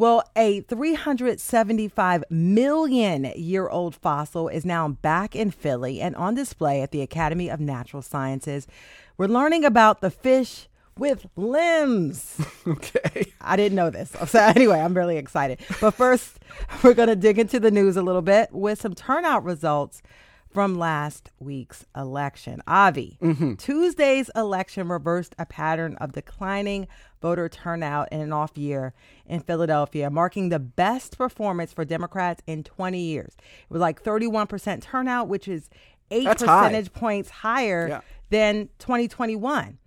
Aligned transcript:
Well, 0.00 0.22
a 0.36 0.60
375 0.60 2.24
million 2.30 3.24
year 3.34 3.68
old 3.68 3.96
fossil 3.96 4.46
is 4.46 4.64
now 4.64 4.86
back 4.86 5.34
in 5.34 5.50
Philly 5.50 6.00
and 6.00 6.14
on 6.14 6.36
display 6.36 6.82
at 6.82 6.92
the 6.92 7.02
Academy 7.02 7.50
of 7.50 7.58
Natural 7.58 8.00
Sciences. 8.00 8.68
We're 9.16 9.26
learning 9.26 9.64
about 9.64 10.00
the 10.00 10.12
fish 10.12 10.68
with 10.96 11.26
limbs. 11.34 12.40
Okay. 12.68 13.32
I 13.40 13.56
didn't 13.56 13.76
know 13.76 13.90
this. 13.90 14.12
So 14.26 14.38
anyway, 14.38 14.78
I'm 14.78 14.94
really 14.94 15.16
excited. 15.16 15.58
But 15.80 15.92
first, 15.92 16.38
we're 16.84 16.94
going 16.94 17.08
to 17.08 17.16
dig 17.16 17.38
into 17.38 17.58
the 17.58 17.70
news 17.70 17.96
a 17.96 18.02
little 18.02 18.22
bit 18.22 18.52
with 18.52 18.80
some 18.80 18.94
turnout 18.94 19.42
results 19.42 20.02
from 20.50 20.78
last 20.78 21.30
week's 21.38 21.84
election. 21.96 22.62
Avi, 22.66 23.18
mm-hmm. 23.22 23.54
Tuesday's 23.54 24.30
election 24.34 24.88
reversed 24.88 25.34
a 25.38 25.46
pattern 25.46 25.96
of 25.96 26.12
declining 26.12 26.86
voter 27.20 27.48
turnout 27.48 28.08
in 28.10 28.20
an 28.20 28.32
off 28.32 28.56
year 28.56 28.94
in 29.26 29.40
Philadelphia, 29.40 30.08
marking 30.10 30.48
the 30.48 30.58
best 30.58 31.18
performance 31.18 31.72
for 31.72 31.84
Democrats 31.84 32.42
in 32.46 32.64
20 32.64 32.98
years. 33.00 33.34
It 33.38 33.70
was 33.70 33.80
like 33.80 34.02
31% 34.02 34.82
turnout, 34.82 35.28
which 35.28 35.48
is 35.48 35.68
eight 36.10 36.24
That's 36.24 36.42
high. 36.42 36.64
percentage 36.68 36.92
points 36.92 37.28
higher 37.30 37.88
Yeah. 37.88 38.00
than 38.30 38.68
2021. 38.78 39.78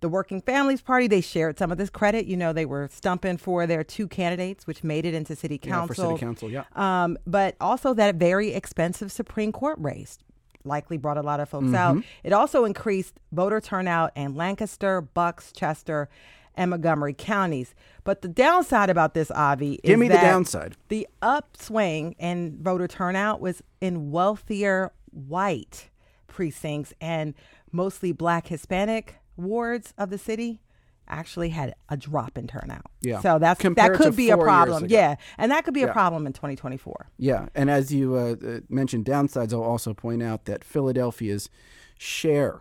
The 0.00 0.08
Working 0.08 0.40
Families 0.40 0.80
Party, 0.80 1.06
they 1.08 1.20
shared 1.20 1.58
some 1.58 1.72
of 1.72 1.78
this 1.78 1.90
credit. 1.90 2.26
You 2.26 2.36
know, 2.36 2.52
they 2.52 2.66
were 2.66 2.88
stumping 2.92 3.36
for 3.36 3.66
their 3.66 3.82
two 3.82 4.06
candidates, 4.08 4.66
which 4.66 4.84
made 4.84 5.04
it 5.04 5.14
into 5.14 5.34
city 5.34 5.58
council. 5.58 5.80
Yeah, 5.80 5.86
for 5.86 5.94
city 6.16 6.20
council, 6.26 6.50
yeah. 6.50 6.64
Um, 6.76 7.18
but 7.26 7.56
also 7.60 7.94
that 7.94 8.14
very 8.16 8.52
expensive 8.52 9.10
Supreme 9.10 9.50
Court 9.52 9.78
race 9.80 10.18
likely 10.64 10.98
brought 10.98 11.16
a 11.18 11.22
lot 11.22 11.40
of 11.40 11.48
folks 11.48 11.66
Mm-hmm. 11.66 11.74
out. 11.74 12.04
It 12.22 12.32
also 12.32 12.64
increased 12.64 13.18
voter 13.32 13.60
turnout 13.60 14.12
in 14.16 14.34
Lancaster, 14.34 15.00
Bucks, 15.00 15.50
Chester, 15.52 16.08
and 16.54 16.70
Montgomery 16.70 17.14
counties. 17.14 17.74
But 18.04 18.22
the 18.22 18.28
downside 18.28 18.90
about 18.90 19.14
this, 19.14 19.30
Avi, 19.30 19.74
is 19.74 19.80
Give 19.84 19.98
me 19.98 20.08
the 20.08 20.14
downside. 20.14 20.76
The 20.88 21.06
upswing 21.22 22.14
in 22.18 22.58
voter 22.60 22.88
turnout 22.88 23.40
was 23.40 23.62
in 23.80 24.10
wealthier 24.10 24.92
white 25.12 25.88
precincts 26.26 26.92
and 27.00 27.34
mostly 27.72 28.12
black 28.12 28.48
Hispanic 28.48 29.16
wards 29.38 29.94
of 29.96 30.10
the 30.10 30.18
city 30.18 30.60
actually 31.08 31.48
had 31.48 31.74
a 31.88 31.96
drop 31.96 32.36
in 32.36 32.46
turnout. 32.46 32.90
Yeah. 33.00 33.20
So 33.20 33.38
that's 33.38 33.60
Compared 33.60 33.94
that 33.94 33.96
could 33.96 34.14
be 34.14 34.28
a 34.28 34.36
problem. 34.36 34.86
Yeah. 34.88 35.14
And 35.38 35.50
that 35.50 35.64
could 35.64 35.72
be 35.72 35.82
a 35.82 35.92
problem 35.92 36.26
in 36.26 36.34
2024. 36.34 37.08
Yeah, 37.16 37.46
and 37.54 37.70
as 37.70 37.92
you 37.92 38.14
uh, 38.14 38.36
uh, 38.46 38.60
mentioned 38.68 39.06
downsides, 39.06 39.54
I'll 39.54 39.62
also 39.62 39.94
point 39.94 40.22
out 40.22 40.44
that 40.44 40.64
Philadelphia's 40.64 41.48
share 41.96 42.60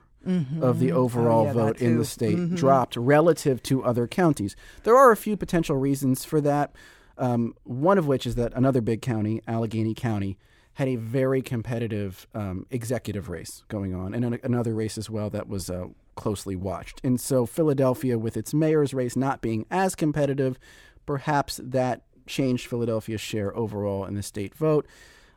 of 0.61 0.79
the 0.79 0.91
overall 0.91 1.43
Oh, 1.43 1.45
yeah, 1.47 1.53
vote 1.53 1.81
in 1.81 1.97
the 1.97 2.03
state 2.05 2.55
dropped 2.55 2.97
relative 2.97 3.63
to 3.63 3.83
other 3.83 4.07
counties. 4.07 4.55
There 4.83 4.97
are 4.97 5.11
a 5.11 5.17
few 5.17 5.37
potential 5.37 5.77
reasons 5.77 6.25
for 6.25 6.41
that. 6.41 6.73
Um, 7.17 7.55
one 7.63 7.97
of 7.97 8.07
which 8.07 8.27
is 8.27 8.35
that 8.35 8.53
another 8.53 8.81
big 8.81 9.01
county, 9.01 9.41
Allegheny 9.47 9.93
County, 9.93 10.37
had 10.73 10.87
a 10.89 10.95
very 10.97 11.41
competitive 11.41 12.27
um, 12.35 12.65
executive 12.69 13.29
race 13.29 13.63
going 13.69 13.95
on, 13.95 14.13
and 14.13 14.23
an- 14.25 14.39
another 14.43 14.75
race 14.75 14.97
as 14.97 15.09
well 15.09 15.29
that 15.31 15.47
was 15.47 15.69
uh, 15.69 15.85
closely 16.17 16.55
watched. 16.57 16.99
And 17.03 17.19
so 17.21 17.45
Philadelphia, 17.45 18.17
with 18.19 18.35
its 18.35 18.53
mayor's 18.53 18.93
race 18.93 19.15
not 19.15 19.41
being 19.41 19.65
as 19.71 19.95
competitive, 19.95 20.59
perhaps 21.05 21.61
that 21.63 22.01
changed 22.25 22.67
Philadelphia's 22.67 23.21
share 23.21 23.55
overall 23.55 24.03
in 24.05 24.15
the 24.15 24.23
state 24.23 24.53
vote. 24.53 24.85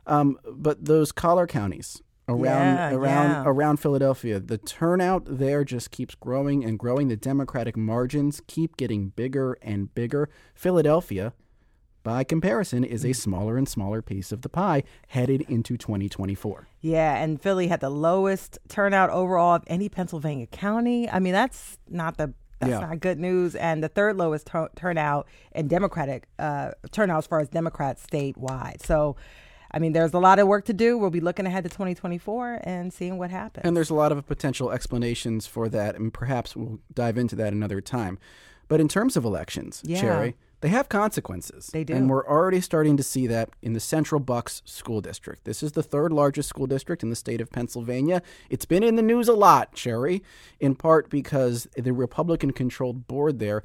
Um, 0.05 0.37
but 0.51 0.83
those 0.83 1.11
collar 1.13 1.47
counties 1.47 2.01
around 2.27 2.41
Yeah, 2.75 2.91
around 2.93 3.29
yeah. 3.29 3.43
around 3.45 3.77
Philadelphia, 3.77 4.39
the 4.39 4.57
turnout 4.57 5.23
there 5.25 5.63
just 5.63 5.91
keeps 5.91 6.15
growing 6.15 6.65
and 6.65 6.77
growing. 6.77 7.07
The 7.07 7.15
Democratic 7.15 7.77
margins 7.77 8.41
keep 8.47 8.75
getting 8.75 9.09
bigger 9.09 9.57
and 9.61 9.93
bigger. 9.95 10.29
Philadelphia, 10.53 11.33
by 12.03 12.23
comparison, 12.23 12.83
is 12.83 13.05
a 13.05 13.13
smaller 13.13 13.57
and 13.57 13.67
smaller 13.69 14.01
piece 14.01 14.31
of 14.31 14.41
the 14.41 14.49
pie 14.49 14.83
headed 15.09 15.41
into 15.49 15.77
2024. 15.77 16.67
Yeah, 16.81 17.15
and 17.15 17.39
Philly 17.41 17.67
had 17.67 17.79
the 17.79 17.89
lowest 17.89 18.57
turnout 18.67 19.09
overall 19.11 19.55
of 19.55 19.63
any 19.67 19.87
Pennsylvania 19.89 20.47
county. 20.47 21.09
I 21.09 21.19
mean, 21.19 21.33
that's 21.33 21.77
not 21.89 22.17
the 22.17 22.33
that's 22.59 22.69
Yeah. 22.73 22.79
not 22.81 22.99
good 22.99 23.19
news. 23.19 23.55
And 23.55 23.83
the 23.83 23.87
third 23.87 24.17
lowest 24.17 24.45
tu- 24.45 24.67
turnout 24.75 25.27
in 25.55 25.67
Democratic 25.67 26.27
uh, 26.37 26.71
turnout 26.91 27.17
as 27.17 27.25
far 27.27 27.39
as 27.39 27.49
Democrats 27.49 28.05
statewide. 28.05 28.83
So, 28.85 29.15
I 29.71 29.79
mean, 29.79 29.93
there's 29.93 30.13
a 30.13 30.19
lot 30.19 30.37
of 30.37 30.47
work 30.47 30.65
to 30.65 30.73
do. 30.73 30.95
We'll 30.95 31.09
be 31.09 31.21
looking 31.21 31.47
ahead 31.47 31.63
to 31.63 31.71
2024 31.71 32.59
and 32.63 32.93
seeing 32.93 33.17
what 33.17 33.31
happens. 33.31 33.65
And 33.65 33.75
there's 33.75 33.89
a 33.89 33.95
lot 33.95 34.11
of 34.11 34.27
potential 34.27 34.69
explanations 34.69 35.47
for 35.47 35.69
that, 35.69 35.95
and 35.95 36.13
perhaps 36.13 36.55
we'll 36.55 36.77
dive 36.93 37.17
into 37.17 37.35
that 37.37 37.51
another 37.51 37.81
time. 37.81 38.19
But 38.67 38.79
in 38.79 38.87
terms 38.87 39.17
of 39.17 39.25
elections, 39.25 39.81
Yeah. 39.83 39.99
Cherry, 39.99 40.35
they 40.61 40.69
have 40.69 40.89
consequences. 40.89 41.67
They 41.73 41.83
do. 41.83 41.93
And 41.93 42.09
we're 42.09 42.25
already 42.27 42.61
starting 42.61 42.95
to 42.97 43.03
see 43.03 43.27
that 43.27 43.49
in 43.61 43.73
the 43.73 43.79
Central 43.79 44.19
Bucks 44.19 44.61
School 44.65 45.01
District. 45.01 45.43
This 45.43 45.61
is 45.63 45.73
the 45.73 45.83
third 45.83 46.13
largest 46.13 46.49
school 46.49 46.67
district 46.67 47.03
in 47.03 47.09
the 47.09 47.15
state 47.15 47.41
of 47.41 47.51
Pennsylvania. 47.51 48.21
It's 48.49 48.65
been 48.65 48.83
in 48.83 48.95
the 48.95 49.01
news 49.01 49.27
a 49.27 49.33
lot, 49.33 49.73
Cherry, 49.73 50.23
in 50.59 50.75
part 50.75 51.09
because 51.09 51.67
the 51.75 51.93
Republican 51.93 52.51
controlled 52.51 53.07
board 53.07 53.39
there 53.39 53.63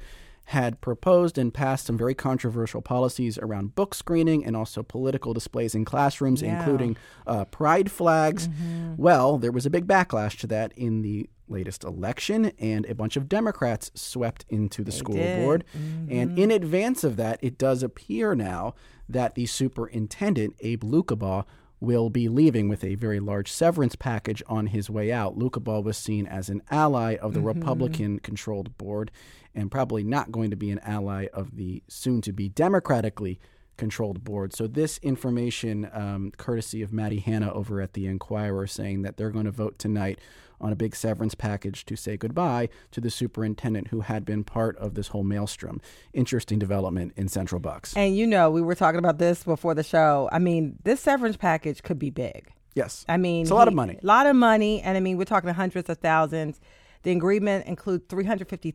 had 0.51 0.79
proposed 0.79 1.37
and 1.37 1.53
passed 1.53 1.85
some 1.85 1.97
very 1.97 2.13
controversial 2.15 2.81
policies 2.81 3.37
around 3.37 3.75
book 3.75 3.93
screening 3.93 4.45
and 4.45 4.55
also 4.55 4.81
political 4.81 5.33
displays 5.33 5.75
in 5.75 5.83
classrooms, 5.83 6.41
Yeah. 6.41 6.57
including 6.59 6.95
uh, 7.27 7.43
pride 7.45 7.91
flags. 7.91 8.47
Well, 8.95 9.37
there 9.37 9.51
was 9.51 9.65
a 9.65 9.69
big 9.69 9.87
backlash 9.87 10.39
to 10.39 10.47
that 10.47 10.71
in 10.77 11.01
the 11.01 11.29
latest 11.47 11.83
election, 11.83 12.51
and 12.59 12.85
a 12.85 12.95
bunch 12.95 13.15
of 13.15 13.29
Democrats 13.29 13.91
swept 13.93 14.45
into 14.49 14.83
the 14.83 14.91
school 14.91 15.15
did. 15.15 15.43
board. 15.43 15.63
And 16.09 16.37
in 16.37 16.51
advance 16.51 17.03
of 17.03 17.15
that, 17.17 17.39
it 17.41 17.57
does 17.57 17.83
appear 17.83 18.35
now 18.35 18.75
that 19.09 19.35
the 19.35 19.45
superintendent, 19.45 20.55
Abe 20.59 20.83
Lucabaugh, 20.83 21.45
will 21.79 22.09
be 22.09 22.27
leaving 22.27 22.67
with 22.67 22.83
a 22.83 22.95
very 22.95 23.19
large 23.19 23.51
severance 23.51 23.95
package 23.95 24.41
on 24.47 24.67
his 24.67 24.89
way 24.89 25.11
out. 25.11 25.37
Lucabaugh 25.37 25.83
was 25.83 25.97
seen 25.97 26.25
as 26.25 26.49
an 26.49 26.61
ally 26.71 27.15
of 27.15 27.33
the 27.33 27.41
Republican 27.41 28.19
controlled 28.19 28.75
board 28.77 29.11
and 29.53 29.69
probably 29.69 30.03
not 30.03 30.31
going 30.31 30.49
to 30.49 30.55
be 30.55 30.71
an 30.71 30.79
ally 30.79 31.27
of 31.33 31.55
the 31.55 31.83
soon 31.87 32.21
to 32.21 32.33
be 32.33 32.49
democratically 32.49 33.39
controlled 33.77 34.23
board. 34.23 34.53
So 34.53 34.67
this 34.67 34.97
information, 35.03 35.89
um, 35.93 36.31
courtesy 36.35 36.81
of 36.81 36.91
Maddie 36.91 37.19
Hanna 37.19 37.53
over 37.53 37.79
at 37.79 37.93
the 37.93 38.07
Inquirer, 38.07 38.67
saying 38.67 39.03
that 39.03 39.17
they're 39.17 39.29
going 39.29 39.45
to 39.45 39.51
vote 39.51 39.77
tonight 39.77 40.19
on 40.59 40.71
a 40.71 40.75
big 40.75 40.95
severance 40.95 41.35
package 41.35 41.85
to 41.85 41.95
say 41.95 42.17
goodbye 42.17 42.69
to 42.91 42.99
the 43.01 43.09
superintendent 43.11 43.89
who 43.89 44.01
had 44.01 44.25
been 44.25 44.43
part 44.43 44.75
of 44.77 44.93
this 44.95 45.09
whole 45.09 45.23
maelstrom. 45.23 45.79
Interesting 46.13 46.59
development 46.59 47.13
in 47.15 47.27
Central 47.27 47.59
Bucks. 47.59 47.95
and 47.95 48.15
you 48.15 48.25
know, 48.27 48.49
we 48.49 48.61
were 48.61 48.75
talking 48.75 48.99
about 48.99 49.17
this 49.19 49.43
before 49.43 49.73
the 49.75 49.83
show. 49.83 50.29
I 50.31 50.39
mean, 50.39 50.77
this 50.83 50.99
severance 50.99 51.37
package 51.37 51.83
could 51.83 51.99
be 51.99 52.09
big. 52.09 52.51
yes, 52.75 53.05
I 53.07 53.17
mean, 53.17 53.43
it's 53.43 53.51
a 53.51 53.55
lot 53.55 53.67
of 53.67 53.73
money. 53.73 53.99
A 54.01 54.05
lot 54.05 54.25
of 54.25 54.35
money, 54.35 54.81
and 54.81 54.97
I 54.97 54.99
mean, 54.99 55.17
we're 55.17 55.25
talking 55.25 55.49
hundreds 55.51 55.89
of 55.89 55.97
thousands. 55.99 56.59
The 57.03 57.11
agreement 57.11 57.65
includes 57.67 58.05
three 58.09 58.25
hundred 58.25 58.49
fifty 58.49 58.73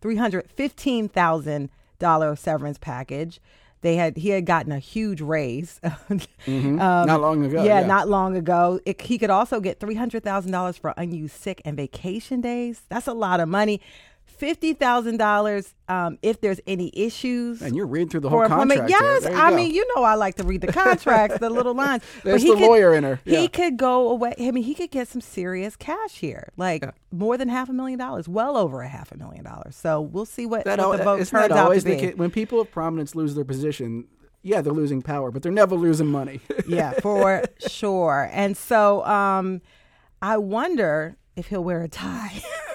three 0.00 0.16
hundred 0.16 0.50
fifteen 0.52 1.08
thousand 1.08 1.70
dollar 1.98 2.36
severance 2.36 2.78
package. 2.78 3.40
They 3.82 3.96
had 3.96 4.16
he 4.16 4.28
had 4.30 4.44
gotten 4.46 4.72
a 4.72 4.78
huge 4.78 5.20
raise. 5.20 5.80
Um, 6.46 6.76
not 6.76 7.20
long 7.20 7.44
ago. 7.44 7.62
yeah, 7.62 7.80
Yeah, 7.80 7.86
not 7.86 8.08
long 8.08 8.34
ago. 8.36 8.80
It, 8.86 9.00
he 9.02 9.18
could 9.18 9.30
also 9.30 9.60
get 9.60 9.78
three 9.78 9.94
hundred 9.94 10.24
thousand 10.24 10.52
dollars 10.52 10.76
for 10.76 10.94
unused 10.96 11.36
sick 11.36 11.60
and 11.64 11.76
vacation 11.76 12.40
days. 12.40 12.82
That's 12.88 13.06
a 13.06 13.12
lot 13.12 13.40
of 13.40 13.48
money. 13.48 13.80
Fifty 14.30 14.72
thousand 14.72 15.14
um, 15.14 15.18
dollars 15.18 15.74
if 16.22 16.40
there's 16.40 16.60
any 16.66 16.90
issues. 16.94 17.62
And 17.62 17.76
you're 17.76 17.86
reading 17.86 18.08
through 18.08 18.20
the 18.20 18.28
whole 18.28 18.46
contract. 18.46 18.88
Yes, 18.88 19.26
I 19.26 19.50
go. 19.50 19.56
mean, 19.56 19.74
you 19.74 19.86
know, 19.94 20.02
I 20.02 20.14
like 20.14 20.36
to 20.36 20.44
read 20.44 20.60
the 20.60 20.72
contracts, 20.72 21.38
the 21.38 21.50
little 21.50 21.74
lines. 21.84 22.02
There's 22.22 22.42
he 22.42 22.50
the 22.50 22.56
could, 22.56 22.66
lawyer 22.66 22.94
in 22.94 23.04
her. 23.04 23.20
Yeah. 23.24 23.40
He 23.40 23.48
could 23.48 23.76
go 23.76 24.08
away. 24.10 24.34
I 24.38 24.50
mean, 24.50 24.64
he 24.64 24.74
could 24.74 24.90
get 24.90 25.08
some 25.08 25.20
serious 25.20 25.76
cash 25.76 26.18
here, 26.18 26.50
like 26.56 26.84
more 27.10 27.36
than 27.36 27.48
half 27.48 27.68
a 27.68 27.72
million 27.72 27.98
dollars, 27.98 28.28
well 28.28 28.56
over 28.56 28.82
a 28.82 28.88
half 28.88 29.12
a 29.12 29.16
million 29.16 29.44
dollars. 29.44 29.76
So 29.76 30.00
we'll 30.00 30.26
see 30.26 30.46
what, 30.46 30.64
that 30.64 30.78
what 30.78 30.98
the 30.98 31.04
vote 31.04 31.16
turns 31.26 31.30
that 31.30 31.52
out 31.52 31.74
to 31.74 31.84
be. 31.84 31.96
case? 31.96 32.16
When 32.16 32.30
people 32.30 32.60
of 32.60 32.70
prominence 32.70 33.14
lose 33.14 33.34
their 33.34 33.44
position, 33.44 34.06
yeah, 34.42 34.60
they're 34.60 34.72
losing 34.72 35.02
power, 35.02 35.30
but 35.30 35.42
they're 35.42 35.52
never 35.52 35.74
losing 35.74 36.06
money. 36.06 36.40
yeah, 36.66 36.92
for 36.92 37.44
sure. 37.68 38.28
And 38.32 38.56
so 38.56 39.04
um, 39.04 39.60
I 40.22 40.38
wonder 40.38 41.16
if 41.36 41.46
he'll 41.46 41.64
wear 41.64 41.82
a 41.82 41.88
tie 41.88 42.42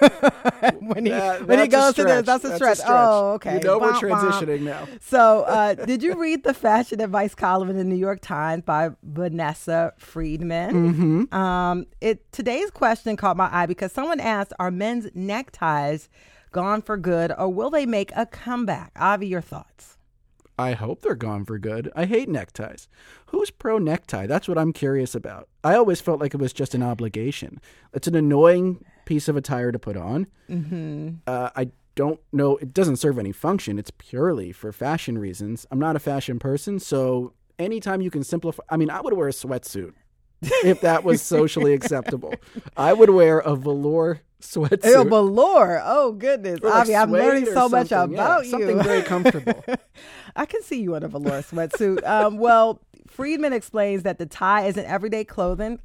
when 0.80 1.04
he 1.06 1.10
That- 1.12 1.46
when 1.46 1.58
he 1.58 1.68
goes 1.68 1.94
to 1.94 2.04
this. 2.04 2.24
That's 2.26 2.44
a 2.44 2.48
That's 2.48 2.56
stretch. 2.56 2.78
Oh, 2.86 3.32
okay. 3.34 3.54
You 3.58 3.60
know 3.60 3.78
we're 3.78 3.92
womp. 3.92 4.00
transitioning 4.00 4.62
now. 4.62 4.86
So, 5.00 5.42
uh, 5.42 5.74
did 5.74 6.02
you 6.02 6.14
read 6.20 6.42
the 6.44 6.54
fashion 6.54 7.00
advice 7.00 7.34
column 7.34 7.70
in 7.70 7.76
the 7.76 7.84
New 7.84 7.96
York 7.96 8.20
Times 8.22 8.62
by 8.64 8.90
Vanessa 9.02 9.92
Friedman? 9.98 11.28
Mm-hmm. 11.28 11.34
Um, 11.36 11.86
it 12.00 12.30
today's 12.32 12.70
question 12.70 13.16
caught 13.16 13.36
my 13.36 13.48
eye 13.52 13.66
because 13.66 13.92
someone 13.92 14.20
asked, 14.20 14.52
"Are 14.58 14.70
men's 14.70 15.08
neckties 15.14 16.08
gone 16.52 16.82
for 16.82 16.96
good, 16.96 17.32
or 17.36 17.48
will 17.52 17.70
they 17.70 17.86
make 17.86 18.10
a 18.16 18.26
comeback?" 18.26 18.92
Avi, 18.96 19.26
your 19.28 19.40
thoughts? 19.42 19.95
I 20.58 20.72
hope 20.72 21.02
they're 21.02 21.14
gone 21.14 21.44
for 21.44 21.58
good. 21.58 21.90
I 21.94 22.06
hate 22.06 22.28
neckties. 22.28 22.88
Who's 23.26 23.50
pro 23.50 23.78
necktie? 23.78 24.26
That's 24.26 24.48
what 24.48 24.56
I'm 24.58 24.72
curious 24.72 25.14
about. 25.14 25.48
I 25.62 25.74
always 25.74 26.00
felt 26.00 26.20
like 26.20 26.32
it 26.34 26.40
was 26.40 26.52
just 26.52 26.74
an 26.74 26.82
obligation. 26.82 27.60
It's 27.92 28.08
an 28.08 28.14
annoying 28.14 28.84
piece 29.04 29.28
of 29.28 29.36
attire 29.36 29.70
to 29.70 29.78
put 29.78 29.96
on. 29.96 30.26
Mm-hmm. 30.48 31.16
Uh, 31.26 31.50
I 31.54 31.70
don't 31.94 32.20
know. 32.32 32.56
It 32.56 32.72
doesn't 32.72 32.96
serve 32.96 33.18
any 33.18 33.32
function. 33.32 33.78
It's 33.78 33.90
purely 33.90 34.52
for 34.52 34.72
fashion 34.72 35.18
reasons. 35.18 35.66
I'm 35.70 35.78
not 35.78 35.96
a 35.96 36.00
fashion 36.00 36.38
person, 36.38 36.78
so 36.78 37.32
anytime 37.58 38.00
you 38.00 38.10
can 38.10 38.24
simplify. 38.24 38.62
I 38.68 38.76
mean, 38.76 38.90
I 38.90 39.00
would 39.00 39.12
wear 39.12 39.28
a 39.28 39.32
sweatsuit 39.32 39.92
if 40.42 40.80
that 40.80 41.04
was 41.04 41.22
socially 41.34 41.74
acceptable. 41.74 42.34
I 42.76 42.92
would 42.92 43.10
wear 43.10 43.40
a 43.40 43.56
velour 43.56 44.20
sweatsuit. 44.40 44.84
Ew, 44.84 45.04
velour. 45.04 45.80
Oh 45.84 46.12
goodness, 46.12 46.60
Or 46.62 46.70
like 46.70 46.80
Avi, 46.82 46.96
I'm 46.96 47.10
learning 47.12 47.46
so 47.46 47.68
much 47.68 47.88
something. 47.88 48.16
Yeah, 48.16 48.24
about 48.24 48.44
you. 48.44 48.50
Something 48.50 48.82
very 48.82 49.02
comfortable. 49.02 49.64
I 50.36 50.46
can 50.46 50.62
see 50.62 50.80
you 50.80 50.94
in 50.94 51.02
a 51.02 51.08
velour 51.08 51.42
sweatsuit. 51.42 52.06
Um, 52.06 52.38
well, 52.38 52.80
Friedman 53.08 53.52
explains 53.52 54.02
that 54.02 54.18
the 54.18 54.26
tie 54.26 54.66
is 54.66 54.76
an 54.76 54.84
everyday 54.84 55.24
clothing 55.24 55.80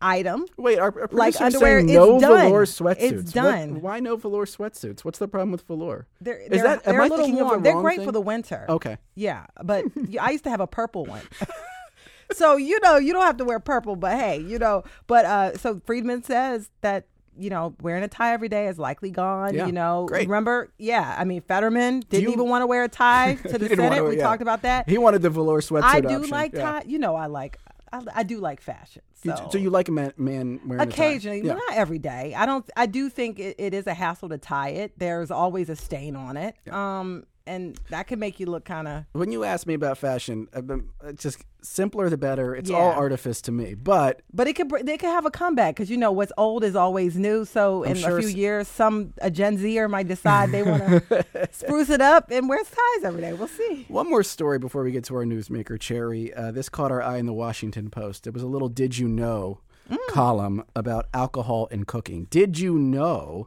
item. 0.00 0.44
Wait, 0.56 0.78
our, 0.78 0.94
our 1.00 1.08
Like 1.10 1.40
underwear, 1.40 1.78
saying 1.80 1.88
it's 1.88 1.94
no 1.96 2.20
done. 2.20 2.44
velour 2.44 2.62
It's 2.62 2.78
sweatsuits. 2.80 3.24
What- 3.24 3.32
done. 3.32 3.80
why 3.80 3.98
no 3.98 4.16
velour 4.16 4.44
sweatsuits? 4.46 5.04
What's 5.04 5.18
the 5.18 5.26
problem 5.26 5.50
with 5.52 5.62
velour? 5.66 6.06
They're, 6.20 6.42
they're, 6.48 6.62
that- 6.62 6.84
they're 6.84 7.00
a 7.00 7.08
little 7.08 7.26
the 7.26 7.32
warm. 7.32 7.62
They're 7.62 7.80
great 7.80 7.96
thing? 7.98 8.06
for 8.06 8.12
the 8.12 8.20
winter. 8.20 8.66
Okay. 8.68 8.98
Yeah, 9.14 9.46
but 9.64 9.84
I 10.20 10.30
used 10.30 10.44
to 10.44 10.50
have 10.50 10.60
a 10.60 10.66
purple 10.66 11.06
one. 11.06 11.22
so 12.32 12.56
you 12.56 12.78
know 12.82 12.96
you 12.98 13.12
don't 13.12 13.24
have 13.24 13.38
to 13.38 13.44
wear 13.44 13.58
purple, 13.58 13.96
but 13.96 14.16
hey, 14.18 14.38
you 14.38 14.58
know. 14.58 14.84
But 15.06 15.24
uh, 15.24 15.56
so 15.58 15.80
Friedman 15.86 16.22
says 16.22 16.70
that 16.82 17.06
you 17.38 17.50
know 17.50 17.74
wearing 17.80 18.02
a 18.02 18.08
tie 18.08 18.32
every 18.32 18.48
day 18.48 18.68
is 18.68 18.78
likely 18.78 19.10
gone. 19.10 19.54
Yeah, 19.54 19.66
You 19.66 19.72
know, 19.72 20.06
great. 20.06 20.28
remember? 20.28 20.72
Yeah, 20.78 21.14
I 21.18 21.24
mean 21.24 21.40
Fetterman 21.42 22.00
didn't 22.08 22.24
you- 22.24 22.32
even 22.32 22.48
want 22.48 22.62
to 22.62 22.66
wear 22.66 22.84
a 22.84 22.88
tie 22.88 23.34
to 23.48 23.58
the 23.58 23.68
Senate. 23.68 24.04
we 24.04 24.16
yeah. 24.16 24.22
talked 24.22 24.42
about 24.42 24.62
that. 24.62 24.88
He 24.88 24.98
wanted 24.98 25.22
the 25.22 25.30
velour 25.30 25.60
sweatshirt. 25.60 25.82
I 25.82 26.00
do 26.00 26.16
option. 26.16 26.30
like 26.30 26.52
yeah. 26.54 26.62
tie. 26.62 26.82
You 26.86 26.98
know, 26.98 27.14
I 27.16 27.26
like. 27.26 27.58
I, 27.92 28.02
I 28.16 28.22
do 28.24 28.40
like 28.40 28.60
fashion. 28.60 29.02
You- 29.22 29.36
So, 29.36 29.48
So 29.52 29.58
you 29.58 29.70
like 29.70 29.88
a 29.88 29.92
man, 29.92 30.12
man 30.16 30.60
wearing 30.66 30.82
a 30.82 30.90
tie? 30.90 31.04
occasionally, 31.04 31.40
Yeah. 31.42 31.54
not 31.54 31.72
every 31.74 31.98
day. 32.00 32.34
I 32.36 32.44
don't. 32.44 32.68
I 32.76 32.86
do 32.86 33.08
think 33.08 33.38
it, 33.38 33.54
it 33.58 33.74
is 33.74 33.86
a 33.86 33.94
hassle 33.94 34.28
to 34.30 34.38
tie 34.38 34.70
it. 34.70 34.98
There's 34.98 35.30
always 35.30 35.68
a 35.70 35.76
stain 35.76 36.16
on 36.16 36.36
it. 36.36 36.56
Um, 36.72 37.24
and 37.46 37.78
that 37.90 38.06
can 38.06 38.18
make 38.18 38.40
you 38.40 38.46
look 38.46 38.64
kind 38.64 38.88
of. 38.88 39.04
When 39.12 39.30
you 39.32 39.44
ask 39.44 39.66
me 39.66 39.74
about 39.74 39.98
fashion, 39.98 40.48
I've 40.54 40.66
been, 40.66 40.88
it's 41.04 41.22
just 41.22 41.44
simpler 41.62 42.08
the 42.10 42.16
better. 42.16 42.54
It's 42.54 42.70
Yeah. 42.70 42.76
all 42.76 42.92
artifice 42.92 43.40
to 43.42 43.52
me. 43.52 43.74
But 43.74 44.20
But 44.32 44.46
it 44.48 44.54
could 44.54 44.70
they 44.84 44.96
could 44.98 45.08
have 45.10 45.26
a 45.26 45.30
comeback 45.30 45.74
because 45.76 45.90
you 45.90 45.96
know 45.96 46.12
what's 46.12 46.32
old 46.38 46.62
is 46.64 46.76
always 46.76 47.16
new. 47.16 47.44
So 47.44 47.82
in 47.82 47.96
sure 47.96 48.18
a 48.18 48.20
few 48.20 48.28
s- 48.30 48.34
years, 48.34 48.68
some 48.68 49.12
a 49.20 49.30
Gen 49.30 49.58
Zer 49.58 49.88
might 49.88 50.08
decide 50.08 50.52
they 50.52 50.62
want 50.62 50.82
to 51.08 51.48
spruce 51.52 51.90
it 51.90 52.00
up 52.00 52.30
and 52.30 52.48
wear 52.48 52.62
ties 52.62 53.04
every 53.04 53.20
day. 53.20 53.32
We'll 53.32 53.48
see. 53.48 53.84
one 53.88 54.08
more 54.08 54.22
story 54.22 54.58
before 54.58 54.82
we 54.84 54.92
get 54.92 55.04
to 55.04 55.14
our 55.16 55.24
newsmaker, 55.24 55.78
Cherry. 55.80 56.32
Uh, 56.34 56.50
this 56.52 56.68
caught 56.68 56.90
our 56.92 57.02
eye 57.02 57.18
in 57.18 57.26
the 57.26 57.32
Washington 57.32 57.90
Post. 57.90 58.26
It 58.26 58.34
was 58.34 58.42
a 58.42 58.46
little 58.48 58.68
"Did 58.68 58.98
you 58.98 59.08
know" 59.08 59.60
Mm. 59.90 59.98
column 60.08 60.64
about 60.74 61.06
alcohol 61.14 61.68
and 61.70 61.86
cooking. 61.86 62.26
Did 62.28 62.58
you 62.58 62.76
know 62.76 63.46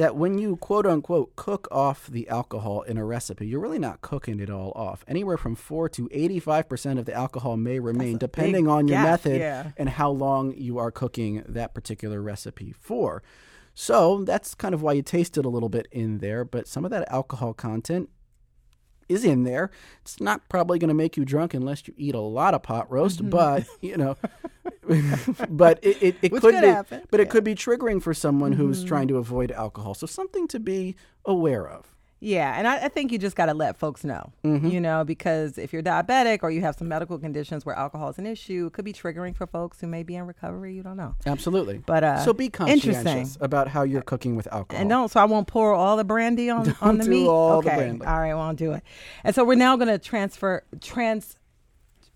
that 0.00 0.16
when 0.16 0.38
you 0.38 0.56
quote 0.56 0.86
unquote 0.86 1.36
cook 1.36 1.68
off 1.70 2.06
the 2.06 2.26
alcohol 2.30 2.80
in 2.80 2.96
a 2.96 3.04
recipe, 3.04 3.46
you're 3.46 3.60
really 3.60 3.78
not 3.78 4.00
cooking 4.00 4.40
it 4.40 4.48
all 4.48 4.72
off. 4.74 5.04
Anywhere 5.06 5.36
from 5.36 5.54
four 5.54 5.90
to 5.90 6.08
eighty-five 6.10 6.70
percent 6.70 6.98
of 6.98 7.04
the 7.04 7.12
alcohol 7.12 7.58
may 7.58 7.78
remain, 7.78 8.16
depending 8.16 8.66
on 8.66 8.88
your 8.88 8.96
gap, 8.96 9.04
method 9.04 9.38
yeah. 9.38 9.72
and 9.76 9.90
how 9.90 10.10
long 10.10 10.54
you 10.56 10.78
are 10.78 10.90
cooking 10.90 11.44
that 11.46 11.74
particular 11.74 12.22
recipe 12.22 12.72
for. 12.72 13.22
So 13.74 14.24
that's 14.24 14.54
kind 14.54 14.74
of 14.74 14.80
why 14.80 14.94
you 14.94 15.02
taste 15.02 15.36
it 15.36 15.44
a 15.44 15.50
little 15.50 15.68
bit 15.68 15.86
in 15.92 16.18
there, 16.18 16.46
but 16.46 16.66
some 16.66 16.86
of 16.86 16.90
that 16.92 17.06
alcohol 17.12 17.52
content 17.52 18.08
is 19.10 19.24
in 19.24 19.42
there. 19.44 19.70
It's 20.02 20.20
not 20.20 20.48
probably 20.48 20.78
going 20.78 20.88
to 20.88 20.94
make 20.94 21.16
you 21.16 21.24
drunk 21.24 21.52
unless 21.54 21.86
you 21.88 21.94
eat 21.96 22.14
a 22.14 22.20
lot 22.20 22.54
of 22.54 22.62
pot 22.62 22.90
roast, 22.90 23.18
Mm-hmm. 23.20 23.30
but 23.30 23.66
you 23.80 23.96
know, 23.96 24.16
but 25.48 25.78
it, 25.82 26.02
it, 26.02 26.16
it 26.22 26.30
could 26.32 26.40
could 26.42 26.60
be, 26.60 26.66
happen, 26.66 27.02
but 27.10 27.20
it 27.20 27.22
yeah. 27.22 27.26
Mm-hmm. 27.26 27.32
could 27.32 27.44
be 27.44 27.54
triggering 27.54 28.02
for 28.02 28.14
someone 28.14 28.52
who's 28.52 28.84
trying 28.84 29.08
to 29.08 29.16
avoid 29.18 29.50
alcohol. 29.52 29.94
So 29.94 30.06
something 30.06 30.46
to 30.48 30.60
be 30.60 30.96
aware 31.24 31.68
of. 31.68 31.94
Yeah, 32.22 32.54
and 32.58 32.68
I, 32.68 32.84
I 32.84 32.88
think 32.88 33.12
you 33.12 33.18
just 33.18 33.34
got 33.34 33.46
to 33.46 33.54
let 33.54 33.78
folks 33.78 34.04
know, 34.04 34.30
Mm-hmm. 34.44 34.66
you 34.68 34.78
know, 34.80 35.04
because 35.04 35.56
if 35.56 35.72
you're 35.72 35.82
diabetic 35.82 36.40
or 36.42 36.50
you 36.50 36.60
have 36.60 36.76
some 36.76 36.86
medical 36.86 37.18
conditions 37.18 37.64
where 37.64 37.74
alcohol 37.74 38.10
is 38.10 38.18
an 38.18 38.26
issue, 38.26 38.66
it 38.66 38.74
could 38.74 38.84
be 38.84 38.92
triggering 38.92 39.34
for 39.34 39.46
folks 39.46 39.80
who 39.80 39.86
may 39.86 40.02
be 40.02 40.16
in 40.16 40.26
recovery. 40.26 40.74
You 40.74 40.82
don't 40.82 40.98
know. 40.98 41.14
Absolutely. 41.24 41.78
But, 41.78 42.04
uh, 42.04 42.18
so 42.24 42.34
be 42.34 42.50
conscientious 42.50 43.38
about 43.40 43.68
how 43.68 43.84
you're 43.84 44.02
cooking 44.02 44.36
with 44.36 44.46
alcohol. 44.52 44.80
And 44.80 44.90
don't, 44.90 45.10
so 45.10 45.18
I 45.18 45.24
won't 45.24 45.46
pour 45.46 45.72
all 45.72 45.96
the 45.96 46.04
brandy 46.04 46.50
on, 46.50 46.76
on 46.82 46.98
the 46.98 47.04
do 47.04 47.10
meat. 47.10 47.26
all 47.26 47.62
the 47.62 47.68
okay, 47.68 47.76
brandy. 47.76 48.04
all 48.04 48.20
right, 48.20 48.34
won't 48.34 48.58
do 48.58 48.72
it. 48.72 48.82
And 49.24 49.34
so 49.34 49.42
we're 49.42 49.54
now 49.54 49.76
going 49.76 49.88
to 49.88 49.98
transfer 49.98 50.62
trans 50.82 51.38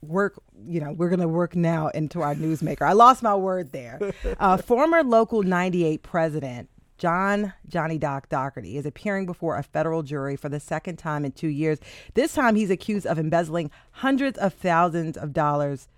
work. 0.03 0.35
You 0.67 0.81
know, 0.81 0.93
we're 0.93 1.09
going 1.09 1.21
to 1.21 1.29
work 1.29 1.57
now 1.57 1.89
into 1.89 2.21
our 2.21 2.35
newsmaker. 2.35 2.83
I 2.83 2.93
lost 2.93 3.23
my 3.23 3.35
word 3.35 3.73
there. 3.73 3.99
Uh, 4.39 4.57
former 4.59 5.03
local 5.03 5.43
98 5.43 6.03
president. 6.03 6.69
John 6.99 7.53
Johnny 7.69 7.99
Doc 7.99 8.29
Dougherty 8.29 8.77
is 8.77 8.87
appearing 8.87 9.27
before 9.27 9.57
a 9.57 9.63
federal 9.63 10.03
jury 10.03 10.37
for 10.37 10.49
the 10.49 10.61
second 10.61 10.97
time 10.97 11.25
in 11.25 11.33
two 11.33 11.49
years. 11.49 11.79
This 12.15 12.35
time, 12.35 12.57
he's 12.57 12.71
accused 12.71 13.07
of 13.07 13.19
embezzling 13.19 13.71
hundreds 13.93 14.39
of 14.39 14.55
thousands 14.55 15.17
of 15.17 15.33
dollars 15.33 15.89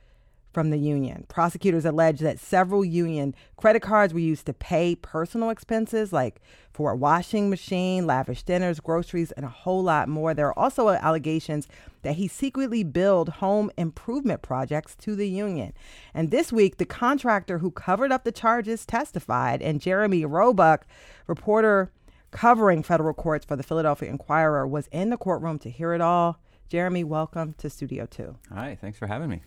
from 0.56 0.70
the 0.70 0.78
union. 0.78 1.26
Prosecutors 1.28 1.84
allege 1.84 2.20
that 2.20 2.38
several 2.38 2.82
union 2.82 3.34
credit 3.58 3.82
cards 3.82 4.14
were 4.14 4.20
used 4.20 4.46
to 4.46 4.54
pay 4.54 4.94
personal 4.96 5.50
expenses 5.50 6.14
like 6.14 6.40
for 6.72 6.92
a 6.92 6.96
washing 6.96 7.50
machine, 7.50 8.06
lavish 8.06 8.42
dinners, 8.42 8.80
groceries, 8.80 9.32
and 9.32 9.44
a 9.44 9.50
whole 9.50 9.82
lot 9.82 10.08
more. 10.08 10.32
There 10.32 10.46
are 10.46 10.58
also 10.58 10.88
allegations 10.88 11.68
that 12.00 12.14
he 12.14 12.26
secretly 12.26 12.82
billed 12.84 13.28
home 13.28 13.70
improvement 13.76 14.40
projects 14.40 14.94
to 15.00 15.14
the 15.14 15.28
union. 15.28 15.74
And 16.14 16.30
this 16.30 16.50
week, 16.50 16.78
the 16.78 16.86
contractor 16.86 17.58
who 17.58 17.70
covered 17.70 18.10
up 18.10 18.24
the 18.24 18.32
charges 18.32 18.86
testified, 18.86 19.60
and 19.60 19.78
Jeremy 19.78 20.24
Roebuck, 20.24 20.86
reporter 21.26 21.92
covering 22.30 22.82
federal 22.82 23.12
courts 23.12 23.44
for 23.44 23.56
the 23.56 23.62
Philadelphia 23.62 24.08
Inquirer, 24.08 24.66
was 24.66 24.88
in 24.90 25.10
the 25.10 25.18
courtroom 25.18 25.58
to 25.58 25.68
hear 25.68 25.92
it 25.92 26.00
all. 26.00 26.40
Jeremy, 26.70 27.04
welcome 27.04 27.54
to 27.58 27.68
Studio 27.68 28.06
2. 28.06 28.36
Hi, 28.54 28.78
thanks 28.80 28.98
for 28.98 29.06
having 29.06 29.28
me. 29.28 29.42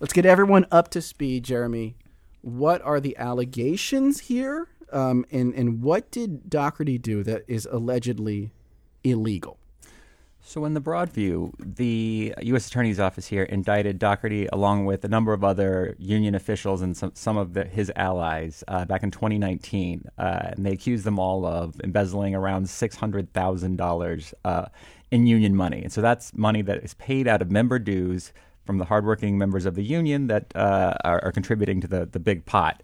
Let's 0.00 0.12
get 0.12 0.24
everyone 0.24 0.64
up 0.70 0.90
to 0.90 1.02
speed, 1.02 1.42
Jeremy. 1.42 1.96
What 2.40 2.80
are 2.82 3.00
the 3.00 3.16
allegations 3.16 4.20
here? 4.20 4.68
Um, 4.92 5.26
and, 5.32 5.52
and 5.54 5.82
what 5.82 6.12
did 6.12 6.48
Dougherty 6.48 6.98
do 6.98 7.24
that 7.24 7.42
is 7.48 7.66
allegedly 7.68 8.52
illegal? 9.02 9.58
So, 10.40 10.64
in 10.64 10.74
the 10.74 10.80
broad 10.80 11.10
view, 11.10 11.52
the 11.58 12.32
U.S. 12.42 12.68
Attorney's 12.68 13.00
Office 13.00 13.26
here 13.26 13.42
indicted 13.42 13.98
Dougherty 13.98 14.46
along 14.52 14.86
with 14.86 15.04
a 15.04 15.08
number 15.08 15.32
of 15.32 15.42
other 15.42 15.96
union 15.98 16.36
officials 16.36 16.80
and 16.80 16.96
some, 16.96 17.10
some 17.14 17.36
of 17.36 17.54
the, 17.54 17.64
his 17.64 17.90
allies 17.96 18.62
uh, 18.68 18.84
back 18.84 19.02
in 19.02 19.10
2019. 19.10 20.04
Uh, 20.16 20.38
and 20.42 20.64
they 20.64 20.70
accused 20.70 21.04
them 21.04 21.18
all 21.18 21.44
of 21.44 21.78
embezzling 21.82 22.36
around 22.36 22.66
$600,000 22.66 24.34
uh, 24.44 24.66
in 25.10 25.26
union 25.26 25.56
money. 25.56 25.82
And 25.82 25.92
so 25.92 26.00
that's 26.00 26.32
money 26.34 26.62
that 26.62 26.84
is 26.84 26.94
paid 26.94 27.26
out 27.26 27.42
of 27.42 27.50
member 27.50 27.80
dues 27.80 28.32
from 28.68 28.76
the 28.76 28.84
hardworking 28.84 29.38
members 29.38 29.64
of 29.64 29.74
the 29.76 29.82
union 29.82 30.26
that 30.26 30.54
uh, 30.54 30.92
are, 31.02 31.24
are 31.24 31.32
contributing 31.32 31.80
to 31.80 31.88
the, 31.88 32.04
the 32.04 32.20
big 32.20 32.44
pot. 32.44 32.82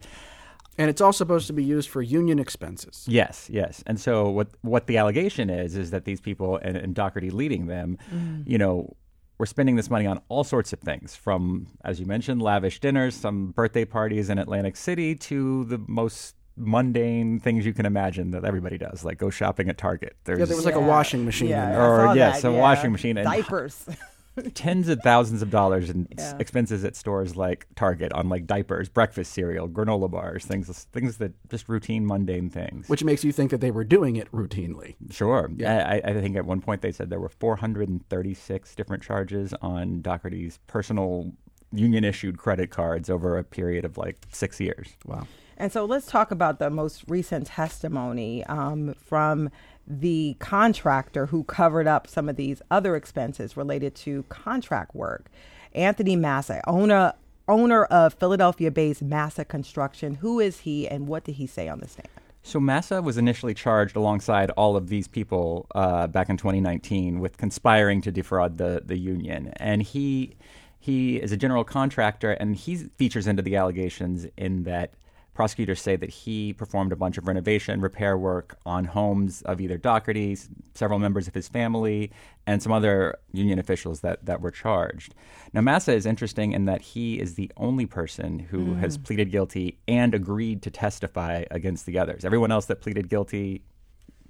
And 0.79 0.89
it's 0.89 1.03
all 1.03 1.13
supposed 1.13 1.47
to 1.49 1.53
be 1.53 1.63
used 1.63 1.91
for 1.91 2.01
union 2.01 2.39
expenses. 2.39 3.05
Yes, 3.07 3.51
yes. 3.53 3.85
And 3.87 4.01
so 4.01 4.31
what 4.31 4.49
what 4.63 4.87
the 4.87 4.97
allegation 4.97 5.51
is 5.51 5.77
is 5.77 5.91
that 5.91 6.07
these 6.07 6.23
people 6.23 6.57
and, 6.63 6.75
and 6.75 6.95
Dougherty 6.95 7.29
leading 7.31 7.67
them, 7.67 7.99
you 8.47 8.57
know, 8.57 8.97
were 9.37 9.45
spending 9.45 9.77
this 9.77 9.91
money 9.91 10.07
on 10.07 10.23
all 10.31 10.43
sorts 10.43 10.73
of 10.73 10.81
things, 10.81 11.15
from 11.15 11.67
as 11.85 12.01
you 12.01 12.07
mentioned, 12.07 12.41
lavish 12.41 12.81
dinners, 12.81 13.15
some 13.15 13.51
birthday 13.51 13.85
parties 13.85 14.31
in 14.31 14.39
Atlantic 14.39 14.77
City, 14.77 15.15
to 15.17 15.65
the 15.67 15.79
most 15.87 16.35
mundane 16.57 17.39
things 17.41 17.67
you 17.67 17.75
can 17.75 17.85
imagine 17.85 18.31
that 18.31 18.43
everybody 18.47 18.79
does, 18.79 19.05
like 19.05 19.19
go 19.19 19.29
shopping 19.29 19.69
at 19.69 19.77
Target. 19.77 20.17
There's 20.25 20.39
Yeah, 20.39 20.47
there 20.47 20.57
was 20.57 20.65
like 20.65 20.77
a 20.77 20.81
washing 20.81 21.27
machine 21.27 21.51
Yeah, 21.51 21.69
in 21.69 21.75
I. 21.77 21.79
Or, 21.79 22.07
saw 22.07 22.13
yes, 22.15 22.41
that, 22.41 22.49
a 22.49 22.53
yeah. 22.53 22.59
washing 22.61 22.91
machine 22.91 23.19
and- 23.19 23.27
diapers. 23.27 23.85
tens 24.55 24.89
of 24.89 25.01
thousands 25.03 25.43
of 25.43 25.51
dollars 25.51 25.91
in 25.91 26.09
s- 26.19 26.33
Yeah. 26.33 26.39
expenses 26.41 26.85
at 26.85 26.97
stores 26.97 27.37
like 27.37 27.67
Target 27.77 28.13
on 28.13 28.29
like 28.29 28.47
diapers, 28.47 28.89
breakfast 28.89 29.33
cereal, 29.33 29.69
granola 29.69 30.11
bars, 30.11 30.45
things 30.45 30.69
things 30.93 31.19
that 31.19 31.33
just 31.49 31.69
routine 31.69 32.07
mundane 32.07 32.51
things. 32.51 32.89
Which 32.89 33.05
makes 33.05 33.25
you 33.25 33.33
think 33.33 33.51
that 33.51 33.61
they 33.61 33.71
were 33.71 33.85
doing 33.85 34.17
it 34.17 34.31
routinely. 34.33 34.97
Sure. 35.11 35.51
Yeah. 35.57 35.87
I, 36.05 36.11
I 36.11 36.13
think 36.21 36.37
at 36.37 36.45
one 36.47 36.61
point 36.61 36.83
they 36.83 36.93
said 36.93 37.11
there 37.11 37.21
were 37.21 37.29
436 37.29 38.75
different 38.75 39.03
charges 39.03 39.55
on 39.63 40.01
Dougherty's 40.03 40.59
personal 40.67 41.33
union 41.73 42.05
issued 42.05 42.39
credit 42.39 42.71
cards 42.71 43.11
over 43.11 43.37
a 43.37 43.45
period 43.45 43.85
of 43.85 43.99
like 43.99 44.17
six 44.33 44.61
years. 44.61 44.89
Wow. 45.05 45.27
And 45.57 45.73
so 45.73 45.85
let's 45.85 46.07
talk 46.07 46.31
about 46.33 46.59
the 46.59 46.69
most 46.71 47.05
recent 47.09 47.47
testimony 47.47 48.45
um, 48.47 48.95
from 48.95 49.51
the 49.87 50.37
contractor 50.39 51.27
who 51.27 51.45
covered 51.45 51.87
up 51.87 52.07
some 52.07 52.29
of 52.29 52.37
these 52.37 52.63
other 52.71 52.97
expenses 52.97 53.57
related 53.57 53.95
to 53.95 54.25
contract 54.29 54.95
work. 54.95 55.31
Anthony 55.75 56.17
Massa, 56.17 56.61
owner 56.67 57.15
owner 57.47 57.85
of 57.85 58.15
Philadelphia-based 58.15 59.03
Massa 59.03 59.45
Construction. 59.45 60.15
Who 60.17 60.41
is 60.41 60.61
he, 60.61 60.89
and 60.89 61.07
what 61.07 61.25
did 61.25 61.35
he 61.35 61.47
say 61.47 61.69
on 61.69 61.81
the 61.81 61.89
stand? 61.89 62.09
So 62.43 62.61
Massa 62.61 63.01
was 63.01 63.17
initially 63.17 63.55
charged 63.55 63.97
alongside 63.97 64.51
all 64.51 64.77
of 64.77 64.89
these 64.89 65.09
people 65.09 65.67
uh, 65.75 66.07
back 66.07 66.29
in 66.29 66.37
2019 66.37 67.21
with 67.21 67.37
conspiring 67.37 68.01
to 68.03 68.13
defraud 68.13 68.59
the, 68.59 68.83
the 68.85 68.99
union, 68.99 69.53
and 69.57 69.83
he 69.83 70.37
he 70.79 71.17
is 71.17 71.33
a 71.33 71.37
general 71.39 71.65
contractor, 71.65 72.33
and 72.33 72.55
he 72.55 72.77
features 72.77 73.27
into 73.27 73.41
the 73.41 73.57
allegations 73.57 74.27
in 74.37 74.65
that 74.65 74.93
prosecutors 75.35 75.83
say 75.83 75.97
that 75.97 76.11
he 76.11 76.53
performed 76.53 76.93
a 76.93 76.97
bunch 76.97 77.19
of 77.19 77.27
renovation 77.27 77.81
repair 77.81 78.17
work 78.17 78.57
on 78.65 78.85
homes 78.85 79.43
of 79.43 79.61
either 79.61 79.77
Dougherty's, 79.77 80.49
several 80.75 80.99
members 80.99 81.27
of 81.27 81.35
his 81.35 81.49
family, 81.49 82.13
and 82.47 82.63
some 82.63 82.73
other 82.73 83.19
union 83.33 83.59
officials 83.59 84.01
that, 84.01 84.25
that 84.25 84.41
were 84.41 84.51
charged. 84.51 85.15
Now, 85.53 85.61
Massa 85.61 85.93
is 85.93 86.07
interesting 86.07 86.53
in 86.53 86.67
that 86.67 86.83
he 86.83 87.21
is 87.21 87.35
the 87.35 87.51
only 87.57 87.87
person 87.87 88.39
who 88.39 88.75
has 88.75 88.97
pleaded 88.97 89.31
guilty 89.31 89.79
and 89.89 90.15
agreed 90.15 90.63
to 90.63 90.71
testify 90.71 91.45
against 91.51 91.85
the 91.87 91.99
others. 91.99 92.25
Everyone 92.25 92.53
else 92.53 92.67
that 92.67 92.81
pleaded 92.81 93.09
guilty, 93.09 93.63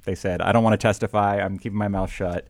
they 0.04 0.14
said, 0.14 0.40
I 0.40 0.52
don't 0.52 0.64
want 0.64 0.74
to 0.74 0.82
testify, 0.82 1.40
I'm 1.40 1.58
keeping 1.58 1.78
my 1.78 1.88
mouth 1.88 2.10
shut. 2.10 2.48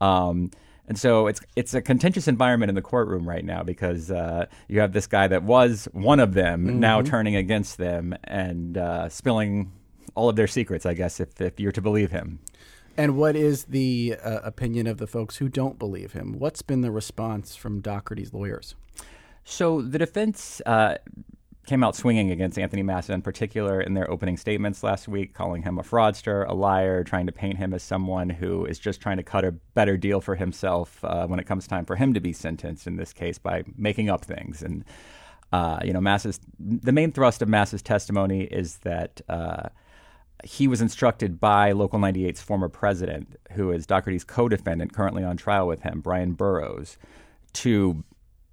Um, 0.00 0.50
and 0.88 0.98
so 0.98 1.26
it's 1.26 1.40
it's 1.54 1.74
a 1.74 1.82
contentious 1.82 2.26
environment 2.26 2.70
in 2.70 2.74
the 2.74 2.82
courtroom 2.82 3.28
right 3.28 3.44
now 3.44 3.62
because 3.62 4.10
uh, 4.10 4.46
you 4.66 4.80
have 4.80 4.92
this 4.92 5.06
guy 5.06 5.28
that 5.28 5.44
was 5.44 5.86
one 5.92 6.18
of 6.18 6.34
them 6.34 6.80
now 6.80 7.02
turning 7.02 7.36
against 7.36 7.76
them 7.76 8.16
and 8.24 8.76
uh, 8.78 9.08
spilling 9.08 9.70
all 10.14 10.28
of 10.28 10.36
their 10.36 10.48
secrets, 10.48 10.84
I 10.84 10.94
guess, 10.94 11.20
if, 11.20 11.40
if 11.40 11.60
you're 11.60 11.72
to 11.72 11.82
believe 11.82 12.10
him. 12.10 12.40
And 12.96 13.16
what 13.16 13.36
is 13.36 13.66
the 13.66 14.16
uh, 14.20 14.40
opinion 14.42 14.88
of 14.88 14.98
the 14.98 15.06
folks 15.06 15.36
who 15.36 15.48
don't 15.48 15.78
believe 15.78 16.12
him? 16.12 16.32
What's 16.32 16.62
been 16.62 16.80
the 16.80 16.90
response 16.90 17.54
from 17.54 17.80
Dougherty's 17.80 18.34
lawyers? 18.34 18.74
So 19.44 19.80
the 19.80 19.98
defense 19.98 20.60
uh, 20.66 20.96
came 21.68 21.84
out 21.84 21.94
swinging 21.94 22.30
against 22.30 22.58
Anthony 22.58 22.82
Massa 22.82 23.12
in 23.12 23.20
particular 23.20 23.78
in 23.78 23.92
their 23.92 24.10
opening 24.10 24.38
statements 24.38 24.82
last 24.82 25.06
week, 25.06 25.34
calling 25.34 25.62
him 25.62 25.78
a 25.78 25.82
fraudster, 25.82 26.48
a 26.48 26.54
liar, 26.54 27.04
trying 27.04 27.26
to 27.26 27.32
paint 27.32 27.58
him 27.58 27.74
as 27.74 27.82
someone 27.82 28.30
who 28.30 28.64
is 28.64 28.78
just 28.78 29.02
trying 29.02 29.18
to 29.18 29.22
cut 29.22 29.44
a 29.44 29.52
better 29.52 29.98
deal 29.98 30.22
for 30.22 30.34
himself 30.34 31.04
uh, 31.04 31.26
when 31.26 31.38
it 31.38 31.44
comes 31.44 31.66
time 31.66 31.84
for 31.84 31.94
him 31.94 32.14
to 32.14 32.20
be 32.20 32.32
sentenced 32.32 32.86
in 32.86 32.96
this 32.96 33.12
case 33.12 33.38
by 33.38 33.64
making 33.76 34.08
up 34.08 34.24
things. 34.24 34.62
And 34.62 34.82
uh, 35.52 35.80
you 35.84 35.92
know, 35.92 36.00
Massa's 36.00 36.40
the 36.58 36.92
main 36.92 37.12
thrust 37.12 37.42
of 37.42 37.48
Massa's 37.48 37.82
testimony 37.82 38.44
is 38.44 38.78
that. 38.78 39.20
Uh, 39.28 39.68
he 40.44 40.68
was 40.68 40.80
instructed 40.80 41.40
by 41.40 41.72
Local 41.72 41.98
98's 41.98 42.40
former 42.40 42.68
president, 42.68 43.34
who 43.54 43.72
is 43.72 43.86
Dougherty's 43.86 44.22
co-defendant 44.22 44.92
currently 44.92 45.24
on 45.24 45.36
trial 45.36 45.66
with 45.66 45.82
him, 45.82 46.00
Brian 46.00 46.34
Burrows, 46.34 46.96
to 47.54 48.04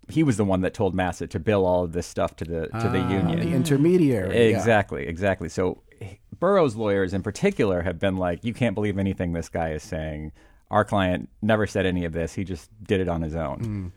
he 0.10 0.24
was 0.24 0.38
the 0.38 0.46
one 0.46 0.62
that 0.62 0.74
told 0.74 0.94
Massa 0.96 1.28
to 1.28 1.40
bill 1.40 1.66
all 1.66 1.84
of 1.84 1.92
this 1.94 2.06
stuff 2.08 2.36
to 2.38 2.46
the 2.46 2.68
to 2.68 2.90
the 2.90 3.00
Ah, 3.00 3.10
union. 3.10 3.40
the 3.40 3.56
intermediary. 3.56 4.30
yeah. 4.52 4.58
Exactly, 4.58 5.08
exactly. 5.08 5.50
So 5.50 5.82
Burrows' 6.40 6.76
lawyers 6.76 7.14
in 7.14 7.24
particular 7.24 7.82
have 7.84 7.98
been 8.00 8.18
like, 8.18 8.44
you 8.44 8.54
can't 8.54 8.76
believe 8.76 8.98
anything 8.98 9.34
this 9.34 9.50
guy 9.50 9.72
is 9.72 9.84
saying. 9.84 10.32
Our 10.70 10.84
client 10.84 11.30
never 11.42 11.66
said 11.68 11.86
any 11.86 12.06
of 12.06 12.12
this. 12.14 12.34
He 12.34 12.44
just 12.44 12.70
did 12.84 13.00
it 13.00 13.08
on 13.08 13.22
his 13.22 13.36
own. 13.36 13.92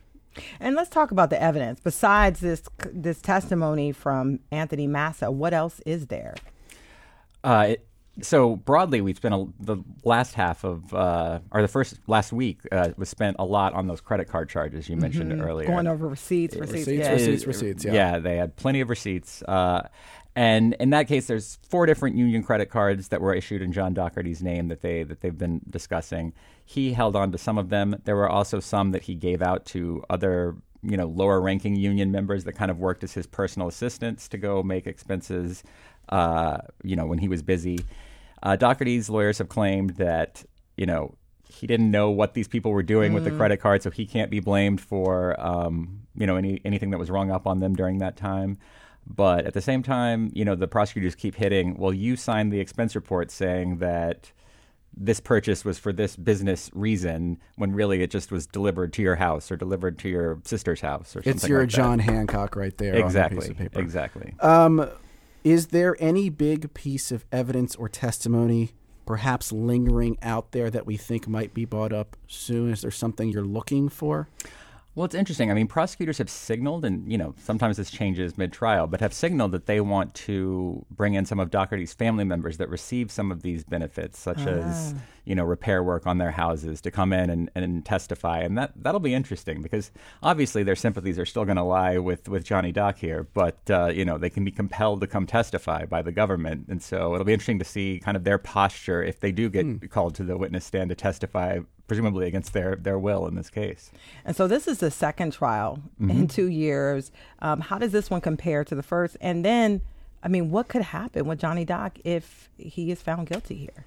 And 0.60 0.76
let's 0.76 0.90
talk 0.90 1.10
about 1.10 1.30
the 1.30 1.42
evidence. 1.42 1.80
Besides 1.80 2.38
this 2.40 2.62
this 2.92 3.20
testimony 3.20 3.90
from 3.90 4.38
Anthony 4.52 4.86
Massa, 4.86 5.30
what 5.32 5.52
else 5.52 5.80
is 5.86 6.06
there? 6.06 6.34
Uh, 7.42 7.66
it, 7.70 7.87
so 8.20 8.56
broadly, 8.56 9.00
we've 9.00 9.16
spent 9.16 9.34
a, 9.34 9.46
the 9.60 9.76
last 10.04 10.34
half 10.34 10.64
of, 10.64 10.92
uh, 10.92 11.40
or 11.50 11.62
the 11.62 11.68
first 11.68 11.98
last 12.06 12.32
week 12.32 12.60
uh, 12.72 12.90
was 12.96 13.08
spent 13.08 13.36
a 13.38 13.44
lot 13.44 13.74
on 13.74 13.86
those 13.86 14.00
credit 14.00 14.28
card 14.28 14.48
charges 14.48 14.88
you 14.88 14.96
mentioned 14.96 15.40
earlier. 15.40 15.68
Going 15.68 15.86
over 15.86 16.08
receipts, 16.08 16.56
receipts. 16.56 16.86
Receipts, 16.86 17.06
yeah. 17.06 17.12
receipts. 17.12 17.46
receipts, 17.46 17.84
yeah. 17.84 18.18
they 18.18 18.36
had 18.36 18.56
plenty 18.56 18.80
of 18.80 18.88
receipts. 18.90 19.42
Uh, 19.42 19.88
and 20.38 20.74
in 20.74 20.90
that 20.90 21.08
case, 21.08 21.26
there's 21.26 21.58
four 21.68 21.84
different 21.86 22.16
union 22.16 22.44
credit 22.44 22.70
cards 22.70 23.08
that 23.08 23.20
were 23.20 23.34
issued 23.34 23.60
in 23.60 23.72
John 23.72 23.92
Dougherty's 23.92 24.40
name 24.40 24.68
that 24.68 24.82
they 24.82 25.02
that 25.02 25.20
they've 25.20 25.36
been 25.36 25.60
discussing. 25.68 26.32
He 26.64 26.92
held 26.92 27.16
on 27.16 27.32
to 27.32 27.38
some 27.38 27.58
of 27.58 27.70
them. 27.70 28.00
There 28.04 28.14
were 28.14 28.28
also 28.28 28.60
some 28.60 28.92
that 28.92 29.02
he 29.02 29.16
gave 29.16 29.42
out 29.42 29.64
to 29.66 30.04
other, 30.08 30.54
you 30.82 30.96
know, 30.96 31.06
lower 31.08 31.40
ranking 31.40 31.74
union 31.74 32.12
members 32.12 32.44
that 32.44 32.52
kind 32.52 32.70
of 32.70 32.78
worked 32.78 33.02
as 33.02 33.14
his 33.14 33.26
personal 33.26 33.66
assistants 33.66 34.28
to 34.28 34.38
go 34.38 34.62
make 34.62 34.86
expenses, 34.86 35.64
uh, 36.10 36.58
you 36.84 36.94
know, 36.94 37.06
when 37.06 37.18
he 37.18 37.26
was 37.26 37.42
busy. 37.42 37.80
Uh, 38.42 38.56
Dougherty's 38.56 39.10
lawyers 39.10 39.38
have 39.38 39.48
claimed 39.48 39.90
that, 39.96 40.44
you 40.76 40.86
know, 40.86 41.14
he 41.50 41.66
didn't 41.66 41.90
know 41.90 42.10
what 42.10 42.34
these 42.34 42.46
people 42.46 42.70
were 42.70 42.82
doing 42.82 43.14
with 43.14 43.24
the 43.24 43.30
credit 43.30 43.56
card, 43.56 43.82
so 43.82 43.90
he 43.90 44.06
can't 44.06 44.30
be 44.30 44.38
blamed 44.38 44.80
for, 44.80 45.38
um, 45.40 46.02
you 46.14 46.26
know, 46.26 46.36
any 46.36 46.60
anything 46.64 46.90
that 46.90 46.98
was 46.98 47.10
rung 47.10 47.30
up 47.30 47.46
on 47.46 47.58
them 47.60 47.74
during 47.74 47.98
that 47.98 48.16
time. 48.16 48.58
But 49.06 49.46
at 49.46 49.54
the 49.54 49.62
same 49.62 49.82
time, 49.82 50.30
you 50.34 50.44
know, 50.44 50.54
the 50.54 50.68
prosecutors 50.68 51.14
keep 51.14 51.34
hitting. 51.34 51.76
Well, 51.78 51.94
you 51.94 52.14
signed 52.16 52.52
the 52.52 52.60
expense 52.60 52.94
report 52.94 53.30
saying 53.30 53.78
that 53.78 54.30
this 54.94 55.20
purchase 55.20 55.64
was 55.64 55.78
for 55.78 55.92
this 55.92 56.16
business 56.16 56.70
reason, 56.74 57.38
when 57.56 57.72
really 57.72 58.02
it 58.02 58.10
just 58.10 58.30
was 58.30 58.46
delivered 58.46 58.92
to 58.92 59.02
your 59.02 59.16
house 59.16 59.50
or 59.50 59.56
delivered 59.56 59.98
to 60.00 60.08
your 60.08 60.40
sister's 60.44 60.80
house 60.82 61.16
or 61.16 61.22
something. 61.22 61.32
It's 61.32 61.48
your 61.48 61.60
like 61.60 61.70
that. 61.70 61.76
John 61.76 61.98
Hancock 61.98 62.56
right 62.56 62.76
there 62.76 63.04
on 63.04 63.12
that 63.12 63.30
piece 63.30 63.38
Exactly. 63.46 63.50
of 63.50 63.56
paper. 63.56 63.80
Exactly. 63.80 64.34
Um, 64.40 64.90
is 65.44 65.68
there 65.68 65.96
any 65.98 66.28
big 66.28 66.74
piece 66.74 67.12
of 67.12 67.24
evidence 67.30 67.76
or 67.76 67.88
testimony, 67.88 68.72
perhaps 69.06 69.52
lingering 69.52 70.18
out 70.22 70.52
there, 70.52 70.70
that 70.70 70.86
we 70.86 70.96
think 70.96 71.28
might 71.28 71.54
be 71.54 71.64
brought 71.64 71.92
up 71.92 72.16
soon? 72.26 72.70
Is 72.70 72.82
there 72.82 72.90
something 72.90 73.28
you're 73.28 73.44
looking 73.44 73.88
for? 73.88 74.28
Well, 74.94 75.04
it's 75.04 75.14
interesting. 75.14 75.48
I 75.48 75.54
mean, 75.54 75.68
prosecutors 75.68 76.18
have 76.18 76.28
signaled, 76.28 76.84
and 76.84 77.10
you 77.10 77.16
know, 77.16 77.34
sometimes 77.38 77.76
this 77.76 77.88
changes 77.88 78.36
mid-trial, 78.36 78.88
but 78.88 79.00
have 79.00 79.14
signaled 79.14 79.52
that 79.52 79.66
they 79.66 79.80
want 79.80 80.12
to 80.14 80.84
bring 80.90 81.14
in 81.14 81.24
some 81.24 81.38
of 81.38 81.52
Dougherty's 81.52 81.94
family 81.94 82.24
members 82.24 82.56
that 82.56 82.68
receive 82.68 83.12
some 83.12 83.30
of 83.30 83.42
these 83.42 83.62
benefits, 83.62 84.18
such 84.18 84.40
as 84.40 84.96
you 85.24 85.36
know, 85.36 85.44
repair 85.44 85.84
work 85.84 86.06
on 86.06 86.18
their 86.18 86.32
houses, 86.32 86.80
to 86.80 86.90
come 86.90 87.12
in 87.12 87.30
and, 87.30 87.50
and 87.54 87.84
testify, 87.84 88.40
and 88.40 88.58
that 88.58 88.72
that'll 88.74 88.98
be 88.98 89.14
interesting 89.14 89.62
because 89.62 89.92
obviously 90.20 90.64
their 90.64 90.74
sympathies 90.74 91.18
are 91.18 91.26
still 91.26 91.44
going 91.44 91.58
to 91.58 91.62
lie 91.62 91.98
with 91.98 92.28
with 92.28 92.42
Johnny 92.42 92.72
Doc 92.72 92.98
here, 92.98 93.28
but 93.34 93.58
uh, 93.70 93.86
you 93.86 94.04
know, 94.04 94.18
they 94.18 94.30
can 94.30 94.44
be 94.44 94.50
compelled 94.50 95.00
to 95.02 95.06
come 95.06 95.26
testify 95.26 95.84
by 95.84 96.02
the 96.02 96.10
government, 96.10 96.66
and 96.68 96.82
so 96.82 97.14
it'll 97.14 97.24
be 97.26 97.34
interesting 97.34 97.60
to 97.60 97.64
see 97.64 98.00
kind 98.02 98.16
of 98.16 98.24
their 98.24 98.38
posture 98.38 99.02
if 99.02 99.20
they 99.20 99.30
do 99.30 99.48
get 99.48 99.90
called 99.90 100.16
to 100.16 100.24
the 100.24 100.36
witness 100.36 100.64
stand 100.64 100.88
to 100.88 100.96
testify, 100.96 101.60
presumably 101.88 102.26
against 102.28 102.52
their 102.52 102.76
their 102.76 102.98
will 102.98 103.26
in 103.26 103.34
this 103.34 103.50
case. 103.50 103.90
And 104.24 104.36
so 104.36 104.46
this 104.46 104.68
is 104.68 104.78
the 104.78 104.90
second 104.90 105.32
trial 105.32 105.82
Mm-hmm. 106.00 106.10
in 106.10 106.28
two 106.28 106.46
years. 106.46 107.10
Um, 107.40 107.60
how 107.60 107.78
does 107.78 107.90
this 107.90 108.08
one 108.10 108.20
compare 108.20 108.62
to 108.64 108.74
the 108.76 108.82
first? 108.84 109.16
And 109.20 109.44
then, 109.44 109.80
I 110.22 110.28
mean, 110.28 110.50
what 110.50 110.68
could 110.68 110.82
happen 110.82 111.26
with 111.26 111.40
Johnny 111.40 111.64
Doc 111.64 111.98
if 112.04 112.48
he 112.56 112.90
is 112.92 113.02
found 113.02 113.26
guilty 113.28 113.56
here? 113.56 113.84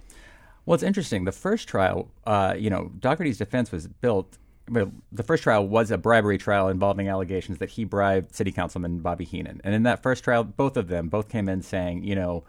Well, 0.66 0.76
it's 0.76 0.84
interesting. 0.84 1.24
The 1.26 1.32
first 1.32 1.68
trial, 1.68 2.10
uh, 2.26 2.56
you 2.58 2.70
know, 2.70 2.92
Dougherty's 3.00 3.38
defense 3.38 3.72
was 3.72 3.88
built. 3.88 4.38
Well, 4.70 4.92
the 5.12 5.24
first 5.24 5.44
trial 5.44 5.68
was 5.68 5.90
a 5.92 5.98
bribery 5.98 6.38
trial 6.38 6.68
involving 6.70 7.08
allegations 7.10 7.58
that 7.58 7.70
he 7.72 7.84
bribed 7.84 8.36
City 8.36 8.52
Councilman 8.52 9.00
Bobby 9.00 9.26
Henon. 9.26 9.60
And 9.64 9.74
in 9.74 9.84
that 9.84 10.04
first 10.04 10.24
trial, 10.24 10.44
both 10.44 10.78
of 10.78 10.88
them 10.88 11.10
both 11.10 11.30
came 11.30 11.50
in 11.50 11.62
saying, 11.62 12.04
you 12.04 12.16
know, 12.16 12.44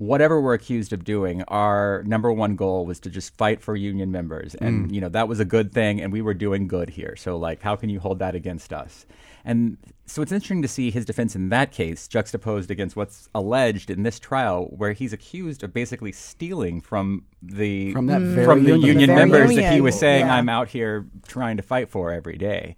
whatever 0.00 0.40
we're 0.40 0.54
accused 0.54 0.94
of 0.94 1.04
doing, 1.04 1.42
our 1.48 2.02
number 2.06 2.32
one 2.32 2.56
goal 2.56 2.86
was 2.86 2.98
to 2.98 3.10
just 3.10 3.36
fight 3.36 3.60
for 3.60 3.76
union 3.76 4.10
members. 4.10 4.54
And, 4.54 4.90
you 4.94 4.98
know, 4.98 5.10
that 5.10 5.28
was 5.28 5.40
a 5.40 5.44
good 5.44 5.74
thing, 5.74 6.00
and 6.00 6.10
we 6.10 6.22
were 6.22 6.32
doing 6.32 6.66
good 6.66 6.88
here. 6.88 7.16
So, 7.16 7.36
like, 7.36 7.60
how 7.60 7.76
can 7.76 7.90
you 7.90 8.00
hold 8.00 8.18
that 8.20 8.34
against 8.34 8.72
us? 8.72 9.04
And 9.44 9.76
so 10.06 10.22
it's 10.22 10.32
interesting 10.32 10.62
to 10.62 10.68
see 10.68 10.90
his 10.90 11.04
defense 11.04 11.36
in 11.36 11.50
that 11.50 11.70
case 11.70 12.08
juxtaposed 12.08 12.70
against 12.70 12.96
what's 12.96 13.28
alleged 13.34 13.90
in 13.90 14.02
this 14.02 14.18
trial, 14.18 14.72
where 14.74 14.94
he's 14.94 15.12
accused 15.12 15.62
of 15.62 15.74
basically 15.74 16.12
stealing 16.12 16.80
from 16.80 17.26
the 17.42 17.92
From 17.92 18.06
that 18.06 18.22
very 18.22 18.46
from 18.46 18.64
the 18.64 18.70
union. 18.70 19.00
union 19.00 19.10
The 19.10 19.16
very 19.16 19.28
members 19.28 19.56
that 19.56 19.74
he 19.74 19.82
was 19.82 19.98
saying 19.98 20.24
Yeah. 20.24 20.34
I'm 20.34 20.48
out 20.48 20.68
here 20.68 21.06
trying 21.28 21.58
to 21.58 21.62
fight 21.62 21.90
for 21.90 22.10
every 22.10 22.38
day. 22.38 22.74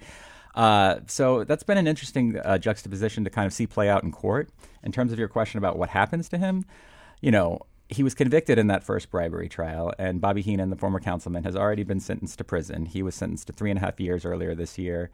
Uh, 0.56 0.96
so 1.06 1.44
that's 1.44 1.62
been 1.62 1.78
an 1.78 1.86
interesting 1.86 2.36
uh, 2.38 2.58
juxtaposition 2.58 3.22
to 3.24 3.30
kind 3.30 3.46
of 3.46 3.52
see 3.52 3.66
play 3.66 3.88
out 3.88 4.02
in 4.02 4.10
court. 4.10 4.50
In 4.82 4.90
terms 4.90 5.12
of 5.12 5.20
your 5.20 5.28
question 5.28 5.58
about 5.58 5.78
what 5.78 5.90
happens 5.90 6.28
to 6.30 6.38
him, 6.38 6.64
you 7.22 7.30
know, 7.30 7.60
he 7.88 8.02
was 8.02 8.14
convicted 8.14 8.58
in 8.58 8.66
that 8.66 8.84
first 8.84 9.10
bribery 9.10 9.48
trial, 9.48 9.94
and 9.98 10.20
Bobby 10.20 10.42
Henon, 10.42 10.70
the 10.70 10.76
former 10.76 11.00
councilman, 11.00 11.44
has 11.44 11.56
already 11.56 11.84
been 11.84 12.00
sentenced 12.00 12.38
to 12.38 12.44
prison. 12.44 12.86
He 12.86 13.02
was 13.02 13.14
sentenced 13.14 13.46
to 13.46 13.52
three 13.52 13.70
and 13.70 13.78
a 13.78 13.80
half 13.80 14.00
years 14.00 14.24
earlier 14.26 14.54
this 14.54 14.76
year. 14.76 15.10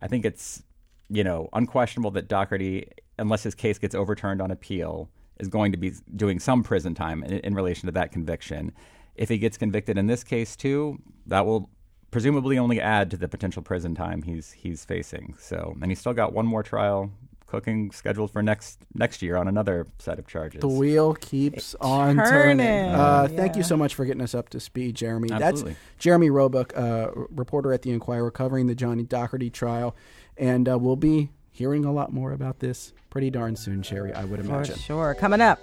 I 0.00 0.08
think 0.08 0.24
it's, 0.24 0.62
you 1.08 1.24
know, 1.24 1.48
unquestionable 1.52 2.12
that 2.12 2.28
Dougherty, 2.28 2.88
unless 3.18 3.42
his 3.42 3.54
case 3.54 3.78
gets 3.78 3.94
overturned 3.94 4.40
on 4.40 4.50
appeal, 4.50 5.10
is 5.40 5.48
going 5.48 5.72
to 5.72 5.78
be 5.78 5.92
doing 6.16 6.38
some 6.38 6.62
prison 6.62 6.94
time 6.94 7.22
in, 7.24 7.38
in 7.40 7.54
relation 7.54 7.86
to 7.86 7.92
that 7.92 8.12
conviction. 8.12 8.72
If 9.14 9.28
he 9.28 9.38
gets 9.38 9.56
convicted 9.56 9.98
in 9.98 10.06
this 10.06 10.22
case 10.22 10.54
too, 10.54 11.00
that 11.26 11.44
will 11.44 11.70
presumably 12.10 12.58
only 12.58 12.80
add 12.80 13.10
to 13.10 13.16
the 13.16 13.28
potential 13.28 13.62
prison 13.62 13.94
time 13.94 14.22
he's 14.22 14.52
he's 14.52 14.84
facing. 14.84 15.34
So, 15.38 15.76
and 15.80 15.90
he's 15.90 15.98
still 15.98 16.14
got 16.14 16.32
one 16.32 16.46
more 16.46 16.62
trial 16.62 17.10
cooking 17.48 17.90
scheduled 17.90 18.30
for 18.30 18.42
next 18.42 18.78
next 18.94 19.22
year 19.22 19.36
on 19.36 19.48
another 19.48 19.86
set 19.98 20.18
of 20.18 20.26
charges. 20.28 20.60
The 20.60 20.68
wheel 20.68 21.14
keeps 21.14 21.74
on 21.80 22.16
turning. 22.16 22.58
turning. 22.58 22.94
Uh, 22.94 23.26
Yeah. 23.30 23.36
Thank 23.36 23.56
you 23.56 23.62
so 23.64 23.76
much 23.76 23.94
for 23.94 24.04
getting 24.04 24.22
us 24.22 24.34
up 24.34 24.50
to 24.50 24.60
speed, 24.60 24.94
Jeremy. 24.94 25.32
Absolutely. 25.32 25.72
That's 25.72 25.80
Jeremy 25.98 26.30
Roebuck, 26.30 26.76
uh, 26.76 27.10
reporter 27.30 27.72
at 27.72 27.82
the 27.82 27.90
Inquirer, 27.90 28.30
covering 28.30 28.66
the 28.66 28.74
Johnny 28.74 29.02
Dougherty 29.02 29.50
trial, 29.50 29.96
and 30.36 30.68
uh, 30.68 30.78
we'll 30.78 30.94
be 30.96 31.30
hearing 31.50 31.84
a 31.84 31.92
lot 31.92 32.12
more 32.12 32.32
about 32.32 32.60
this 32.60 32.92
pretty 33.10 33.30
darn 33.30 33.56
soon, 33.56 33.82
Cherry. 33.82 34.12
I 34.12 34.24
would 34.24 34.38
imagine. 34.40 34.48
For 34.48 34.54
imagine. 34.56 34.76
sure. 34.76 35.14
Coming 35.14 35.40
up, 35.40 35.60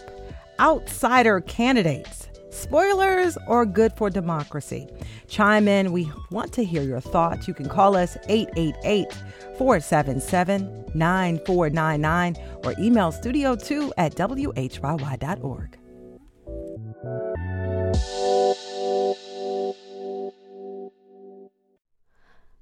outsider 0.60 1.40
candidates. 1.42 2.28
Spoilers 2.56 3.38
or 3.48 3.66
good 3.66 3.92
for 3.98 4.10
democracy? 4.10 4.88
Chime 5.28 5.68
in. 5.68 5.92
We 5.92 6.10
want 6.32 6.54
to 6.54 6.64
hear 6.64 6.82
your 6.82 7.02
thoughts. 7.02 7.50
You 7.50 7.54
can 7.54 7.68
call 7.68 7.98
us 7.98 8.18
888 8.30 9.12
477 9.58 10.86
9499 10.94 12.38
or 12.64 12.74
email 12.80 13.12
studio2 13.12 13.92
at 13.98 14.16
whyy.org. 14.16 15.78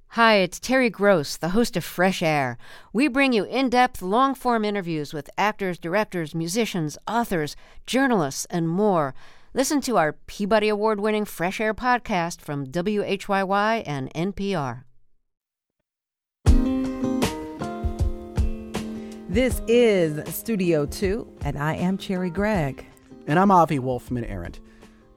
Hi, 0.08 0.36
it's 0.36 0.60
Terry 0.60 0.90
Gross, 0.90 1.38
the 1.38 1.50
host 1.50 1.78
of 1.78 1.84
Fresh 1.84 2.24
Air. 2.24 2.58
We 2.94 3.08
bring 3.08 3.32
you 3.32 3.44
in 3.44 3.70
depth, 3.70 4.02
long 4.02 4.34
form 4.34 4.66
interviews 4.66 5.14
with 5.14 5.30
actors, 5.38 5.78
directors, 5.78 6.34
musicians, 6.34 6.98
authors, 7.08 7.56
journalists, 7.86 8.46
and 8.50 8.68
more. 8.68 9.14
Listen 9.56 9.82
to 9.82 9.98
our 9.98 10.14
Peabody 10.14 10.68
Award 10.68 11.00
winning 11.00 11.26
Fresh 11.26 11.62
Air 11.62 11.76
podcast 11.76 12.42
from 12.42 12.66
WHYY 12.66 13.84
and 13.86 14.12
NPR. 14.16 14.82
This 19.30 19.62
is 19.68 20.28
Studio 20.34 20.88
2, 20.88 21.38
and 21.42 21.60
I 21.60 21.76
am 21.76 22.00
Cherry 22.00 22.32
Gregg. 22.32 22.84
And 23.28 23.38
I'm 23.38 23.52
Avi 23.52 23.78
Wolfman 23.78 24.26
Arent. 24.26 24.60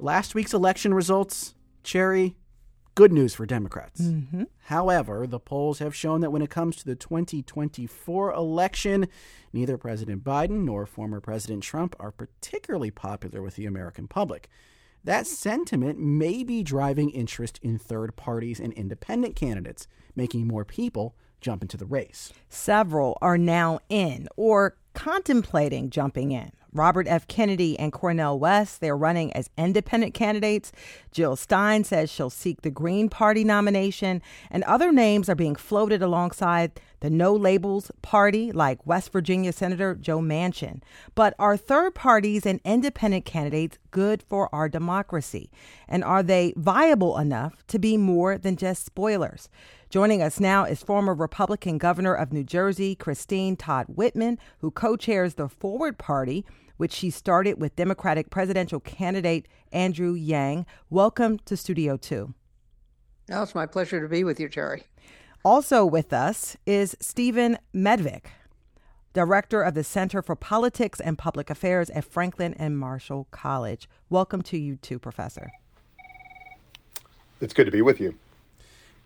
Last 0.00 0.34
week's 0.34 0.52
election 0.52 0.92
results, 0.92 1.54
Cherry, 1.82 2.36
good 2.96 3.12
news 3.12 3.34
for 3.34 3.46
Democrats. 3.46 4.00
Mm-hmm. 4.00 4.44
However, 4.64 5.26
the 5.26 5.38
polls 5.38 5.78
have 5.78 5.94
shown 5.94 6.22
that 6.22 6.32
when 6.32 6.42
it 6.42 6.50
comes 6.50 6.76
to 6.76 6.84
the 6.86 6.96
2024 6.96 8.32
election, 8.32 9.06
neither 9.52 9.76
President 9.76 10.24
Biden 10.24 10.64
nor 10.64 10.86
former 10.86 11.20
President 11.20 11.62
Trump 11.62 11.94
are 12.00 12.10
particularly 12.10 12.90
popular 12.90 13.42
with 13.42 13.54
the 13.54 13.66
American 13.66 14.08
public. 14.08 14.48
That 15.04 15.26
sentiment 15.26 16.00
may 16.00 16.42
be 16.42 16.62
driving 16.64 17.10
interest 17.10 17.60
in 17.62 17.78
third 17.78 18.16
parties 18.16 18.58
and 18.58 18.72
independent 18.72 19.36
candidates, 19.36 19.86
making 20.16 20.48
more 20.48 20.64
people 20.64 21.14
jump 21.40 21.62
into 21.62 21.76
the 21.76 21.86
race. 21.86 22.32
Several 22.48 23.18
are 23.20 23.38
now 23.38 23.78
in 23.90 24.26
or 24.36 24.78
contemplating 24.94 25.90
jumping 25.90 26.32
in. 26.32 26.50
Robert 26.76 27.06
F. 27.09 27.26
Kennedy 27.26 27.78
and 27.78 27.92
Cornel 27.92 28.38
West, 28.38 28.80
they're 28.80 28.97
running 28.97 29.33
as 29.33 29.50
independent 29.56 30.14
candidates. 30.14 30.73
Jill 31.11 31.37
Stein 31.37 31.85
says 31.85 32.11
she'll 32.11 32.30
seek 32.30 32.62
the 32.62 32.71
Green 32.71 33.09
Party 33.09 33.45
nomination, 33.45 34.23
and 34.50 34.62
other 34.64 34.92
names 34.92 35.28
are 35.28 35.35
being 35.35 35.56
floated 35.56 36.02
alongside 36.02 36.80
the 37.00 37.11
No 37.11 37.35
Labels 37.35 37.90
Party, 38.02 38.52
like 38.52 38.86
West 38.86 39.12
Virginia 39.12 39.52
Senator 39.52 39.95
Joe 39.95 40.21
Manchin. 40.21 40.82
But 41.15 41.34
are 41.39 41.56
third 41.56 41.95
parties 41.95 42.47
and 42.47 42.60
independent 42.65 43.25
candidates 43.25 43.78
good 43.91 44.23
for 44.23 44.52
our 44.54 44.69
democracy? 44.69 45.50
And 45.89 46.02
are 46.02 46.23
they 46.23 46.52
viable 46.56 47.19
enough 47.19 47.67
to 47.69 47.78
be 47.78 47.97
more 47.97 48.39
than 48.39 48.56
just 48.56 48.84
spoilers? 48.84 49.49
Joining 49.89 50.21
us 50.21 50.41
now 50.41 50.65
is 50.65 50.82
former 50.82 51.15
Republican 51.15 51.78
Governor 51.78 52.15
of 52.15 52.32
New 52.32 52.45
Jersey, 52.45 52.95
Christine 52.95 53.56
Todd 53.56 53.86
Whitman, 53.89 54.39
who 54.58 54.71
co 54.71 54.97
chairs 54.97 55.34
the 55.34 55.49
Forward 55.49 55.99
Party, 55.99 56.45
which 56.76 56.93
she 56.93 57.10
started 57.10 57.60
with 57.60 57.76
Democratic 57.76 58.30
presidential 58.30 58.80
candidate 58.80 59.47
Andrew 59.73 60.15
Yang. 60.15 60.67
Welcome 60.91 61.39
to 61.47 61.56
Studio 61.56 61.97
2. 61.97 62.34
No, 63.28 63.43
it's 63.43 63.54
my 63.54 63.67
pleasure 63.67 64.00
to 64.00 64.08
be 64.08 64.25
with 64.25 64.39
you, 64.39 64.49
Jerry. 64.49 64.84
Also 65.45 65.84
with 65.84 66.12
us 66.12 66.56
is 66.67 66.97
Stephen 67.00 67.58
Medvic, 67.75 68.26
Director 69.12 69.62
of 69.62 69.75
the 69.75 69.84
Center 69.84 70.23
for 70.23 70.36
Politics 70.36 71.00
and 71.00 71.17
Public 71.17 71.50
Affairs 71.50 71.91
at 71.91 72.04
Franklin 72.04 72.54
and 72.54 72.78
Marshall 72.78 73.28
College. 73.30 73.89
Welcome 74.10 74.43
to 74.43 74.58
you 74.58 74.76
too, 74.76 74.99
Professor. 74.99 75.50
It's 77.41 77.52
good 77.52 77.65
to 77.67 77.71
be 77.71 77.82
with 77.82 78.00
you. 78.00 78.15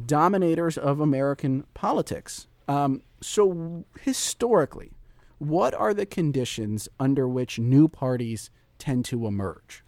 dominators 0.06 0.78
of 0.78 1.00
American 1.00 1.64
politics. 1.74 2.46
Um, 2.66 3.02
so, 3.20 3.84
historically, 4.00 4.92
what 5.36 5.74
are 5.74 5.92
the 5.92 6.06
conditions 6.06 6.88
under 6.98 7.28
which 7.28 7.58
new 7.58 7.86
parties 7.86 8.48
tend 8.78 9.04
to 9.06 9.26
emerge? 9.26 9.84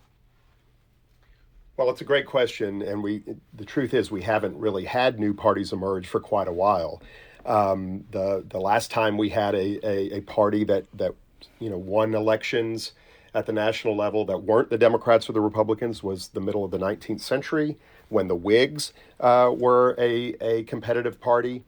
Well, 1.79 1.89
it's 1.89 2.03
a 2.03 2.05
great 2.05 2.27
question, 2.27 2.83
and 2.83 3.03
we 3.03 3.23
the 3.55 3.65
truth 3.65 3.95
is 3.95 4.11
we 4.11 4.21
haven't 4.21 4.59
really 4.59 4.85
had 4.85 5.19
new 5.19 5.33
parties 5.33 5.73
emerge 5.73 6.07
for 6.07 6.21
quite 6.21 6.49
a 6.49 6.53
while. 6.53 7.03
Um, 7.47 8.05
the 8.11 8.45
the 8.47 8.61
last 8.61 8.91
time 8.91 9.17
we 9.17 9.31
had 9.31 9.55
a, 9.55 9.81
a, 9.87 10.19
a 10.19 10.21
party 10.21 10.65
that 10.65 10.85
that 10.99 11.15
you 11.59 11.71
know 11.71 11.79
won 11.79 12.15
elections 12.15 12.93
at 13.35 13.47
the 13.47 13.53
national 13.53 13.97
level 13.97 14.25
that 14.27 14.39
weren't 14.39 14.71
the 14.71 14.79
Democrats 14.79 15.29
or 15.29 15.33
the 15.33 15.41
Republicans 15.41 16.03
was 16.03 16.29
the 16.29 16.41
middle 16.41 16.65
of 16.65 16.71
the 16.71 16.79
19th 16.79 17.21
century 17.21 17.77
when 18.09 18.29
the 18.29 18.35
Whigs 18.35 18.93
uh, 19.21 19.53
were 19.57 19.95
a, 19.99 20.35
a 20.41 20.65
competitive 20.65 21.21
party. 21.21 21.65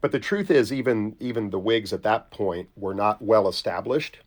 But 0.00 0.12
the 0.12 0.18
truth 0.18 0.50
is, 0.50 0.72
even 0.72 1.16
even 1.20 1.50
the 1.50 1.58
Whigs 1.58 1.92
at 1.92 2.02
that 2.02 2.30
point 2.30 2.68
were 2.76 2.94
not 2.94 3.22
well 3.22 3.48
established. 3.48 4.18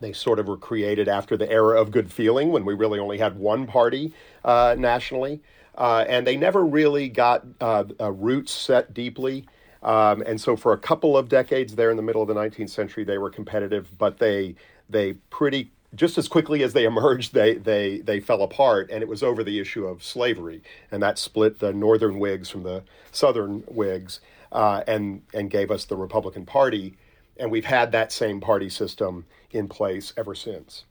They 0.00 0.12
sort 0.12 0.38
of 0.38 0.48
were 0.48 0.56
created 0.56 1.08
after 1.08 1.36
the 1.36 1.50
era 1.50 1.80
of 1.80 1.90
good 1.90 2.12
feeling 2.12 2.50
when 2.50 2.64
we 2.64 2.74
really 2.74 2.98
only 2.98 3.18
had 3.18 3.38
one 3.38 3.66
party 3.66 4.12
uh, 4.44 4.74
nationally. 4.78 5.40
Uh, 5.76 6.04
and 6.08 6.26
they 6.26 6.36
never 6.36 6.64
really 6.64 7.08
got 7.08 7.44
uh, 7.60 7.84
uh, 8.00 8.10
roots 8.12 8.52
set 8.52 8.92
deeply. 8.94 9.46
Um, 9.82 10.22
and 10.22 10.40
so 10.40 10.56
for 10.56 10.72
a 10.72 10.78
couple 10.78 11.16
of 11.16 11.28
decades 11.28 11.76
there 11.76 11.90
in 11.90 11.96
the 11.96 12.02
middle 12.02 12.22
of 12.22 12.28
the 12.28 12.34
19th 12.34 12.70
century, 12.70 13.04
they 13.04 13.18
were 13.18 13.30
competitive, 13.30 13.88
but 13.98 14.18
they 14.18 14.54
they 14.88 15.14
pretty 15.30 15.70
just 15.96 16.18
as 16.18 16.28
quickly 16.28 16.62
as 16.62 16.72
they 16.72 16.84
emerged, 16.84 17.34
they 17.34 17.54
they 17.54 17.98
they 17.98 18.20
fell 18.20 18.42
apart, 18.42 18.90
and 18.90 19.02
it 19.02 19.08
was 19.08 19.22
over 19.22 19.42
the 19.42 19.58
issue 19.58 19.86
of 19.86 20.02
slavery, 20.02 20.62
and 20.90 21.02
that 21.02 21.18
split 21.18 21.58
the 21.58 21.72
Northern 21.72 22.18
Whigs 22.18 22.50
from 22.50 22.62
the 22.62 22.84
Southern 23.12 23.60
Whigs, 23.62 24.20
uh, 24.52 24.82
and 24.86 25.22
and 25.34 25.50
gave 25.50 25.70
us 25.70 25.84
the 25.84 25.96
Republican 25.96 26.46
Party, 26.46 26.96
and 27.36 27.50
we've 27.50 27.64
had 27.64 27.92
that 27.92 28.12
same 28.12 28.40
party 28.40 28.68
system 28.68 29.24
in 29.50 29.68
place 29.68 30.12
ever 30.16 30.34
since. 30.34 30.84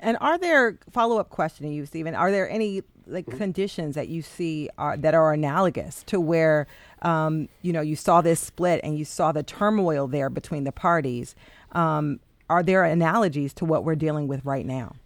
And 0.00 0.16
are 0.20 0.38
there 0.38 0.78
follow 0.90 1.18
up 1.18 1.30
question 1.30 1.66
to 1.66 1.72
you, 1.72 1.86
Stephen? 1.86 2.14
Are 2.14 2.30
there 2.30 2.48
any 2.48 2.82
like 3.06 3.26
conditions 3.26 3.94
that 3.94 4.08
you 4.08 4.20
see 4.20 4.68
are, 4.76 4.96
that 4.98 5.14
are 5.14 5.32
analogous 5.32 6.02
to 6.04 6.20
where 6.20 6.66
um, 7.02 7.48
you 7.62 7.72
know 7.72 7.80
you 7.80 7.96
saw 7.96 8.20
this 8.20 8.40
split 8.40 8.80
and 8.84 8.98
you 8.98 9.04
saw 9.04 9.32
the 9.32 9.42
turmoil 9.42 10.06
there 10.06 10.30
between 10.30 10.64
the 10.64 10.72
parties? 10.72 11.34
Um, 11.72 12.20
are 12.48 12.62
there 12.62 12.84
analogies 12.84 13.52
to 13.54 13.64
what 13.64 13.84
we're 13.84 13.94
dealing 13.94 14.26
with 14.28 14.44
right 14.44 14.66
now? 14.66 14.96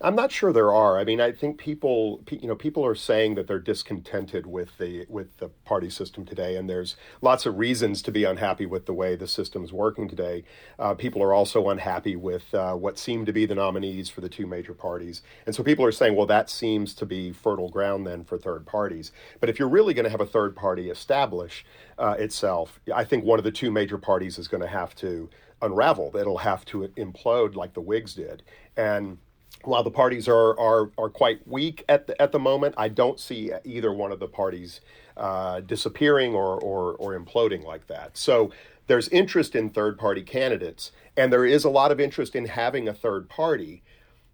I'm 0.00 0.14
not 0.14 0.30
sure 0.30 0.52
there 0.52 0.72
are. 0.72 0.96
I 0.96 1.02
mean, 1.02 1.20
I 1.20 1.32
think 1.32 1.58
people, 1.58 2.22
you 2.30 2.46
know, 2.46 2.54
people 2.54 2.86
are 2.86 2.94
saying 2.94 3.34
that 3.34 3.48
they're 3.48 3.58
discontented 3.58 4.46
with 4.46 4.78
the 4.78 5.06
with 5.08 5.36
the 5.38 5.48
party 5.64 5.90
system 5.90 6.24
today, 6.24 6.54
and 6.54 6.70
there's 6.70 6.94
lots 7.20 7.46
of 7.46 7.58
reasons 7.58 8.00
to 8.02 8.12
be 8.12 8.22
unhappy 8.22 8.64
with 8.64 8.86
the 8.86 8.92
way 8.92 9.16
the 9.16 9.26
system's 9.26 9.72
working 9.72 10.08
today. 10.08 10.44
Uh, 10.78 10.94
people 10.94 11.20
are 11.20 11.34
also 11.34 11.68
unhappy 11.68 12.14
with 12.14 12.54
uh, 12.54 12.74
what 12.74 12.96
seem 12.96 13.26
to 13.26 13.32
be 13.32 13.44
the 13.44 13.56
nominees 13.56 14.08
for 14.08 14.20
the 14.20 14.28
two 14.28 14.46
major 14.46 14.72
parties, 14.72 15.22
and 15.46 15.54
so 15.54 15.64
people 15.64 15.84
are 15.84 15.90
saying, 15.90 16.14
well, 16.14 16.26
that 16.26 16.48
seems 16.48 16.94
to 16.94 17.04
be 17.04 17.32
fertile 17.32 17.68
ground 17.68 18.06
then 18.06 18.22
for 18.22 18.38
third 18.38 18.66
parties. 18.66 19.10
But 19.40 19.48
if 19.48 19.58
you're 19.58 19.68
really 19.68 19.94
going 19.94 20.04
to 20.04 20.10
have 20.10 20.20
a 20.20 20.26
third 20.26 20.54
party 20.54 20.90
establish 20.90 21.66
uh, 21.98 22.14
itself, 22.20 22.78
I 22.94 23.02
think 23.02 23.24
one 23.24 23.40
of 23.40 23.44
the 23.44 23.50
two 23.50 23.72
major 23.72 23.98
parties 23.98 24.38
is 24.38 24.46
going 24.46 24.62
to 24.62 24.68
have 24.68 24.94
to 24.96 25.28
unravel. 25.62 26.16
It'll 26.16 26.38
have 26.38 26.64
to 26.66 26.88
implode 26.96 27.54
like 27.54 27.74
the 27.74 27.80
Whigs 27.80 28.14
did, 28.14 28.42
and 28.76 29.18
while 29.64 29.82
the 29.82 29.90
parties 29.90 30.28
are 30.28 30.58
are 30.58 30.90
are 30.96 31.10
quite 31.10 31.46
weak 31.46 31.84
at 31.88 32.06
the, 32.06 32.20
at 32.22 32.32
the 32.32 32.38
moment, 32.38 32.74
I 32.78 32.88
don't 32.88 33.18
see 33.18 33.52
either 33.64 33.92
one 33.92 34.12
of 34.12 34.20
the 34.20 34.28
parties 34.28 34.80
uh, 35.16 35.60
disappearing 35.60 36.34
or, 36.34 36.60
or 36.60 36.94
or 36.94 37.18
imploding 37.18 37.64
like 37.64 37.86
that. 37.88 38.16
So 38.16 38.52
there's 38.86 39.08
interest 39.08 39.54
in 39.54 39.70
third 39.70 39.98
party 39.98 40.22
candidates, 40.22 40.92
and 41.16 41.32
there 41.32 41.44
is 41.44 41.64
a 41.64 41.70
lot 41.70 41.92
of 41.92 42.00
interest 42.00 42.34
in 42.34 42.46
having 42.46 42.88
a 42.88 42.94
third 42.94 43.28
party. 43.28 43.82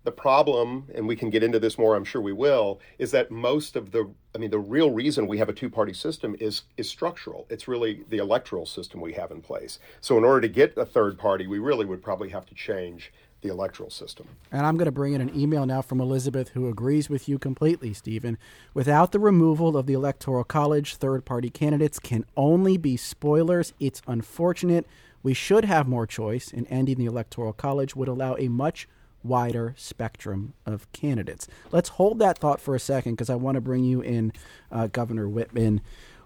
The 0.05 0.13
problem, 0.13 0.91
and 0.95 1.09
we 1.09 1.17
can 1.17 1.31
get 1.31 1.43
into 1.43 1.59
this 1.59 1.79
more, 1.79 1.97
I'm 1.97 2.05
sure 2.05 2.21
we 2.21 2.35
will, 2.35 2.79
is 2.99 3.11
that 3.13 3.31
most 3.31 3.75
of 3.75 3.91
the, 3.91 4.13
I 4.35 4.39
mean, 4.39 4.51
the 4.51 4.59
real 4.59 4.91
reason 4.91 5.29
we 5.29 5.39
have 5.39 5.49
a 5.49 5.53
two 5.53 5.71
party 5.71 5.93
system 5.93 6.35
is, 6.41 6.63
is 6.77 6.89
structural. 6.89 7.47
It's 7.51 7.69
really 7.69 8.03
the 8.09 8.19
electoral 8.19 8.67
system 8.67 9.01
we 9.01 9.13
have 9.13 9.31
in 9.31 9.41
place. 9.41 9.79
So, 10.01 10.19
in 10.19 10.25
order 10.25 10.41
to 10.41 10.49
get 10.49 10.77
a 10.77 10.85
third 10.85 11.19
party, 11.19 11.47
we 11.47 11.61
really 11.61 11.87
would 11.87 12.03
probably 12.03 12.31
have 12.31 12.45
to 12.47 12.55
change 12.55 13.13
the 13.43 13.49
electoral 13.51 13.91
system. 13.91 14.27
And 14.51 14.67
I'm 14.67 14.77
going 14.77 14.87
to 14.87 14.93
bring 14.93 15.13
in 15.13 15.21
an 15.21 15.39
email 15.39 15.67
now 15.67 15.83
from 15.83 16.01
Elizabeth 16.01 16.49
who 16.49 16.69
agrees 16.69 17.09
with 17.09 17.29
you 17.29 17.39
completely, 17.39 17.93
Stephen. 17.93 18.39
Without 18.73 19.13
the 19.13 19.21
removal 19.21 19.77
of 19.77 19.87
the 19.87 19.93
Electoral 19.93 20.45
College, 20.45 20.97
third 20.97 21.25
party 21.25 21.51
candidates 21.51 22.01
can 22.01 22.25
only 22.37 22.77
be 22.77 22.97
spoilers. 22.97 23.73
It's 23.79 24.03
unfortunate. 24.09 24.87
We 25.23 25.35
should 25.35 25.65
have 25.67 25.87
more 25.87 26.07
choice, 26.07 26.53
and 26.53 26.67
ending 26.69 26.99
the 26.99 27.07
Electoral 27.07 27.53
College 27.53 27.95
would 27.95 28.09
allow 28.09 28.35
a 28.37 28.49
much 28.49 28.89
wider 29.25 29.75
spectrum 29.77 30.55
of 30.67 30.91
candidates. 30.93 31.49
Let's 31.73 31.91
hold 31.91 32.19
that 32.21 32.39
thought 32.39 32.61
for 32.61 32.75
a 32.75 32.81
second 32.81 33.15
because 33.15 33.31
I 33.31 33.35
want 33.35 33.57
to 33.57 33.61
bring 33.61 33.85
you 33.85 34.01
in, 34.01 34.33
uh, 34.71 34.89
Governor 34.89 35.29
Whitman. 35.29 35.81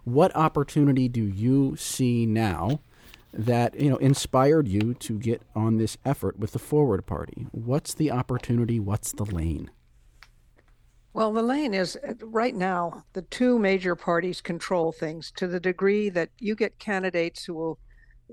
What 0.04 0.34
opportunity 0.34 1.08
do 1.08 1.22
you 1.22 1.76
see 1.76 2.26
now 2.26 2.80
that 3.32 3.78
you 3.78 3.90
know 3.90 3.96
inspired 3.98 4.66
you 4.66 4.94
to 4.94 5.18
get 5.18 5.42
on 5.54 5.76
this 5.76 5.96
effort 6.04 6.38
with 6.38 6.52
the 6.52 6.58
Forward 6.58 7.06
Party? 7.06 7.46
What's 7.52 7.94
the 7.94 8.10
opportunity? 8.10 8.80
What's 8.80 9.12
the 9.12 9.24
lane? 9.24 9.70
Well, 11.12 11.32
the 11.32 11.42
lane 11.42 11.74
is 11.74 11.98
right 12.22 12.54
now 12.54 13.04
the 13.12 13.22
two 13.22 13.58
major 13.58 13.96
parties 13.96 14.40
control 14.40 14.92
things 14.92 15.32
to 15.36 15.46
the 15.46 15.60
degree 15.60 16.08
that 16.10 16.30
you 16.38 16.54
get 16.54 16.78
candidates 16.78 17.44
who 17.44 17.54
will 17.54 17.78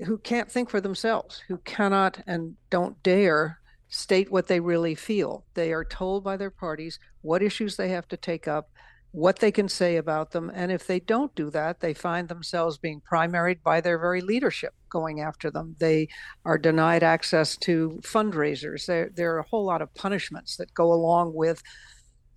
who 0.06 0.17
can't 0.17 0.51
think 0.51 0.69
for 0.69 0.82
themselves, 0.82 1.41
who 1.47 1.58
cannot 1.60 2.21
and 2.28 2.56
don't 2.69 3.01
dare 3.01 3.60
state 3.88 4.32
what 4.32 4.48
they 4.48 4.60
really 4.60 4.95
feel. 4.95 5.45
They 5.54 5.71
are 5.71 5.86
told 5.86 6.24
by 6.24 6.38
their 6.38 6.52
parties 6.52 7.00
what 7.21 7.43
issues 7.43 7.76
they 7.76 7.89
have 7.89 8.08
to 8.10 8.17
take 8.17 8.48
up 8.48 8.69
what 9.15 9.39
they 9.39 9.52
can 9.52 9.69
say 9.69 9.95
about 9.95 10.32
them. 10.32 10.52
And 10.54 10.74
if 10.74 10.86
they 10.86 11.00
don't 11.00 11.34
do 11.36 11.50
that, 11.52 11.80
they 11.80 11.93
find 11.93 12.28
themselves 12.28 12.78
being 12.78 13.02
primaried 13.10 13.63
by 13.63 13.80
their 13.80 13.98
very 13.98 14.19
leadership 14.19 14.74
going 14.89 15.21
after 15.21 15.50
them. 15.50 15.78
They 15.80 16.10
are 16.43 16.58
denied 16.58 17.02
access 17.02 17.56
to 17.60 18.02
fundraisers. 18.04 18.86
There, 18.88 19.10
there 19.15 19.34
are 19.34 19.39
a 19.39 19.48
whole 19.48 19.63
lot 19.63 19.82
of 19.82 19.95
punishments 19.95 20.58
that 20.58 20.74
go 20.74 20.91
along 20.91 21.34
with 21.34 21.63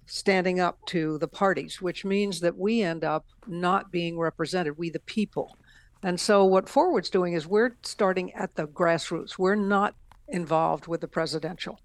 standing 0.06 0.60
up 0.60 0.78
to 0.86 1.18
the 1.18 1.26
parties, 1.26 1.82
which 1.82 2.04
means 2.04 2.38
that 2.40 2.56
we 2.56 2.82
end 2.82 3.02
up 3.02 3.26
not 3.48 3.90
being 3.90 4.16
represented, 4.16 4.78
we 4.78 4.88
the 4.88 5.00
people. 5.00 5.56
And 6.04 6.20
so, 6.20 6.44
what 6.44 6.68
Forward's 6.68 7.10
doing 7.10 7.32
is 7.32 7.44
we're 7.44 7.76
starting 7.82 8.32
at 8.34 8.54
the 8.54 8.68
grassroots. 8.68 9.36
We're 9.36 9.56
not 9.56 9.96
involved 10.28 10.86
with 10.86 11.00
the 11.00 11.08
presidential. 11.08 11.80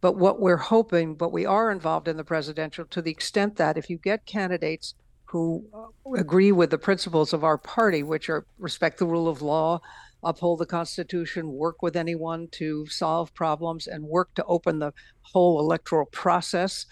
But 0.00 0.16
what 0.16 0.40
we're 0.40 0.56
hoping, 0.56 1.14
but 1.14 1.32
we 1.32 1.44
are 1.44 1.70
involved 1.70 2.08
in 2.08 2.16
the 2.16 2.24
presidential 2.24 2.84
to 2.86 3.02
the 3.02 3.10
extent 3.10 3.56
that 3.56 3.76
if 3.76 3.90
you 3.90 3.98
get 3.98 4.24
candidates 4.24 4.94
who 5.26 5.64
uh, 5.74 6.18
agree 6.18 6.50
with 6.52 6.70
the 6.70 6.78
principles 6.78 7.32
of 7.32 7.44
our 7.44 7.58
party, 7.58 8.02
which 8.02 8.28
are 8.28 8.46
respect 8.58 8.98
the 8.98 9.06
rule 9.06 9.28
of 9.28 9.42
law, 9.42 9.80
uphold 10.22 10.58
the 10.58 10.66
Constitution, 10.66 11.52
work 11.52 11.82
with 11.82 11.96
anyone 11.96 12.48
to 12.52 12.86
solve 12.86 13.32
problems, 13.34 13.86
and 13.86 14.04
work 14.04 14.34
to 14.34 14.44
open 14.44 14.78
the 14.78 14.92
whole 15.22 15.60
electoral 15.60 16.06
process, 16.06 16.86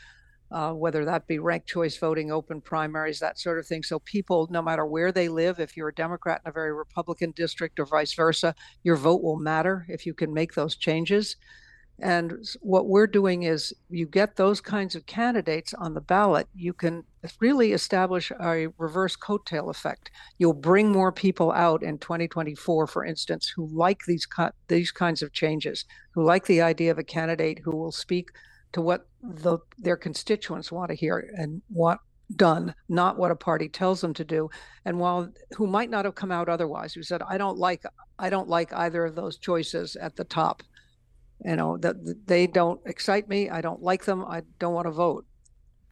uh, 0.51 0.73
whether 0.73 1.05
that 1.05 1.27
be 1.27 1.39
ranked 1.39 1.69
choice 1.69 1.97
voting, 1.97 2.31
open 2.31 2.61
primaries, 2.61 3.19
that 3.21 3.39
sort 3.39 3.59
of 3.59 3.67
thing. 3.67 3.83
So 3.83 3.99
people, 4.01 4.49
no 4.51 4.63
matter 4.63 4.87
where 4.87 5.13
they 5.13 5.29
live, 5.29 5.61
if 5.61 5.77
you're 5.77 5.89
a 5.89 5.95
Democrat 5.95 6.41
in 6.45 6.49
a 6.49 6.53
very 6.53 6.73
Republican 6.73 7.33
district 7.33 7.79
or 7.79 7.87
vice 7.87 8.15
versa, 8.15 8.55
your 8.83 8.97
vote 8.97 9.23
will 9.23 9.39
matter 9.39 9.87
if 9.89 10.07
you 10.07 10.15
can 10.15 10.33
make 10.33 10.55
those 10.55 10.77
changes. 10.77 11.37
And 12.01 12.47
what 12.61 12.87
we're 12.87 13.09
doing 13.09 13.43
is 13.43 13.75
you 13.91 14.07
get 14.07 14.37
those 14.37 14.61
kinds 14.61 14.95
of 14.95 15.07
candidates 15.07 15.75
on 15.75 15.95
the 15.95 16.01
ballot, 16.01 16.47
you 16.55 16.73
can 16.73 17.03
really 17.41 17.73
establish 17.73 18.31
a 18.41 18.69
reverse 18.79 19.17
coattail 19.17 19.69
effect. 19.69 20.13
You'll 20.39 20.53
bring 20.53 20.93
more 20.93 21.11
people 21.11 21.51
out 21.51 21.83
in 21.83 21.99
2024, 21.99 22.87
for 22.87 23.05
instance, 23.05 23.53
who 23.55 23.67
like 23.67 24.03
these 24.07 24.29
these 24.69 24.93
kinds 24.93 25.23
of 25.23 25.33
changes, 25.33 25.85
who 26.13 26.23
like 26.23 26.47
the 26.47 26.63
idea 26.63 26.93
of 26.93 26.99
a 26.99 27.05
candidate 27.05 27.61
who 27.65 27.77
will 27.77 27.93
speak 27.93 28.29
to 28.73 28.81
what 28.81 29.07
the, 29.23 29.59
their 29.79 29.97
constituents 29.97 30.71
want 30.71 30.91
to 30.91 30.95
hear 30.95 31.31
and 31.37 31.63
want 31.71 32.01
done, 32.37 32.75
not 32.89 33.19
what 33.19 33.31
a 33.31 33.37
party 33.37 33.69
tells 33.69 34.01
them 34.03 34.13
to 34.15 34.25
do. 34.25 34.51
And 34.85 34.99
while 34.99 35.31
who 35.57 35.67
might 35.67 35.89
not 35.89 36.05
have 36.05 36.15
come 36.15 36.31
out 36.31 36.49
otherwise, 36.49 36.93
who 36.93 37.03
said, 37.03 37.23
"I 37.23 37.39
don't 37.39 37.57
like 37.57 37.85
I 38.19 38.29
don't 38.29 38.49
like 38.49 38.73
either 38.75 39.05
of 39.07 39.15
those 39.15 39.39
choices 39.39 39.97
at 39.97 40.17
the 40.17 40.25
top." 40.25 40.63
you 41.45 41.57
know 41.57 41.77
that 41.79 42.27
they 42.27 42.47
don't 42.47 42.81
excite 42.87 43.29
me 43.29 43.49
i 43.51 43.61
don't 43.61 43.83
like 43.83 44.05
them 44.05 44.25
i 44.25 44.43
don't 44.59 44.75
want 44.75 44.87
to 44.87 44.91
vote 44.91 45.25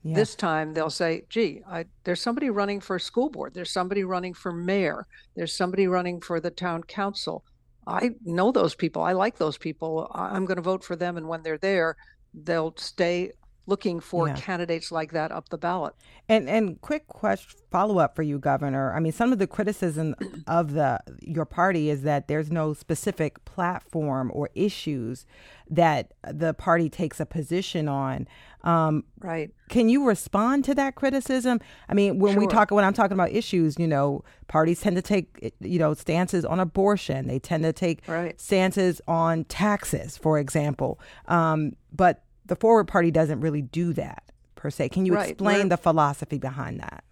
yeah. 0.03 0.15
this 0.15 0.35
time 0.35 0.75
they'll 0.75 0.91
say 0.91 1.23
gee 1.29 1.61
I, 1.69 1.85
there's 2.05 2.21
somebody 2.21 2.51
running 2.51 2.81
for 2.81 2.99
school 2.99 3.31
board 3.31 3.55
there's 3.55 3.71
somebody 3.73 4.05
running 4.05 4.35
for 4.35 4.53
mayor 4.53 5.07
there's 5.37 5.57
somebody 5.57 5.87
running 5.87 6.21
for 6.21 6.41
the 6.41 6.51
town 6.51 6.83
council 6.83 7.45
i 7.87 8.11
know 8.25 8.51
those 8.51 8.75
people 8.75 9.03
i 9.03 9.13
like 9.13 9.39
those 9.39 9.59
people 9.59 10.11
i'm 10.15 10.47
going 10.47 10.57
to 10.57 10.63
vote 10.63 10.83
for 10.83 10.97
them 10.97 11.17
and 11.17 11.29
when 11.29 11.43
they're 11.43 11.59
there 11.59 11.97
they'll 12.37 12.75
stay 12.77 13.33
looking 13.67 13.99
for 13.99 14.29
yeah. 14.29 14.35
candidates 14.35 14.93
like 14.93 15.13
that 15.13 15.33
up 15.33 15.49
the 15.49 15.59
ballot. 15.59 15.95
And 16.29 16.49
and 16.49 16.81
quick 16.81 17.07
question 17.09 17.59
follow 17.71 17.99
up 17.99 18.17
for 18.17 18.23
you, 18.23 18.39
Governor. 18.39 18.95
I 18.95 19.01
mean, 19.01 19.13
some 19.13 19.33
of 19.33 19.39
the 19.39 19.47
criticism 19.47 20.15
of 20.47 20.73
the 20.73 21.01
your 21.21 21.45
party 21.45 21.91
is 21.91 22.03
that 22.03 22.29
there's 22.29 22.51
no 22.51 22.75
specific 22.75 23.45
platform 23.45 24.31
or 24.35 24.51
issues 24.55 25.27
that 25.69 26.13
the 26.33 26.55
party 26.55 26.89
takes 26.89 27.19
a 27.21 27.27
position 27.27 27.89
on. 27.89 28.29
Um, 28.63 29.05
right. 29.21 29.51
Can 29.69 29.89
you 29.89 30.05
respond 30.05 30.65
to 30.65 30.75
that 30.75 30.97
criticism? 30.97 31.61
I 31.89 31.95
mean, 31.95 32.19
when 32.19 32.35
sure. 32.35 32.41
we 32.41 32.47
talk 32.49 32.71
when 32.71 32.85
I'm 32.85 32.95
talking 32.95 33.15
about 33.15 33.31
issues, 33.31 33.79
you 33.79 33.87
know, 33.87 34.25
parties 34.49 34.81
tend 34.81 34.97
to 34.97 35.03
take 35.03 35.55
you 35.61 35.79
know 35.79 35.95
stances 35.95 36.45
on 36.45 36.61
abortion. 36.61 37.27
They 37.29 37.39
tend 37.39 37.63
to 37.65 37.73
take 37.73 38.07
right. 38.09 38.41
stances 38.41 39.01
on 39.07 39.45
taxes, 39.45 40.17
for 40.17 40.39
example. 40.39 41.01
Um, 41.27 41.77
but 41.93 42.23
the 42.47 42.57
Forward 42.57 42.89
Party 42.89 43.11
doesn't 43.11 43.41
really 43.41 43.63
do 43.63 43.93
that 43.95 44.23
per 44.55 44.71
se. 44.71 44.89
Can 44.91 45.07
you 45.07 45.15
right. 45.15 45.31
explain 45.31 45.65
We're, 45.65 45.69
the 45.71 45.77
philosophy 45.77 46.39
behind 46.39 46.81
that? 46.81 47.05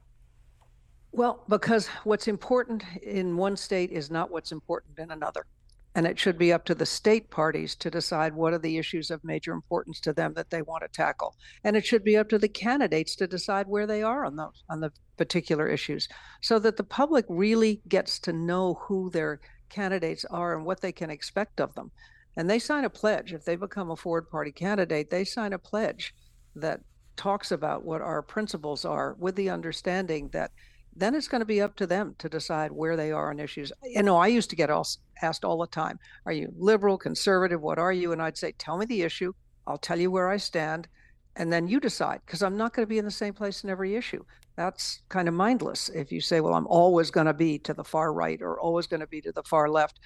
Well, 1.12 1.44
because 1.48 1.88
what's 2.04 2.26
important 2.28 2.82
in 3.02 3.36
one 3.36 3.56
state 3.56 3.92
is 3.92 4.10
not 4.10 4.30
what's 4.30 4.52
important 4.52 4.98
in 4.98 5.10
another. 5.10 5.46
And 5.96 6.08
it 6.08 6.18
should 6.18 6.36
be 6.36 6.52
up 6.52 6.64
to 6.64 6.74
the 6.74 6.86
state 6.86 7.30
parties 7.30 7.76
to 7.76 7.88
decide 7.88 8.34
what 8.34 8.52
are 8.52 8.58
the 8.58 8.78
issues 8.78 9.12
of 9.12 9.22
major 9.22 9.52
importance 9.52 10.00
to 10.00 10.12
them 10.12 10.34
that 10.34 10.50
they 10.50 10.60
want 10.60 10.82
to 10.82 10.88
tackle. 10.88 11.36
And 11.62 11.76
it 11.76 11.86
should 11.86 12.02
be 12.02 12.16
up 12.16 12.28
to 12.30 12.38
the 12.38 12.48
candidates 12.48 13.14
to 13.16 13.28
decide 13.28 13.68
where 13.68 13.86
they 13.86 14.02
are 14.02 14.24
on 14.24 14.34
those 14.34 14.64
on 14.68 14.80
the 14.80 14.90
particular 15.16 15.68
issues 15.68 16.08
so 16.40 16.58
that 16.58 16.76
the 16.76 16.82
public 16.82 17.24
really 17.28 17.80
gets 17.86 18.18
to 18.18 18.32
know 18.32 18.74
who 18.74 19.08
their 19.10 19.40
candidates 19.68 20.24
are 20.24 20.56
and 20.56 20.66
what 20.66 20.80
they 20.80 20.90
can 20.90 21.10
expect 21.10 21.60
of 21.60 21.74
them 21.74 21.92
and 22.36 22.48
they 22.48 22.58
sign 22.58 22.84
a 22.84 22.90
pledge. 22.90 23.32
If 23.32 23.44
they 23.44 23.56
become 23.56 23.90
a 23.90 23.96
Forward 23.96 24.30
Party 24.30 24.52
candidate, 24.52 25.10
they 25.10 25.24
sign 25.24 25.52
a 25.52 25.58
pledge 25.58 26.14
that 26.56 26.80
talks 27.16 27.52
about 27.52 27.84
what 27.84 28.00
our 28.00 28.22
principles 28.22 28.84
are 28.84 29.14
with 29.18 29.36
the 29.36 29.50
understanding 29.50 30.28
that 30.32 30.50
then 30.96 31.14
it's 31.14 31.28
going 31.28 31.40
to 31.40 31.46
be 31.46 31.60
up 31.60 31.74
to 31.76 31.86
them 31.86 32.14
to 32.18 32.28
decide 32.28 32.70
where 32.70 32.96
they 32.96 33.10
are 33.10 33.30
on 33.30 33.40
issues. 33.40 33.72
You 33.82 34.02
know, 34.02 34.16
I 34.16 34.28
used 34.28 34.50
to 34.50 34.56
get 34.56 34.70
asked 34.70 35.44
all 35.44 35.58
the 35.58 35.66
time, 35.66 35.98
Are 36.26 36.32
you 36.32 36.52
liberal, 36.56 36.98
conservative? 36.98 37.60
What 37.60 37.78
are 37.78 37.92
you? 37.92 38.12
And 38.12 38.22
I'd 38.22 38.38
say, 38.38 38.52
Tell 38.52 38.78
me 38.78 38.86
the 38.86 39.02
issue. 39.02 39.32
I'll 39.66 39.78
tell 39.78 39.98
you 39.98 40.10
where 40.10 40.28
I 40.28 40.36
stand. 40.36 40.86
And 41.36 41.52
then 41.52 41.66
you 41.66 41.80
decide, 41.80 42.20
because 42.24 42.42
I'm 42.44 42.56
not 42.56 42.74
going 42.74 42.86
to 42.86 42.90
be 42.90 42.98
in 42.98 43.04
the 43.04 43.10
same 43.10 43.34
place 43.34 43.64
in 43.64 43.70
every 43.70 43.96
issue. 43.96 44.24
That's 44.56 45.02
kind 45.08 45.26
of 45.26 45.34
mindless 45.34 45.88
if 45.88 46.12
you 46.12 46.20
say, 46.20 46.40
Well, 46.40 46.54
I'm 46.54 46.68
always 46.68 47.10
going 47.10 47.26
to 47.26 47.34
be 47.34 47.58
to 47.60 47.74
the 47.74 47.84
far 47.84 48.12
right 48.12 48.40
or 48.40 48.60
always 48.60 48.86
going 48.86 49.00
to 49.00 49.08
be 49.08 49.20
to 49.22 49.32
the 49.32 49.42
far 49.42 49.68
left 49.68 49.98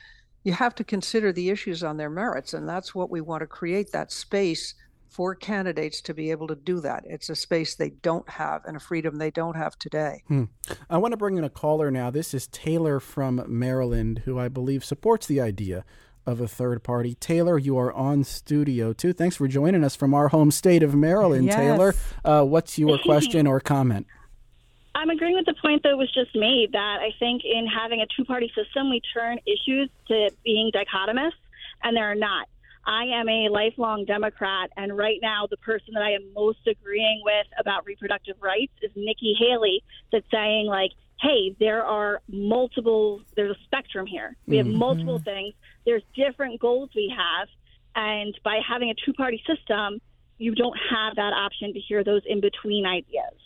you 0.44 0.52
have 0.52 0.74
to 0.76 0.84
consider 0.84 1.32
the 1.32 1.50
issues 1.50 1.82
on 1.82 1.96
their 1.96 2.10
merits. 2.10 2.54
And 2.54 2.68
that's 2.68 2.94
what 2.94 3.10
we 3.10 3.20
want 3.20 3.40
to 3.40 3.46
create 3.46 3.92
that 3.92 4.12
space 4.12 4.74
for 5.08 5.34
candidates 5.34 6.00
to 6.02 6.14
be 6.14 6.30
able 6.30 6.46
to 6.48 6.54
do 6.54 6.80
that. 6.80 7.02
It's 7.06 7.30
a 7.30 7.34
space 7.34 7.74
they 7.74 7.90
don't 7.90 8.28
have 8.28 8.64
and 8.66 8.76
a 8.76 8.80
freedom 8.80 9.16
they 9.16 9.30
don't 9.30 9.56
have 9.56 9.78
today. 9.78 10.22
Hmm. 10.28 10.44
I 10.90 10.98
want 10.98 11.12
to 11.12 11.16
bring 11.16 11.38
in 11.38 11.44
a 11.44 11.50
caller 11.50 11.90
now. 11.90 12.10
This 12.10 12.34
is 12.34 12.46
Taylor 12.46 13.00
from 13.00 13.42
Maryland, 13.48 14.22
who 14.26 14.38
I 14.38 14.48
believe 14.48 14.84
supports 14.84 15.26
the 15.26 15.40
idea 15.40 15.84
of 16.26 16.42
a 16.42 16.48
third 16.48 16.82
party. 16.84 17.14
Taylor, 17.14 17.58
you 17.58 17.78
are 17.78 17.92
on 17.92 18.22
Studio 18.22 18.92
2. 18.92 19.14
Thanks 19.14 19.36
for 19.36 19.48
joining 19.48 19.82
us 19.82 19.96
from 19.96 20.12
our 20.12 20.28
home 20.28 20.50
state 20.50 20.82
of 20.82 20.94
Maryland, 20.94 21.46
yes. 21.46 21.56
Taylor. 21.56 21.94
Uh, 22.22 22.44
what's 22.44 22.78
your 22.78 22.98
question 22.98 23.46
or 23.46 23.60
comment? 23.60 24.06
I'm 24.98 25.10
agreeing 25.10 25.36
with 25.36 25.46
the 25.46 25.54
point 25.62 25.84
that 25.84 25.96
was 25.96 26.12
just 26.12 26.34
made 26.34 26.72
that 26.72 26.98
I 27.00 27.10
think 27.20 27.42
in 27.44 27.68
having 27.68 28.00
a 28.00 28.06
two 28.16 28.24
party 28.24 28.50
system, 28.52 28.90
we 28.90 29.00
turn 29.14 29.38
issues 29.46 29.88
to 30.08 30.32
being 30.44 30.72
dichotomous, 30.74 31.30
and 31.84 31.96
they're 31.96 32.16
not. 32.16 32.48
I 32.84 33.04
am 33.04 33.28
a 33.28 33.48
lifelong 33.48 34.06
Democrat, 34.06 34.70
and 34.76 34.96
right 34.96 35.20
now, 35.22 35.46
the 35.48 35.56
person 35.58 35.94
that 35.94 36.02
I 36.02 36.14
am 36.14 36.32
most 36.34 36.66
agreeing 36.66 37.22
with 37.24 37.46
about 37.60 37.86
reproductive 37.86 38.34
rights 38.40 38.72
is 38.82 38.90
Nikki 38.96 39.36
Haley, 39.38 39.84
that's 40.10 40.26
saying, 40.32 40.66
like, 40.66 40.90
hey, 41.20 41.54
there 41.60 41.84
are 41.84 42.20
multiple, 42.28 43.22
there's 43.36 43.56
a 43.56 43.60
spectrum 43.66 44.04
here. 44.04 44.34
We 44.48 44.56
have 44.56 44.66
mm-hmm. 44.66 44.78
multiple 44.78 45.20
things, 45.20 45.54
there's 45.86 46.02
different 46.16 46.60
goals 46.60 46.90
we 46.96 47.14
have, 47.16 47.46
and 47.94 48.36
by 48.42 48.58
having 48.68 48.90
a 48.90 48.94
two 49.06 49.12
party 49.12 49.40
system, 49.46 50.00
you 50.38 50.56
don't 50.56 50.78
have 50.90 51.14
that 51.16 51.32
option 51.34 51.72
to 51.74 51.78
hear 51.78 52.02
those 52.02 52.22
in 52.26 52.40
between 52.40 52.84
ideas. 52.84 53.38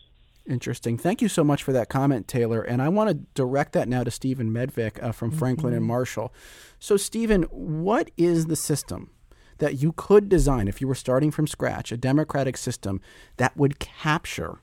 Interesting. 0.46 0.98
Thank 0.98 1.22
you 1.22 1.28
so 1.28 1.44
much 1.44 1.62
for 1.62 1.72
that 1.72 1.88
comment, 1.88 2.26
Taylor. 2.26 2.62
And 2.62 2.82
I 2.82 2.88
want 2.88 3.10
to 3.10 3.14
direct 3.34 3.72
that 3.72 3.88
now 3.88 4.02
to 4.02 4.10
Stephen 4.10 4.50
Medvic 4.50 5.02
uh, 5.02 5.12
from 5.12 5.30
Franklin 5.30 5.70
mm-hmm. 5.70 5.78
and 5.78 5.86
Marshall. 5.86 6.32
So, 6.80 6.96
Stephen, 6.96 7.42
what 7.44 8.10
is 8.16 8.46
the 8.46 8.56
system 8.56 9.10
that 9.58 9.80
you 9.80 9.92
could 9.92 10.28
design 10.28 10.66
if 10.66 10.80
you 10.80 10.88
were 10.88 10.96
starting 10.96 11.30
from 11.30 11.46
scratch, 11.46 11.92
a 11.92 11.96
democratic 11.96 12.56
system 12.56 13.00
that 13.36 13.56
would 13.56 13.78
capture 13.78 14.58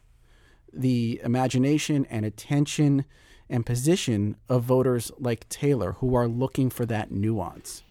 the 0.74 1.22
imagination 1.24 2.06
and 2.10 2.26
attention 2.26 3.06
and 3.50 3.66
position 3.66 4.36
of 4.50 4.64
voters 4.64 5.12
like 5.18 5.48
Taylor 5.48 5.94
who 5.94 6.14
are 6.14 6.28
looking 6.28 6.70
for 6.70 6.86
that 6.88 7.10
nuance? 7.10 7.84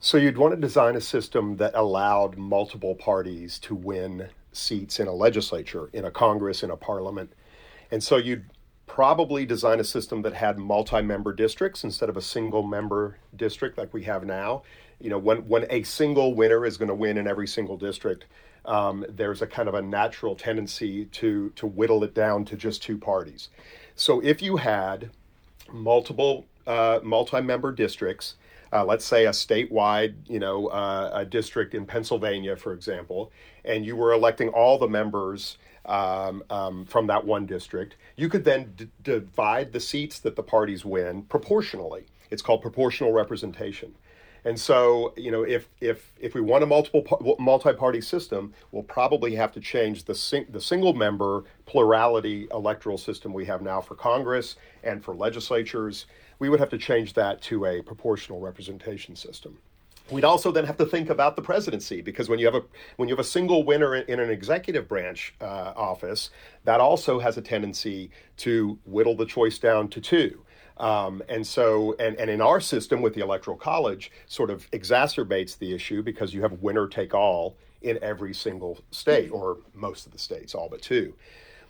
So, 0.00 0.16
you'd 0.16 0.38
want 0.38 0.54
to 0.54 0.60
design 0.60 0.96
a 0.96 1.02
system 1.02 1.58
that 1.58 1.74
allowed 1.74 2.38
multiple 2.38 2.94
parties 2.94 3.58
to 3.60 3.74
win 3.74 4.30
seats 4.52 5.00
in 5.00 5.08
a 5.08 5.12
legislature, 5.12 5.90
in 5.92 6.04
a 6.04 6.10
Congress, 6.10 6.62
in 6.62 6.70
a 6.70 6.76
parliament. 6.76 7.32
And 7.90 8.02
so 8.02 8.16
you'd 8.16 8.44
probably 8.86 9.46
design 9.46 9.80
a 9.80 9.84
system 9.84 10.22
that 10.22 10.34
had 10.34 10.58
multi-member 10.58 11.32
districts 11.32 11.84
instead 11.84 12.08
of 12.08 12.16
a 12.16 12.22
single 12.22 12.62
member 12.62 13.16
district 13.36 13.78
like 13.78 13.94
we 13.94 14.02
have 14.04 14.24
now. 14.24 14.62
You 15.00 15.10
know, 15.10 15.18
when 15.18 15.38
when 15.48 15.66
a 15.70 15.82
single 15.82 16.34
winner 16.34 16.66
is 16.66 16.76
going 16.76 16.88
to 16.88 16.94
win 16.94 17.16
in 17.18 17.26
every 17.26 17.48
single 17.48 17.76
district, 17.76 18.26
um, 18.64 19.04
there's 19.08 19.42
a 19.42 19.46
kind 19.46 19.68
of 19.68 19.74
a 19.74 19.82
natural 19.82 20.36
tendency 20.36 21.06
to 21.06 21.50
to 21.50 21.66
whittle 21.66 22.04
it 22.04 22.14
down 22.14 22.44
to 22.46 22.56
just 22.56 22.82
two 22.82 22.98
parties. 22.98 23.48
So 23.94 24.20
if 24.20 24.42
you 24.42 24.58
had 24.58 25.10
multiple 25.72 26.46
uh, 26.66 27.00
multi-member 27.02 27.72
districts 27.72 28.36
uh, 28.72 28.84
let's 28.84 29.04
say 29.04 29.26
a 29.26 29.30
statewide, 29.30 30.14
you 30.26 30.38
know, 30.38 30.68
uh, 30.68 31.10
a 31.12 31.24
district 31.24 31.74
in 31.74 31.84
Pennsylvania, 31.86 32.56
for 32.56 32.72
example, 32.72 33.30
and 33.64 33.84
you 33.84 33.96
were 33.96 34.12
electing 34.12 34.48
all 34.48 34.78
the 34.78 34.88
members 34.88 35.58
um, 35.84 36.42
um, 36.50 36.84
from 36.84 37.06
that 37.08 37.24
one 37.24 37.46
district, 37.46 37.96
you 38.16 38.28
could 38.28 38.44
then 38.44 38.72
d- 38.76 38.88
divide 39.02 39.72
the 39.72 39.80
seats 39.80 40.20
that 40.20 40.36
the 40.36 40.42
parties 40.42 40.84
win 40.84 41.22
proportionally. 41.22 42.06
It's 42.30 42.42
called 42.42 42.62
proportional 42.62 43.12
representation. 43.12 43.94
And 44.44 44.58
so, 44.58 45.12
you 45.16 45.30
know, 45.30 45.42
if 45.44 45.68
if 45.80 46.12
if 46.18 46.34
we 46.34 46.40
want 46.40 46.64
a 46.64 46.66
multiple 46.66 47.36
multi-party 47.38 48.00
system, 48.00 48.52
we'll 48.72 48.82
probably 48.82 49.36
have 49.36 49.52
to 49.52 49.60
change 49.60 50.04
the 50.04 50.16
sing, 50.16 50.46
the 50.50 50.60
single 50.60 50.94
member 50.94 51.44
plurality 51.64 52.48
electoral 52.50 52.98
system 52.98 53.32
we 53.32 53.44
have 53.44 53.62
now 53.62 53.80
for 53.80 53.94
Congress 53.94 54.56
and 54.82 55.04
for 55.04 55.14
legislatures 55.14 56.06
we 56.42 56.48
would 56.48 56.58
have 56.58 56.70
to 56.70 56.76
change 56.76 57.12
that 57.12 57.40
to 57.40 57.66
a 57.66 57.80
proportional 57.82 58.40
representation 58.40 59.14
system. 59.14 59.56
We'd 60.10 60.24
also 60.24 60.50
then 60.50 60.64
have 60.64 60.76
to 60.78 60.86
think 60.86 61.08
about 61.08 61.36
the 61.36 61.42
presidency 61.42 62.00
because 62.00 62.28
when 62.28 62.40
you 62.40 62.46
have 62.46 62.56
a 62.56 62.64
when 62.96 63.08
you 63.08 63.14
have 63.14 63.24
a 63.24 63.28
single 63.38 63.62
winner 63.62 63.94
in, 63.94 64.18
an 64.18 64.28
executive 64.28 64.88
branch 64.88 65.34
uh, 65.40 65.72
office, 65.76 66.30
that 66.64 66.80
also 66.80 67.20
has 67.20 67.38
a 67.38 67.42
tendency 67.42 68.10
to 68.38 68.76
whittle 68.86 69.14
the 69.14 69.24
choice 69.24 69.60
down 69.60 69.86
to 69.90 70.00
two. 70.00 70.42
Um, 70.78 71.22
and 71.28 71.46
so, 71.46 71.94
and, 72.00 72.16
and 72.16 72.28
in 72.28 72.40
our 72.40 72.60
system 72.60 73.02
with 73.02 73.14
the 73.14 73.20
Electoral 73.20 73.56
College, 73.56 74.10
sort 74.26 74.50
of 74.50 74.68
exacerbates 74.72 75.56
the 75.56 75.72
issue 75.72 76.02
because 76.02 76.34
you 76.34 76.42
have 76.42 76.54
winner 76.54 76.88
take 76.88 77.14
all 77.14 77.56
in 77.82 78.00
every 78.02 78.34
single 78.34 78.80
state 78.90 79.30
or 79.30 79.58
most 79.74 80.06
of 80.06 80.12
the 80.12 80.18
states, 80.18 80.56
all 80.56 80.68
but 80.68 80.82
two. 80.82 81.14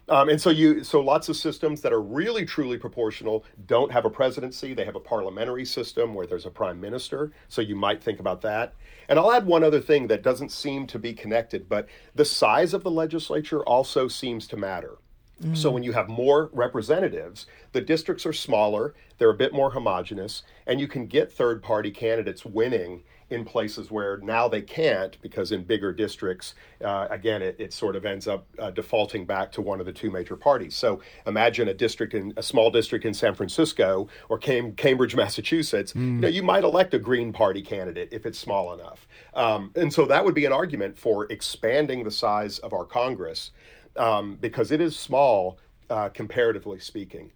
Um, 0.08 0.28
and 0.28 0.40
so 0.40 0.50
you 0.50 0.82
so 0.82 1.00
lots 1.00 1.28
of 1.28 1.36
systems 1.36 1.80
that 1.82 1.92
are 1.92 2.02
really 2.02 2.44
truly 2.44 2.76
proportional 2.76 3.44
don't 3.66 3.92
have 3.92 4.04
a 4.04 4.10
presidency. 4.10 4.74
They 4.74 4.84
have 4.84 4.96
a 4.96 5.00
parliamentary 5.00 5.64
system 5.64 6.14
where 6.14 6.26
there's 6.26 6.46
a 6.46 6.50
prime 6.50 6.80
minister. 6.80 7.32
So 7.48 7.62
you 7.62 7.76
might 7.76 8.02
think 8.02 8.18
about 8.18 8.40
that. 8.42 8.74
And 9.08 9.18
I'll 9.18 9.32
add 9.32 9.46
one 9.46 9.62
other 9.62 9.80
thing 9.80 10.08
that 10.08 10.22
doesn't 10.22 10.50
seem 10.50 10.86
to 10.88 10.98
be 10.98 11.12
connected, 11.12 11.68
but 11.68 11.88
the 12.14 12.24
size 12.24 12.74
of 12.74 12.82
the 12.82 12.90
legislature 12.90 13.62
also 13.64 14.08
seems 14.08 14.46
to 14.48 14.56
matter. 14.56 14.98
Mm. 15.42 15.56
So 15.56 15.70
when 15.70 15.82
you 15.82 15.92
have 15.92 16.08
more 16.08 16.50
representatives, 16.52 17.46
the 17.72 17.80
districts 17.80 18.26
are 18.26 18.32
smaller, 18.32 18.94
they're 19.18 19.30
a 19.30 19.34
bit 19.34 19.52
more 19.52 19.70
homogenous, 19.70 20.42
and 20.66 20.80
you 20.80 20.88
can 20.88 21.06
get 21.06 21.32
third 21.32 21.62
party 21.62 21.90
candidates 21.90 22.44
winning 22.44 23.02
in 23.32 23.44
places 23.44 23.90
where 23.90 24.18
now 24.18 24.48
they 24.48 24.62
can't 24.62 25.20
because 25.22 25.52
in 25.52 25.64
bigger 25.64 25.92
districts, 25.92 26.54
uh, 26.84 27.06
again, 27.10 27.42
it, 27.42 27.56
it, 27.58 27.72
sort 27.72 27.96
of 27.96 28.04
ends 28.04 28.28
up 28.28 28.46
uh, 28.58 28.70
defaulting 28.70 29.24
back 29.24 29.50
to 29.52 29.62
one 29.62 29.80
of 29.80 29.86
the 29.86 29.92
two 29.92 30.10
major 30.10 30.36
parties. 30.36 30.74
So 30.74 31.00
imagine 31.26 31.68
a 31.68 31.74
district 31.74 32.14
in 32.14 32.32
a 32.36 32.42
small 32.42 32.70
district 32.70 33.04
in 33.04 33.14
San 33.14 33.34
Francisco 33.34 34.08
or 34.28 34.38
Cam- 34.38 34.72
Cambridge, 34.74 35.16
Massachusetts. 35.16 35.92
Mm. 35.92 36.00
You, 36.00 36.20
know, 36.20 36.28
you 36.28 36.42
might 36.42 36.64
elect 36.64 36.94
a 36.94 36.98
Green 36.98 37.32
Party 37.32 37.62
candidate 37.62 38.08
if 38.12 38.26
it's 38.26 38.38
small 38.38 38.74
enough, 38.74 39.06
um, 39.34 39.72
and 39.74 39.92
so 39.92 40.04
that 40.06 40.24
would 40.24 40.34
be 40.34 40.44
an 40.44 40.52
argument 40.52 40.98
for 40.98 41.26
expanding 41.32 42.04
the 42.04 42.10
size 42.10 42.58
of 42.60 42.72
our 42.72 42.84
Congress 42.84 43.50
um, 43.96 44.36
because 44.40 44.70
it 44.70 44.80
is 44.80 44.96
small 44.96 45.58
uh, 45.90 46.08
comparatively 46.08 46.78
speaking. 46.78 47.30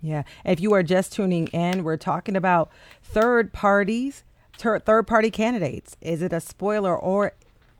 Yeah. 0.00 0.22
If 0.44 0.60
you 0.60 0.72
are 0.74 0.82
just 0.82 1.12
tuning 1.12 1.48
in, 1.48 1.82
we're 1.82 1.96
talking 1.96 2.36
about 2.36 2.70
third 3.02 3.52
parties 3.52 4.22
ter- 4.58 4.78
third 4.78 5.06
party 5.06 5.30
candidates? 5.30 5.96
Is 6.00 6.20
it 6.20 6.32
a 6.32 6.40
spoiler 6.40 6.96
or 6.96 7.32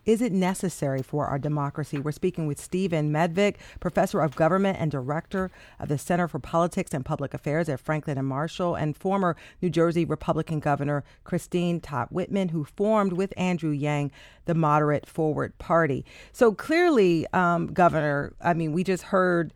is 0.07 0.23
it 0.23 0.33
necessary 0.33 1.03
for 1.03 1.27
our 1.27 1.39
democracy? 1.39 1.99
We're 1.99 2.13
speaking 2.13 2.47
with 2.47 2.59
Stephen 2.59 3.13
Medvic, 3.13 3.57
professor 3.79 4.23
of 4.23 4.35
government 4.35 4.79
and 4.81 4.91
director 4.91 5.51
of 5.79 5.89
the 5.89 5.99
Center 5.99 6.27
for 6.27 6.39
Politics 6.39 6.95
and 6.95 7.05
Public 7.05 7.35
Affairs 7.35 7.69
at 7.69 7.79
Franklin 7.79 8.17
and 8.17 8.27
Marshall, 8.27 8.75
and 8.75 8.97
former 8.97 9.37
New 9.61 9.69
Jersey 9.69 10.07
Republican 10.07 10.61
Governor 10.61 11.05
Christine 11.25 11.79
Todd 11.79 12.09
Whitman, 12.11 12.49
who 12.49 12.65
formed 12.65 13.13
with 13.13 13.35
Andrew 13.37 13.71
Yang 13.71 14.11
the 14.47 14.55
Moderate 14.55 15.07
Forward 15.07 15.59
Party. 15.59 16.07
So 16.33 16.55
clearly, 16.55 17.27
um, 17.35 17.67
Governor, 17.67 18.33
I 18.41 18.55
mean, 18.55 18.73
we 18.73 18.85
just 18.85 19.03
heard 19.03 19.53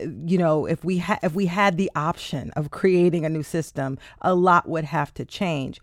you 0.00 0.38
know, 0.38 0.66
if 0.66 0.84
we 0.84 0.98
ha- 0.98 1.18
if 1.22 1.34
we 1.34 1.46
had 1.46 1.76
the 1.76 1.90
option 1.94 2.50
of 2.52 2.70
creating 2.70 3.24
a 3.24 3.28
new 3.28 3.42
system, 3.42 3.98
a 4.22 4.34
lot 4.34 4.68
would 4.68 4.84
have 4.84 5.12
to 5.14 5.24
change 5.24 5.80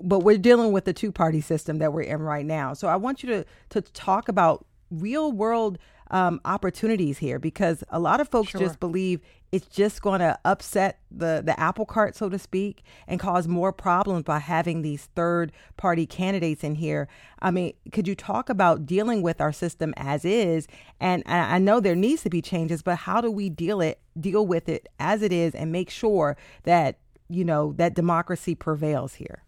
but 0.00 0.20
we're 0.20 0.38
dealing 0.38 0.72
with 0.72 0.84
the 0.84 0.92
two 0.92 1.12
party 1.12 1.40
system 1.40 1.78
that 1.78 1.92
we're 1.92 2.02
in 2.02 2.22
right 2.22 2.46
now. 2.46 2.74
So 2.74 2.88
I 2.88 2.96
want 2.96 3.22
you 3.22 3.28
to 3.30 3.44
to 3.70 3.80
talk 3.80 4.28
about 4.28 4.66
real 4.90 5.32
world 5.32 5.78
um, 6.12 6.40
opportunities 6.44 7.18
here 7.18 7.38
because 7.38 7.82
a 7.88 7.98
lot 7.98 8.20
of 8.20 8.28
folks 8.28 8.50
sure. 8.50 8.60
just 8.60 8.78
believe 8.78 9.20
it's 9.50 9.66
just 9.66 10.00
going 10.02 10.20
to 10.20 10.38
upset 10.44 10.98
the 11.10 11.42
the 11.44 11.58
apple 11.58 11.86
cart, 11.86 12.14
so 12.14 12.28
to 12.28 12.38
speak, 12.38 12.82
and 13.06 13.18
cause 13.18 13.48
more 13.48 13.72
problems 13.72 14.22
by 14.22 14.38
having 14.38 14.82
these 14.82 15.08
third 15.14 15.52
party 15.76 16.06
candidates 16.06 16.62
in 16.62 16.74
here. 16.74 17.08
I 17.40 17.50
mean, 17.50 17.74
could 17.92 18.06
you 18.06 18.14
talk 18.14 18.48
about 18.48 18.86
dealing 18.86 19.22
with 19.22 19.40
our 19.40 19.52
system 19.52 19.92
as 19.96 20.24
is? 20.24 20.68
And 21.00 21.22
I 21.26 21.58
know 21.58 21.80
there 21.80 21.96
needs 21.96 22.22
to 22.22 22.30
be 22.30 22.40
changes, 22.40 22.82
but 22.82 22.96
how 22.96 23.20
do 23.20 23.30
we 23.30 23.48
deal 23.50 23.80
it 23.80 24.00
deal 24.18 24.46
with 24.46 24.68
it 24.68 24.88
as 24.98 25.22
it 25.22 25.32
is 25.32 25.54
and 25.54 25.72
make 25.72 25.90
sure 25.90 26.36
that 26.64 26.98
you 27.28 27.44
know 27.44 27.72
that 27.76 27.94
democracy 27.94 28.54
prevails 28.54 29.14
here? 29.14 29.44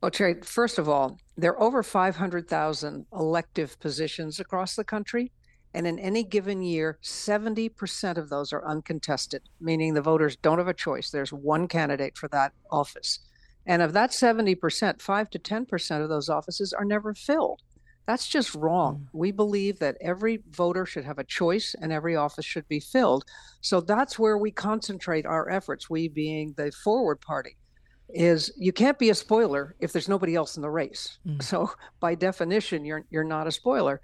Well, 0.00 0.10
Terry, 0.12 0.36
first 0.42 0.78
of 0.78 0.88
all, 0.88 1.18
there 1.36 1.52
are 1.52 1.60
over 1.60 1.82
500,000 1.82 3.06
elective 3.12 3.78
positions 3.80 4.38
across 4.38 4.76
the 4.76 4.84
country. 4.84 5.32
And 5.74 5.86
in 5.86 5.98
any 5.98 6.24
given 6.24 6.62
year, 6.62 6.98
70% 7.02 8.16
of 8.16 8.30
those 8.30 8.52
are 8.52 8.66
uncontested, 8.66 9.42
meaning 9.60 9.94
the 9.94 10.00
voters 10.00 10.36
don't 10.36 10.58
have 10.58 10.68
a 10.68 10.74
choice. 10.74 11.10
There's 11.10 11.32
one 11.32 11.68
candidate 11.68 12.16
for 12.16 12.28
that 12.28 12.52
office. 12.70 13.18
And 13.66 13.82
of 13.82 13.92
that 13.92 14.10
70%, 14.10 15.02
5 15.02 15.30
to 15.30 15.38
10% 15.38 16.02
of 16.02 16.08
those 16.08 16.28
offices 16.30 16.72
are 16.72 16.86
never 16.86 17.12
filled. 17.12 17.60
That's 18.06 18.26
just 18.26 18.54
wrong. 18.54 18.94
Mm. 18.96 19.08
We 19.12 19.32
believe 19.32 19.78
that 19.80 19.98
every 20.00 20.42
voter 20.48 20.86
should 20.86 21.04
have 21.04 21.18
a 21.18 21.24
choice 21.24 21.74
and 21.78 21.92
every 21.92 22.16
office 22.16 22.46
should 22.46 22.66
be 22.66 22.80
filled. 22.80 23.24
So 23.60 23.82
that's 23.82 24.18
where 24.18 24.38
we 24.38 24.50
concentrate 24.50 25.26
our 25.26 25.50
efforts, 25.50 25.90
we 25.90 26.08
being 26.08 26.54
the 26.56 26.72
forward 26.72 27.20
party. 27.20 27.56
Is 28.10 28.52
you 28.56 28.72
can't 28.72 28.98
be 28.98 29.10
a 29.10 29.14
spoiler 29.14 29.74
if 29.80 29.92
there's 29.92 30.08
nobody 30.08 30.34
else 30.34 30.56
in 30.56 30.62
the 30.62 30.70
race. 30.70 31.18
Mm. 31.26 31.42
So 31.42 31.70
by 32.00 32.14
definition, 32.14 32.84
you're 32.84 33.04
you're 33.10 33.24
not 33.24 33.46
a 33.46 33.52
spoiler. 33.52 34.00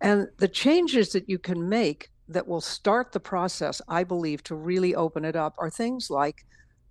And 0.00 0.28
the 0.38 0.48
changes 0.48 1.12
that 1.12 1.28
you 1.28 1.38
can 1.38 1.68
make 1.68 2.10
that 2.28 2.46
will 2.46 2.60
start 2.60 3.12
the 3.12 3.20
process, 3.20 3.80
I 3.88 4.04
believe, 4.04 4.42
to 4.44 4.54
really 4.54 4.94
open 4.94 5.24
it 5.24 5.36
up 5.36 5.54
are 5.58 5.70
things 5.70 6.10
like 6.10 6.44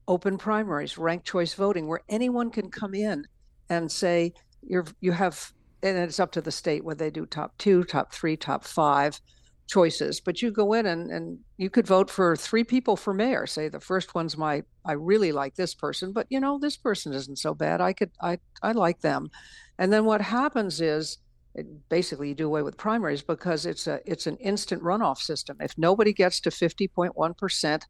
open 0.08 0.38
primaries, 0.38 0.98
ranked 0.98 1.26
choice 1.26 1.54
voting, 1.54 1.88
where 1.88 2.02
anyone 2.10 2.50
can 2.50 2.70
come 2.70 2.94
in 2.94 3.26
and 3.70 3.92
say 3.92 4.34
you're 4.62 4.86
you 5.02 5.12
have 5.12 5.52
and 5.82 5.98
it's 5.98 6.20
up 6.20 6.32
to 6.32 6.42
the 6.42 6.52
state 6.52 6.84
whether 6.86 7.04
they 7.04 7.12
do 7.12 7.26
top 7.26 7.58
two, 7.58 7.84
top 7.84 8.14
three, 8.14 8.38
top 8.38 8.64
five 8.64 9.20
choices. 9.68 10.20
But 10.20 10.42
you 10.42 10.52
go 10.52 10.74
in 10.74 10.86
and, 10.86 11.12
and 11.12 11.40
you 11.58 11.70
could 11.70 11.88
vote 11.88 12.10
for 12.10 12.36
three 12.36 12.64
people 12.64 12.96
for 12.96 13.14
mayor. 13.14 13.48
Say 13.48 13.70
the 13.70 13.80
first 13.80 14.16
one's 14.16 14.38
my 14.38 14.64
I 14.86 14.94
really 14.94 15.32
like 15.32 15.56
this 15.56 15.74
person, 15.74 16.12
but 16.12 16.28
you 16.30 16.40
know, 16.40 16.60
this 16.60 16.78
person 16.78 17.14
isn't 17.14 17.38
so 17.38 17.54
bad. 17.54 17.82
I 17.82 17.94
could 17.94 18.12
I 18.22 18.40
I 18.62 18.72
like 18.74 19.02
them. 19.02 19.30
And 19.78 19.92
then 19.92 20.06
what 20.06 20.22
happens 20.22 20.82
is 20.82 21.18
it, 21.56 21.68
basically 21.90 22.30
you 22.30 22.36
do 22.36 22.48
away 22.48 22.62
with 22.62 22.78
primaries 22.78 23.22
because 23.22 23.66
it's 23.66 23.88
a 23.88 24.00
it's 24.06 24.28
an 24.28 24.38
instant 24.38 24.82
runoff 24.84 25.18
system. 25.18 25.58
If 25.60 25.78
nobody 25.78 26.14
gets 26.14 26.40
to 26.42 26.50
50.1 26.50 27.38
percent 27.38 27.86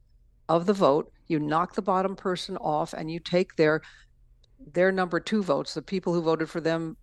of 0.49 0.65
the 0.65 0.73
vote, 0.73 1.11
you 1.27 1.39
knock 1.39 1.75
the 1.75 1.81
bottom 1.81 2.15
person 2.15 2.57
off 2.57 2.93
and 2.93 3.09
you 3.09 3.19
take 3.19 3.55
their 3.55 3.81
their 4.73 4.91
number 4.91 5.19
two 5.19 5.43
votes, 5.43 5.73
the 5.73 5.81
people 5.81 6.13
who 6.13 6.21
voted 6.21 6.49
for 6.49 6.61
them 6.61 6.97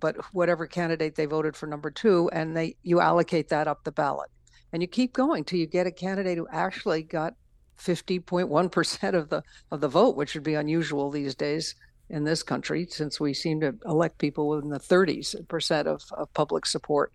but 0.00 0.16
whatever 0.32 0.66
candidate 0.66 1.14
they 1.14 1.26
voted 1.26 1.56
for 1.56 1.66
number 1.66 1.90
two, 1.90 2.30
and 2.32 2.56
they 2.56 2.76
you 2.82 3.00
allocate 3.00 3.48
that 3.48 3.68
up 3.68 3.84
the 3.84 3.92
ballot, 3.92 4.30
and 4.72 4.82
you 4.82 4.88
keep 4.88 5.12
going 5.12 5.44
till 5.44 5.58
you 5.58 5.66
get 5.66 5.86
a 5.86 5.90
candidate 5.90 6.38
who 6.38 6.46
actually 6.50 7.02
got 7.02 7.34
50.1 7.78 8.70
percent 8.72 9.16
of 9.16 9.28
the 9.28 9.42
of 9.70 9.80
the 9.80 9.88
vote, 9.88 10.16
which 10.16 10.34
would 10.34 10.44
be 10.44 10.54
unusual 10.54 11.10
these 11.10 11.34
days 11.34 11.74
in 12.10 12.24
this 12.24 12.42
country 12.42 12.86
since 12.90 13.18
we 13.18 13.32
seem 13.32 13.60
to 13.60 13.74
elect 13.86 14.18
people 14.18 14.48
within 14.48 14.68
the 14.68 14.78
30s 14.78 15.48
percent 15.48 15.88
of, 15.88 16.02
of 16.12 16.32
public 16.34 16.66
support. 16.66 17.12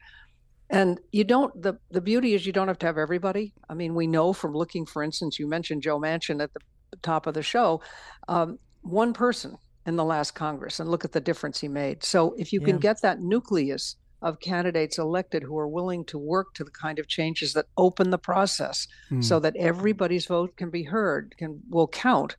And 0.69 0.99
you 1.11 1.23
don't 1.23 1.59
the 1.61 1.75
the 1.89 2.01
beauty 2.01 2.33
is 2.33 2.45
you 2.45 2.53
don't 2.53 2.67
have 2.67 2.79
to 2.79 2.85
have 2.85 2.97
everybody. 2.97 3.53
I 3.69 3.73
mean, 3.73 3.95
we 3.95 4.07
know 4.07 4.33
from 4.33 4.53
looking, 4.53 4.85
for 4.85 5.01
instance, 5.01 5.39
you 5.39 5.47
mentioned 5.47 5.81
Joe 5.81 5.99
Manchin 5.99 6.43
at 6.43 6.53
the 6.53 6.59
top 7.01 7.25
of 7.25 7.33
the 7.33 7.41
show. 7.41 7.81
Um, 8.27 8.59
one 8.81 9.13
person 9.13 9.57
in 9.85 9.95
the 9.95 10.05
last 10.05 10.31
Congress 10.31 10.79
and 10.79 10.89
look 10.89 11.05
at 11.05 11.11
the 11.11 11.21
difference 11.21 11.59
he 11.59 11.67
made. 11.67 12.03
So 12.03 12.35
if 12.37 12.53
you 12.53 12.59
yeah. 12.61 12.67
can 12.67 12.77
get 12.77 13.01
that 13.01 13.21
nucleus 13.21 13.95
of 14.21 14.39
candidates 14.39 14.97
elected 14.97 15.43
who 15.43 15.57
are 15.57 15.67
willing 15.67 16.03
to 16.05 16.17
work 16.17 16.53
to 16.53 16.63
the 16.63 16.71
kind 16.71 16.99
of 16.99 17.07
changes 17.07 17.53
that 17.53 17.67
open 17.77 18.09
the 18.09 18.17
process 18.17 18.87
mm. 19.09 19.23
so 19.23 19.39
that 19.39 19.55
everybody's 19.55 20.25
vote 20.25 20.55
can 20.57 20.69
be 20.69 20.83
heard, 20.83 21.35
can 21.37 21.61
will 21.69 21.87
count, 21.87 22.35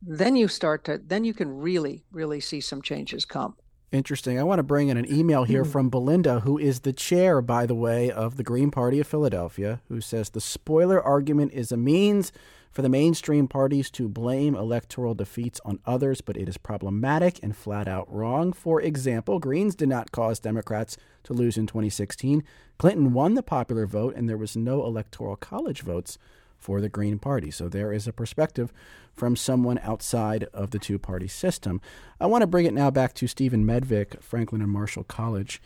then 0.00 0.36
you 0.36 0.48
start 0.48 0.84
to 0.84 0.98
then 0.98 1.24
you 1.24 1.34
can 1.34 1.50
really 1.50 2.04
really 2.12 2.40
see 2.40 2.60
some 2.60 2.80
changes 2.80 3.24
come. 3.24 3.54
Interesting. 3.90 4.38
I 4.38 4.42
want 4.42 4.58
to 4.58 4.62
bring 4.62 4.88
in 4.88 4.98
an 4.98 5.10
email 5.10 5.44
here 5.44 5.64
hmm. 5.64 5.70
from 5.70 5.88
Belinda, 5.88 6.40
who 6.40 6.58
is 6.58 6.80
the 6.80 6.92
chair, 6.92 7.40
by 7.40 7.64
the 7.64 7.74
way, 7.74 8.10
of 8.10 8.36
the 8.36 8.42
Green 8.42 8.70
Party 8.70 9.00
of 9.00 9.06
Philadelphia, 9.06 9.80
who 9.88 10.02
says 10.02 10.28
the 10.28 10.42
spoiler 10.42 11.02
argument 11.02 11.52
is 11.54 11.72
a 11.72 11.78
means 11.78 12.30
for 12.70 12.82
the 12.82 12.88
mainstream 12.88 13.48
parties 13.48 13.90
to 13.92 14.08
blame 14.08 14.54
electoral 14.54 15.14
defeats 15.14 15.60
on 15.64 15.80
others, 15.86 16.20
but 16.20 16.36
it 16.36 16.48
is 16.48 16.58
problematic 16.58 17.40
and 17.42 17.56
flat 17.56 17.88
out 17.88 18.12
wrong. 18.12 18.52
For 18.52 18.80
example, 18.80 19.38
Greens 19.38 19.74
did 19.74 19.88
not 19.88 20.12
cause 20.12 20.38
Democrats 20.38 20.96
to 21.24 21.32
lose 21.32 21.56
in 21.56 21.66
2016. 21.66 22.44
Clinton 22.78 23.12
won 23.12 23.34
the 23.34 23.42
popular 23.42 23.86
vote, 23.86 24.14
and 24.14 24.28
there 24.28 24.36
was 24.36 24.56
no 24.56 24.84
electoral 24.84 25.36
college 25.36 25.82
votes 25.82 26.18
for 26.58 26.80
the 26.80 26.88
Green 26.88 27.18
Party. 27.18 27.50
So 27.50 27.68
there 27.68 27.92
is 27.92 28.06
a 28.06 28.12
perspective 28.12 28.72
from 29.14 29.36
someone 29.36 29.78
outside 29.82 30.44
of 30.52 30.70
the 30.70 30.78
two 30.78 30.98
party 30.98 31.28
system. 31.28 31.80
I 32.20 32.26
want 32.26 32.42
to 32.42 32.46
bring 32.46 32.66
it 32.66 32.74
now 32.74 32.90
back 32.90 33.14
to 33.14 33.26
Stephen 33.26 33.64
Medvic, 33.64 34.22
Franklin 34.22 34.62
and 34.62 34.70
Marshall 34.70 35.04
College. 35.04 35.60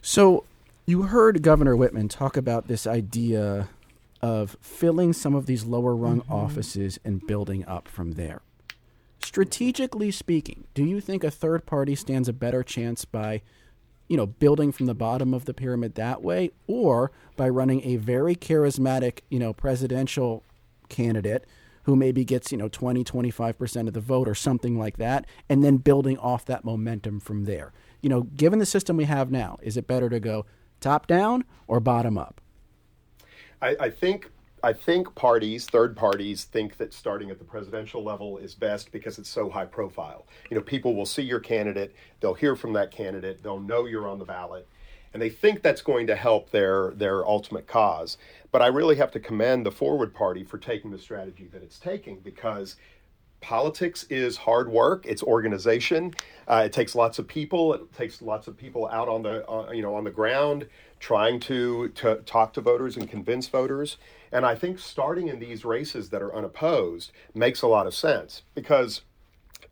So 0.00 0.44
you 0.86 1.02
heard 1.02 1.42
Governor 1.42 1.76
Whitman 1.76 2.08
talk 2.08 2.36
about 2.36 2.68
this 2.68 2.86
idea 2.86 3.68
of 4.22 4.56
filling 4.60 5.12
some 5.12 5.34
of 5.34 5.46
these 5.46 5.64
lower 5.64 5.96
rung 5.96 6.20
mm-hmm. 6.20 6.32
offices 6.32 6.98
and 7.04 7.26
building 7.26 7.64
up 7.66 7.88
from 7.88 8.12
there. 8.12 8.42
Strategically 9.18 10.10
speaking, 10.10 10.64
do 10.74 10.84
you 10.84 11.00
think 11.00 11.24
a 11.24 11.30
third 11.30 11.66
party 11.66 11.94
stands 11.94 12.28
a 12.28 12.32
better 12.32 12.62
chance 12.62 13.04
by, 13.04 13.42
you 14.08 14.16
know, 14.16 14.26
building 14.26 14.72
from 14.72 14.86
the 14.86 14.94
bottom 14.94 15.32
of 15.32 15.44
the 15.44 15.54
pyramid 15.54 15.94
that 15.94 16.22
way 16.22 16.50
or 16.66 17.10
by 17.36 17.48
running 17.48 17.82
a 17.84 17.96
very 17.96 18.34
charismatic, 18.34 19.20
you 19.28 19.38
know, 19.38 19.52
presidential 19.52 20.42
candidate 20.88 21.46
who 21.84 21.96
maybe 21.96 22.24
gets, 22.24 22.52
you 22.52 22.58
know, 22.58 22.68
20, 22.68 23.02
25% 23.02 23.88
of 23.88 23.94
the 23.94 24.00
vote 24.00 24.28
or 24.28 24.34
something 24.34 24.78
like 24.78 24.98
that 24.98 25.24
and 25.48 25.64
then 25.64 25.78
building 25.78 26.18
off 26.18 26.44
that 26.44 26.64
momentum 26.64 27.18
from 27.18 27.44
there? 27.44 27.72
You 28.02 28.08
know, 28.08 28.22
given 28.22 28.58
the 28.58 28.66
system 28.66 28.96
we 28.96 29.04
have 29.04 29.30
now, 29.30 29.58
is 29.62 29.76
it 29.76 29.86
better 29.86 30.08
to 30.10 30.20
go 30.20 30.46
top 30.80 31.06
down 31.06 31.44
or 31.66 31.80
bottom 31.80 32.18
up? 32.18 32.41
I, 33.62 33.76
I 33.80 33.90
think 33.90 34.30
I 34.64 34.72
think 34.72 35.12
parties, 35.16 35.66
third 35.66 35.96
parties, 35.96 36.44
think 36.44 36.76
that 36.76 36.92
starting 36.92 37.30
at 37.30 37.38
the 37.38 37.44
presidential 37.44 38.04
level 38.04 38.38
is 38.38 38.54
best 38.54 38.92
because 38.92 39.18
it's 39.18 39.28
so 39.28 39.50
high 39.50 39.64
profile. 39.64 40.24
You 40.50 40.56
know, 40.56 40.62
people 40.62 40.94
will 40.94 41.06
see 41.06 41.22
your 41.22 41.40
candidate, 41.40 41.94
they'll 42.20 42.34
hear 42.34 42.54
from 42.54 42.72
that 42.74 42.92
candidate, 42.92 43.42
they'll 43.42 43.58
know 43.58 43.86
you're 43.86 44.06
on 44.06 44.20
the 44.20 44.24
ballot, 44.24 44.68
and 45.12 45.20
they 45.20 45.30
think 45.30 45.62
that's 45.62 45.82
going 45.82 46.06
to 46.08 46.16
help 46.16 46.50
their 46.50 46.92
their 46.92 47.26
ultimate 47.26 47.66
cause. 47.66 48.18
But 48.50 48.62
I 48.62 48.66
really 48.66 48.96
have 48.96 49.10
to 49.12 49.20
commend 49.20 49.64
the 49.64 49.72
Forward 49.72 50.14
Party 50.14 50.44
for 50.44 50.58
taking 50.58 50.90
the 50.90 50.98
strategy 50.98 51.48
that 51.52 51.62
it's 51.62 51.78
taking 51.78 52.20
because 52.20 52.76
politics 53.42 54.04
is 54.08 54.36
hard 54.36 54.70
work. 54.70 55.04
It's 55.04 55.22
organization. 55.22 56.14
Uh, 56.48 56.62
it 56.66 56.72
takes 56.72 56.94
lots 56.94 57.18
of 57.18 57.28
people. 57.28 57.74
It 57.74 57.92
takes 57.92 58.22
lots 58.22 58.46
of 58.46 58.56
people 58.56 58.88
out 58.88 59.08
on 59.08 59.22
the 59.22 59.48
uh, 59.50 59.70
you 59.72 59.82
know 59.82 59.94
on 59.94 60.04
the 60.04 60.10
ground 60.10 60.66
trying 61.02 61.40
to, 61.40 61.88
to 61.88 62.14
talk 62.26 62.52
to 62.52 62.60
voters 62.60 62.96
and 62.96 63.10
convince 63.10 63.48
voters. 63.48 63.98
And 64.30 64.46
i 64.46 64.54
think 64.54 64.78
starting 64.78 65.28
in 65.28 65.38
these 65.40 65.62
races 65.64 66.08
that 66.10 66.22
are 66.22 66.34
unopposed 66.34 67.12
makes 67.34 67.60
a 67.60 67.66
lot 67.66 67.86
of 67.86 67.94
sense 67.94 68.42
because 68.54 69.02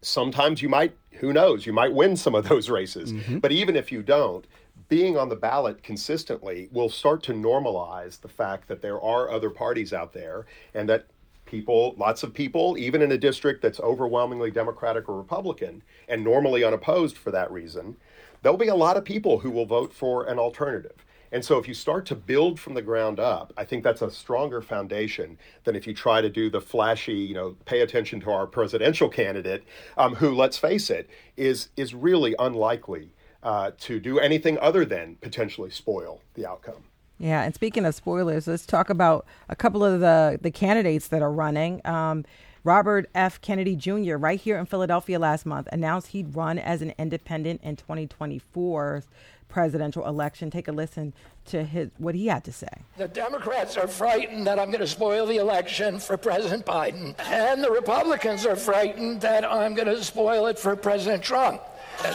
sometimes 0.03 0.61
you 0.61 0.69
might 0.69 0.95
who 1.13 1.33
knows 1.33 1.65
you 1.65 1.73
might 1.73 1.93
win 1.93 2.17
some 2.17 2.35
of 2.35 2.49
those 2.49 2.69
races. 2.69 3.13
Mm-hmm. 3.13 3.39
but 3.39 3.53
even 3.53 3.77
if 3.77 3.91
you 3.91 4.03
don't 4.03 4.47
being 4.89 5.17
on 5.17 5.29
the 5.29 5.37
ballot 5.37 5.83
consistently 5.83 6.69
will 6.73 6.89
start 6.89 7.23
to 7.23 7.33
normalize 7.33 8.21
the 8.21 8.29
fact 8.29 8.69
that 8.69 8.83
there 8.83 9.01
are 9.01 9.31
other 9.31 9.51
parties 9.51 9.93
out 9.93 10.13
there 10.13 10.47
and 10.75 10.89
that 10.89 11.07
people, 11.51 11.95
lots 11.99 12.23
of 12.23 12.33
people, 12.33 12.79
even 12.79 13.03
in 13.03 13.13
a 13.13 13.19
district 13.19 13.61
that's 13.61 13.81
overwhelmingly 13.81 14.51
Democratic 14.51 15.09
or 15.09 15.17
Republican 15.17 15.83
and 16.09 16.23
normally 16.23 16.63
unopposed 16.63 17.19
for 17.19 17.31
that 17.33 17.51
reason, 17.51 17.97
there'll 18.43 18.57
be 18.57 18.69
a 18.69 18.75
lot 18.75 18.97
of 18.97 19.05
people 19.05 19.41
who 19.41 19.51
will 19.51 19.67
vote 19.67 19.93
for 19.93 20.25
an 20.25 20.39
alternative. 20.39 21.05
And 21.33 21.45
so 21.45 21.59
if 21.59 21.69
you 21.69 21.75
start 21.75 22.07
to 22.07 22.15
build 22.17 22.59
from 22.59 22.75
the 22.75 22.83
ground 22.83 23.21
up, 23.21 23.53
I 23.57 23.65
think 23.65 23.85
that's 23.85 24.03
a 24.03 24.11
stronger 24.11 24.63
foundation 24.63 25.39
than 25.65 25.77
if 25.77 25.87
you 25.87 25.95
try 25.95 26.21
to 26.21 26.29
do 26.29 26.51
the 26.51 26.61
flashy, 26.61 27.15
you 27.15 27.35
know, 27.35 27.57
pay 27.65 27.81
attention 27.81 28.21
to 28.21 28.31
our 28.31 28.47
presidential 28.47 29.09
candidate, 29.09 29.65
um, 29.97 30.17
who, 30.17 30.35
let's 30.35 30.59
face 30.59 30.91
it, 30.91 31.09
is 31.37 31.69
is 31.77 31.95
really 31.95 32.35
unlikely 32.39 33.11
uh, 33.43 33.71
to 33.79 34.01
do 34.01 34.19
anything 34.19 34.59
other 34.61 34.85
than 34.85 35.17
potentially 35.21 35.71
spoil 35.71 36.21
the 36.35 36.47
outcome. 36.47 36.83
Yeah, 37.21 37.43
and 37.43 37.55
speaking 37.55 37.85
of 37.85 37.95
spoilers, 37.95 38.47
let's 38.47 38.65
talk 38.65 38.89
about 38.89 39.27
a 39.51 39.55
couple 39.55 39.85
of 39.85 40.01
the 40.01 40.39
the 40.41 40.51
candidates 40.51 41.09
that 41.09 41.21
are 41.21 41.31
running. 41.31 41.83
Um, 41.87 42.25
Robert 42.65 43.09
F. 43.15 43.41
Kennedy 43.43 43.77
Jr. 43.77 44.17
right 44.17 44.41
here 44.41 44.59
in 44.59 44.65
Philadelphia 44.65 45.19
last 45.19 45.45
month 45.45 45.69
announced 45.71 46.09
he'd 46.09 46.35
run 46.35 46.59
as 46.59 46.83
an 46.83 46.95
independent 46.99 47.61
in 47.63 47.77
2024 47.77 49.05
presidential 49.49 50.07
election. 50.07 50.51
Take 50.51 50.69
a 50.69 50.73
listen 50.73 51.13
to 51.47 51.63
his 51.63 51.91
what 51.99 52.15
he 52.15 52.29
had 52.29 52.43
to 52.45 52.53
say. 52.53 52.69
The 52.97 53.09
Democrats 53.09 53.77
are 53.77 53.87
frightened 53.87 54.47
that 54.47 54.59
I'm 54.59 54.71
going 54.71 54.81
to 54.81 54.87
spoil 54.87 55.27
the 55.27 55.37
election 55.37 55.99
for 55.99 56.17
President 56.17 56.65
Biden, 56.65 57.15
and 57.27 57.63
the 57.63 57.71
Republicans 57.71 58.47
are 58.47 58.57
frightened 58.57 59.21
that 59.21 59.45
I'm 59.45 59.75
going 59.75 59.89
to 59.89 60.03
spoil 60.03 60.47
it 60.47 60.59
for 60.59 60.75
President 60.75 61.23
Trump. 61.23 61.61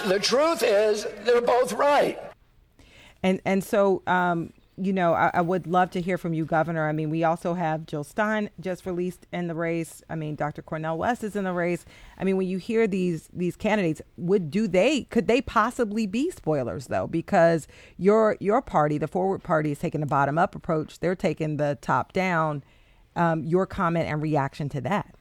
The 0.08 0.20
truth 0.20 0.64
is, 0.64 1.06
they're 1.26 1.42
both 1.42 1.74
right. 1.74 2.20
And 3.22 3.40
and 3.46 3.64
so 3.64 4.02
um, 4.08 4.54
you 4.78 4.92
know, 4.92 5.14
I, 5.14 5.32
I, 5.34 5.42
would 5.42 5.68
love 5.68 5.92
to 5.92 6.02
hear 6.02 6.18
from 6.18 6.34
you, 6.34 6.46
Governor. 6.46 6.88
I 6.88 6.92
mean, 6.92 7.10
we 7.10 7.24
also 7.24 7.54
have 7.54 7.86
Jill 7.86 8.04
Stein 8.04 8.50
just 8.60 8.86
released 8.86 9.26
in 9.32 9.48
the 9.48 9.56
race. 9.56 10.04
I 10.10 10.16
mean, 10.16 10.36
Dr. 10.36 10.62
Cornel 10.62 10.98
West 10.98 11.24
is 11.24 11.36
in 11.36 11.46
the 11.46 11.54
race. 11.54 11.86
I 12.18 12.24
mean, 12.24 12.36
when 12.38 12.48
you 12.48 12.58
hear 12.58 12.86
these 12.86 13.30
these 13.34 13.56
candidates, 13.56 14.02
would 14.18 14.52
do 14.52 14.68
they 14.68 15.04
could 15.04 15.28
they 15.28 15.42
possibly 15.42 16.06
be 16.08 16.30
spoilers 16.30 16.88
though? 16.88 17.08
Because 17.08 17.68
your 17.98 18.38
your 18.40 18.62
party, 18.62 18.98
the 18.98 19.08
Forward 19.08 19.44
Party, 19.44 19.72
is 19.72 19.80
taking 19.80 20.04
a 20.04 20.08
bottom 20.08 20.38
up 20.38 20.56
approach. 20.56 21.00
They're 21.00 21.16
taking 21.16 21.58
the 21.58 21.78
top 21.82 22.12
down. 22.12 22.64
Um, 23.16 23.46
your 23.46 23.66
comment 23.66 24.10
and 24.10 24.22
reaction 24.22 24.68
to 24.70 24.82
that? 24.82 25.16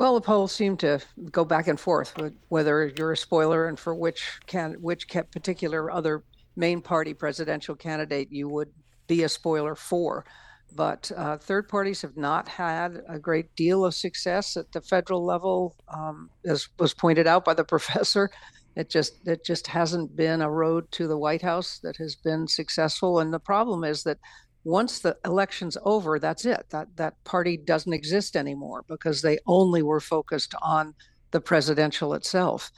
Well, 0.00 0.14
the 0.14 0.22
polls 0.22 0.50
seem 0.50 0.78
to 0.78 0.98
go 1.30 1.44
back 1.44 1.68
and 1.68 1.78
forth 1.78 2.14
whether 2.48 2.86
you're 2.96 3.12
a 3.12 3.16
spoiler 3.16 3.68
and 3.68 3.78
for 3.78 3.94
which 3.94 4.40
can 4.46 4.72
which 4.80 5.06
particular 5.08 5.90
other 5.90 6.24
main 6.60 6.80
party 6.82 7.14
presidential 7.14 7.74
candidate 7.74 8.28
you 8.30 8.48
would 8.48 8.70
be 9.06 9.24
a 9.24 9.28
spoiler 9.28 9.74
for. 9.74 10.24
but 10.72 11.10
uh, 11.16 11.36
third 11.36 11.68
parties 11.68 12.00
have 12.02 12.16
not 12.16 12.48
had 12.48 13.02
a 13.08 13.18
great 13.18 13.48
deal 13.56 13.84
of 13.84 13.92
success 13.94 14.56
at 14.56 14.70
the 14.72 14.80
federal 14.80 15.24
level, 15.24 15.74
um, 15.98 16.30
as 16.44 16.68
was 16.78 16.94
pointed 16.94 17.26
out 17.26 17.44
by 17.44 17.54
the 17.54 17.64
professor. 17.74 18.30
It 18.76 18.88
just 18.88 19.12
it 19.26 19.44
just 19.44 19.66
hasn't 19.66 20.14
been 20.14 20.40
a 20.42 20.50
road 20.62 20.84
to 20.92 21.08
the 21.08 21.18
White 21.18 21.42
House 21.42 21.80
that 21.82 21.96
has 21.96 22.14
been 22.14 22.46
successful. 22.46 23.18
And 23.20 23.32
the 23.32 23.40
problem 23.52 23.82
is 23.82 24.04
that 24.04 24.18
once 24.62 25.00
the 25.00 25.16
election's 25.24 25.76
over, 25.94 26.18
that's 26.20 26.44
it. 26.44 26.66
That 26.70 26.88
that 26.96 27.14
party 27.24 27.56
doesn't 27.56 27.92
exist 28.00 28.36
anymore 28.36 28.84
because 28.86 29.22
they 29.22 29.38
only 29.46 29.82
were 29.82 30.00
focused 30.00 30.54
on 30.62 30.94
the 31.32 31.40
presidential 31.40 32.14
itself. 32.14 32.70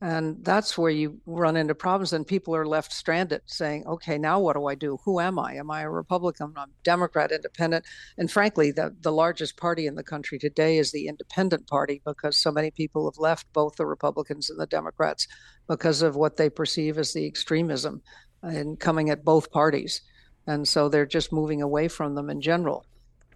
And 0.00 0.44
that's 0.44 0.78
where 0.78 0.92
you 0.92 1.20
run 1.26 1.56
into 1.56 1.74
problems, 1.74 2.12
and 2.12 2.24
people 2.24 2.54
are 2.54 2.66
left 2.66 2.92
stranded 2.92 3.42
saying, 3.46 3.84
okay, 3.86 4.16
now 4.16 4.38
what 4.38 4.54
do 4.54 4.66
I 4.66 4.76
do? 4.76 4.98
Who 5.04 5.18
am 5.18 5.40
I? 5.40 5.54
Am 5.54 5.72
I 5.72 5.82
a 5.82 5.90
Republican? 5.90 6.54
I'm 6.56 6.70
Democrat, 6.84 7.32
independent. 7.32 7.84
And 8.16 8.30
frankly, 8.30 8.70
the, 8.70 8.94
the 9.00 9.10
largest 9.10 9.56
party 9.56 9.88
in 9.88 9.96
the 9.96 10.04
country 10.04 10.38
today 10.38 10.78
is 10.78 10.92
the 10.92 11.08
Independent 11.08 11.66
Party 11.66 12.00
because 12.06 12.36
so 12.36 12.52
many 12.52 12.70
people 12.70 13.10
have 13.10 13.18
left 13.18 13.52
both 13.52 13.74
the 13.74 13.86
Republicans 13.86 14.50
and 14.50 14.60
the 14.60 14.66
Democrats 14.66 15.26
because 15.66 16.00
of 16.00 16.14
what 16.14 16.36
they 16.36 16.48
perceive 16.48 16.96
as 16.96 17.12
the 17.12 17.26
extremism 17.26 18.00
in 18.44 18.76
coming 18.76 19.10
at 19.10 19.24
both 19.24 19.50
parties. 19.50 20.02
And 20.46 20.66
so 20.68 20.88
they're 20.88 21.06
just 21.06 21.32
moving 21.32 21.60
away 21.60 21.88
from 21.88 22.14
them 22.14 22.30
in 22.30 22.40
general. 22.40 22.86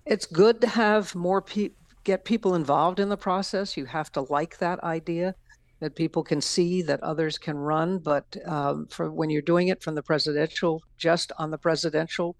It's 0.06 0.26
good 0.26 0.60
to 0.60 0.68
have 0.68 1.14
more 1.16 1.42
people 1.42 1.76
get 2.04 2.24
people 2.24 2.56
involved 2.56 2.98
in 2.98 3.08
the 3.08 3.16
process. 3.16 3.76
You 3.76 3.84
have 3.86 4.10
to 4.12 4.22
like 4.22 4.58
that 4.58 4.82
idea 4.82 5.36
that 5.83 5.97
people 5.97 6.22
can 6.22 6.41
see 6.41 6.80
that 6.83 7.03
others 7.03 7.39
can 7.39 7.57
run. 7.59 7.99
But 7.99 8.37
um, 8.47 8.87
for 8.87 9.11
when 9.11 9.30
you're 9.30 9.43
doing 9.43 9.68
it 9.68 9.83
from 9.83 9.95
the 9.95 10.03
presidential, 10.03 10.83
just 10.97 11.33
on 11.39 11.51
the 11.51 11.59
presidential 11.59 12.37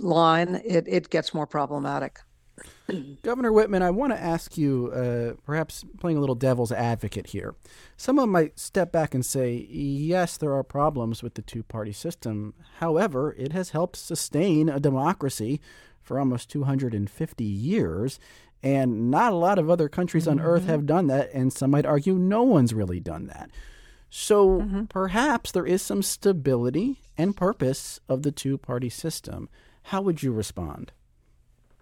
line, 0.00 0.60
it, 0.64 0.84
it 0.88 1.08
gets 1.08 1.32
more 1.32 1.46
problematic. 1.46 2.18
Governor 3.22 3.52
Whitman, 3.52 3.82
I 3.82 3.90
want 3.90 4.12
to 4.12 4.20
ask 4.20 4.58
you, 4.58 4.90
uh, 4.92 5.40
perhaps 5.44 5.84
playing 6.00 6.16
a 6.16 6.20
little 6.20 6.34
devil's 6.34 6.72
advocate 6.72 7.28
here. 7.28 7.54
Someone 7.96 8.30
might 8.30 8.58
step 8.58 8.92
back 8.92 9.14
and 9.14 9.24
say, 9.24 9.66
yes, 9.70 10.36
there 10.36 10.52
are 10.52 10.64
problems 10.64 11.22
with 11.22 11.34
the 11.34 11.42
two 11.42 11.62
party 11.62 11.92
system. 11.92 12.54
However, 12.78 13.34
it 13.38 13.52
has 13.52 13.70
helped 13.70 13.96
sustain 13.96 14.68
a 14.68 14.80
democracy 14.80 15.60
for 16.02 16.18
almost 16.18 16.50
250 16.50 17.44
years. 17.44 18.18
And 18.62 19.10
not 19.10 19.32
a 19.32 19.36
lot 19.36 19.58
of 19.58 19.68
other 19.68 19.88
countries 19.88 20.26
mm-hmm. 20.26 20.38
on 20.38 20.44
earth 20.44 20.66
have 20.66 20.86
done 20.86 21.08
that. 21.08 21.32
And 21.32 21.52
some 21.52 21.72
might 21.72 21.86
argue 21.86 22.14
no 22.14 22.42
one's 22.42 22.72
really 22.72 23.00
done 23.00 23.26
that. 23.26 23.50
So 24.08 24.60
mm-hmm. 24.60 24.84
perhaps 24.84 25.50
there 25.50 25.66
is 25.66 25.82
some 25.82 26.02
stability 26.02 27.00
and 27.16 27.36
purpose 27.36 27.98
of 28.08 28.22
the 28.22 28.30
two 28.30 28.58
party 28.58 28.88
system. 28.88 29.48
How 29.84 30.02
would 30.02 30.22
you 30.22 30.32
respond? 30.32 30.92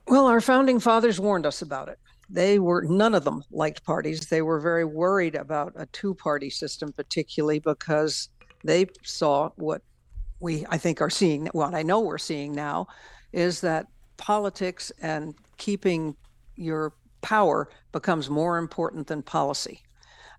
Well, 0.07 0.26
our 0.26 0.41
founding 0.41 0.81
fathers 0.81 1.20
warned 1.20 1.45
us 1.45 1.61
about 1.61 1.89
it. 1.89 1.99
They 2.28 2.59
were, 2.59 2.83
none 2.83 3.14
of 3.14 3.24
them 3.24 3.43
liked 3.51 3.85
parties. 3.85 4.20
They 4.26 4.43
were 4.43 4.61
very 4.61 4.85
worried 4.85 5.35
about 5.35 5.72
a 5.76 5.87
two 5.87 6.14
party 6.14 6.51
system, 6.51 6.93
particularly 6.93 7.59
because 7.59 8.28
they 8.64 8.87
saw 9.03 9.51
what 9.57 9.83
we, 10.39 10.64
I 10.70 10.78
think, 10.78 11.01
are 11.01 11.11
seeing, 11.11 11.47
what 11.53 11.74
I 11.74 11.83
know 11.83 12.01
we're 12.01 12.18
seeing 12.18 12.53
now, 12.53 12.87
is 13.33 13.61
that 13.62 13.87
politics 14.16 14.93
and 15.03 15.35
keeping 15.57 16.16
your 16.61 16.93
power 17.23 17.69
becomes 17.93 18.31
more 18.31 18.59
important 18.59 19.07
than 19.07 19.23
policy. 19.23 19.83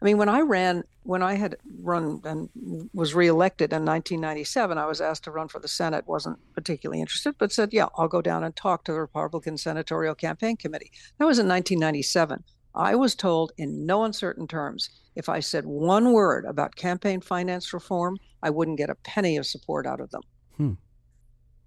I 0.01 0.05
mean, 0.05 0.17
when 0.17 0.29
I 0.29 0.41
ran, 0.41 0.83
when 1.03 1.21
I 1.21 1.35
had 1.35 1.57
run 1.79 2.21
and 2.23 2.49
was 2.93 3.13
reelected 3.13 3.71
in 3.71 3.85
1997, 3.85 4.77
I 4.77 4.87
was 4.87 4.99
asked 4.99 5.25
to 5.25 5.31
run 5.31 5.47
for 5.47 5.59
the 5.59 5.67
Senate. 5.67 6.07
wasn't 6.07 6.39
particularly 6.53 7.01
interested, 7.01 7.35
but 7.37 7.51
said, 7.51 7.71
"Yeah, 7.71 7.87
I'll 7.95 8.07
go 8.07 8.21
down 8.21 8.43
and 8.43 8.55
talk 8.55 8.83
to 8.85 8.93
the 8.93 8.99
Republican 8.99 9.57
Senatorial 9.57 10.15
Campaign 10.15 10.57
Committee." 10.57 10.91
That 11.19 11.25
was 11.25 11.37
in 11.37 11.47
1997. 11.47 12.43
I 12.73 12.95
was 12.95 13.13
told 13.13 13.51
in 13.57 13.85
no 13.85 14.03
uncertain 14.03 14.47
terms 14.47 14.89
if 15.15 15.29
I 15.29 15.39
said 15.39 15.65
one 15.65 16.13
word 16.13 16.45
about 16.45 16.75
campaign 16.75 17.21
finance 17.21 17.73
reform, 17.73 18.17
I 18.41 18.49
wouldn't 18.49 18.77
get 18.77 18.89
a 18.89 18.95
penny 18.95 19.37
of 19.37 19.45
support 19.45 19.85
out 19.85 19.99
of 19.99 20.09
them. 20.11 20.21
Hmm. 20.57 20.73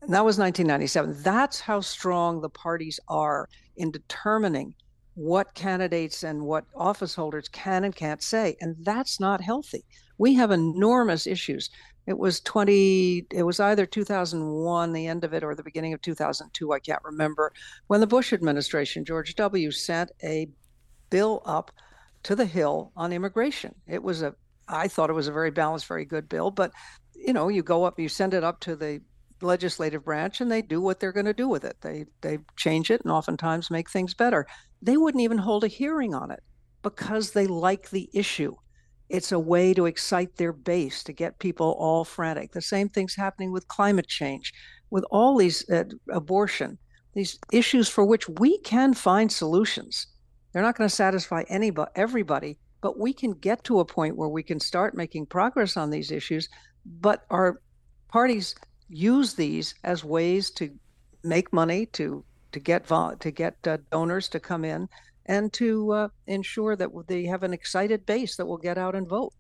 And 0.05 0.13
that 0.13 0.25
was 0.25 0.39
1997. 0.39 1.23
That's 1.23 1.61
how 1.61 1.81
strong 1.81 2.43
the 2.43 2.51
parties 2.51 3.01
are 3.09 3.49
in 3.77 3.91
determining 3.91 4.75
what 5.15 5.55
candidates 5.55 6.25
and 6.25 6.43
what 6.43 6.67
office 6.75 7.15
holders 7.15 7.49
can 7.49 7.85
and 7.85 7.97
can't 7.97 8.23
say. 8.23 8.55
And 8.61 8.77
that's 8.81 9.19
not 9.19 9.41
healthy. 9.41 9.83
We 10.19 10.35
have 10.35 10.51
enormous 10.51 11.27
issues. 11.27 11.71
It 12.07 12.19
was 12.19 12.41
20, 12.41 13.29
it 13.33 13.45
was 13.45 13.61
either 13.61 13.87
2001, 13.87 14.93
the 14.93 15.07
end 15.07 15.25
of 15.25 15.33
it, 15.33 15.43
or 15.43 15.55
the 15.55 15.63
beginning 15.63 15.95
of 15.95 16.03
2002, 16.03 16.73
I 16.73 16.81
can't 16.81 17.03
remember, 17.03 17.51
when 17.87 18.01
the 18.01 18.07
Bush 18.07 18.35
administration, 18.35 19.07
George 19.07 19.35
W., 19.37 19.71
sent 19.71 20.13
a 20.23 20.49
bill 21.09 21.41
up 21.47 21.71
to 22.25 22.37
the 22.37 22.45
Hill 22.45 22.93
on 22.95 23.15
immigration. 23.15 23.75
It 23.87 24.03
was 24.03 24.21
a, 24.21 24.35
I 24.69 24.89
thought 24.89 25.09
it 25.09 25.15
was 25.15 25.29
a 25.29 25.33
very 25.33 25.51
balanced, 25.51 25.87
very 25.87 26.05
good 26.05 26.29
bill, 26.29 26.51
but 26.51 26.73
you 27.15 27.33
know, 27.33 27.49
you 27.49 27.63
go 27.63 27.85
up, 27.85 27.99
you 27.99 28.11
send 28.11 28.35
it 28.35 28.45
up 28.45 28.61
to 28.61 28.77
the 28.77 29.01
legislative 29.41 30.05
branch 30.05 30.41
and 30.41 30.51
they 30.51 30.63
do 30.63 30.81
what 30.81 31.01
they're 31.01 31.13
going 31.13 31.27
to 31.27 31.35
do 31.35 31.49
with 31.49 31.65
it. 31.65 31.77
They 31.81 32.07
they 32.21 32.39
change 32.57 32.91
it 32.91 33.03
and 33.03 33.13
oftentimes 33.13 33.71
make 33.71 33.91
things 33.91 34.15
better. 34.15 34.47
They 34.83 34.97
wouldn't 34.97 35.23
even 35.23 35.39
hold 35.39 35.65
a 35.65 35.69
hearing 35.69 36.15
on 36.15 36.31
it 36.31 36.43
because 36.83 37.33
they 37.33 37.47
like 37.47 37.91
the 37.91 38.09
issue. 38.13 38.55
It's 39.09 39.33
a 39.33 39.39
way 39.39 39.75
to 39.75 39.87
excite 39.87 40.37
their 40.37 40.53
base 40.53 41.05
to 41.05 41.13
get 41.13 41.39
people 41.39 41.77
all 41.79 42.05
frantic. 42.05 42.53
The 42.53 42.63
same 42.63 42.89
thing's 42.89 43.15
happening 43.15 43.53
with 43.53 43.69
climate 43.69 44.09
change, 44.09 44.53
with 44.91 45.05
all 45.11 45.37
these 45.37 45.69
uh, 45.69 45.85
abortion, 46.11 46.79
these 47.15 47.39
issues 47.53 47.89
for 47.89 48.05
which 48.05 48.29
we 48.29 48.59
can 48.59 48.95
find 48.95 49.31
solutions. 49.31 50.07
They're 50.53 50.63
not 50.63 50.77
going 50.77 50.89
to 50.89 50.95
satisfy 50.95 51.45
anybody, 51.49 51.91
everybody, 51.97 52.59
but 52.81 52.99
we 52.99 53.13
can 53.13 53.33
get 53.33 53.65
to 53.65 53.81
a 53.81 53.85
point 53.85 54.17
where 54.17 54.29
we 54.29 54.43
can 54.43 54.61
start 54.61 54.97
making 54.97 55.27
progress 55.27 55.77
on 55.77 55.91
these 55.91 56.11
issues. 56.11 56.49
But 56.87 57.25
our 57.31 57.61
parties 58.09 58.55
use 58.89 59.35
these 59.35 59.75
as 59.85 60.05
ways 60.05 60.51
to 60.51 60.71
make 61.23 61.53
money, 61.53 61.87
to 61.87 62.25
to 62.53 62.61
get 62.61 62.87
to 62.87 63.31
get 63.35 63.57
uh, 63.67 63.79
donors 63.91 64.29
to 64.29 64.41
come 64.41 64.65
in, 64.65 64.89
and 65.27 65.53
to 65.53 65.93
uh, 65.93 66.09
ensure 66.27 66.77
that 66.77 66.91
they 67.09 67.25
have 67.25 67.43
an 67.43 67.53
excited 67.53 68.07
base 68.07 68.37
that 68.37 68.47
will 68.47 68.59
get 68.59 68.79
out 68.79 68.95
and 68.95 69.09
vote. 69.09 69.33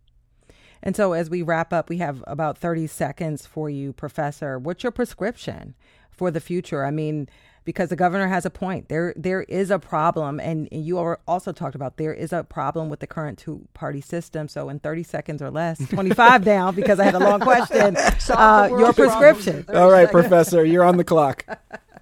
And 0.82 0.94
so, 0.94 1.12
as 1.12 1.30
we 1.30 1.42
wrap 1.42 1.72
up, 1.72 1.88
we 1.88 1.98
have 1.98 2.22
about 2.26 2.58
30 2.58 2.86
seconds 2.86 3.46
for 3.46 3.70
you, 3.70 3.92
Professor. 3.92 4.58
What's 4.58 4.82
your 4.82 4.92
prescription 4.92 5.74
for 6.10 6.30
the 6.30 6.40
future? 6.40 6.84
I 6.84 6.90
mean, 6.90 7.28
because 7.64 7.88
the 7.88 7.96
governor 7.96 8.28
has 8.28 8.44
a 8.44 8.50
point. 8.50 8.88
There 8.88 9.14
there 9.16 9.42
is 9.42 9.70
a 9.70 9.78
problem, 9.78 10.40
and, 10.40 10.68
and 10.70 10.84
you 10.84 10.98
also 11.26 11.52
talked 11.52 11.74
about 11.74 11.96
there 11.96 12.14
is 12.14 12.32
a 12.32 12.44
problem 12.44 12.88
with 12.88 13.00
the 13.00 13.06
current 13.06 13.38
two 13.38 13.66
party 13.74 14.00
system. 14.00 14.48
So 14.48 14.68
in 14.68 14.78
30 14.80 15.02
seconds 15.02 15.42
or 15.42 15.50
less, 15.50 15.78
25 15.88 16.44
down 16.44 16.74
because 16.74 17.00
I 17.00 17.04
had 17.04 17.14
a 17.14 17.18
long 17.18 17.40
question. 17.40 17.96
Uh, 18.34 18.68
your 18.70 18.92
prescription. 18.92 19.64
All 19.72 19.90
right, 19.90 20.10
Professor, 20.10 20.64
you're 20.64 20.84
on 20.84 20.96
the 20.96 21.04
clock 21.04 21.44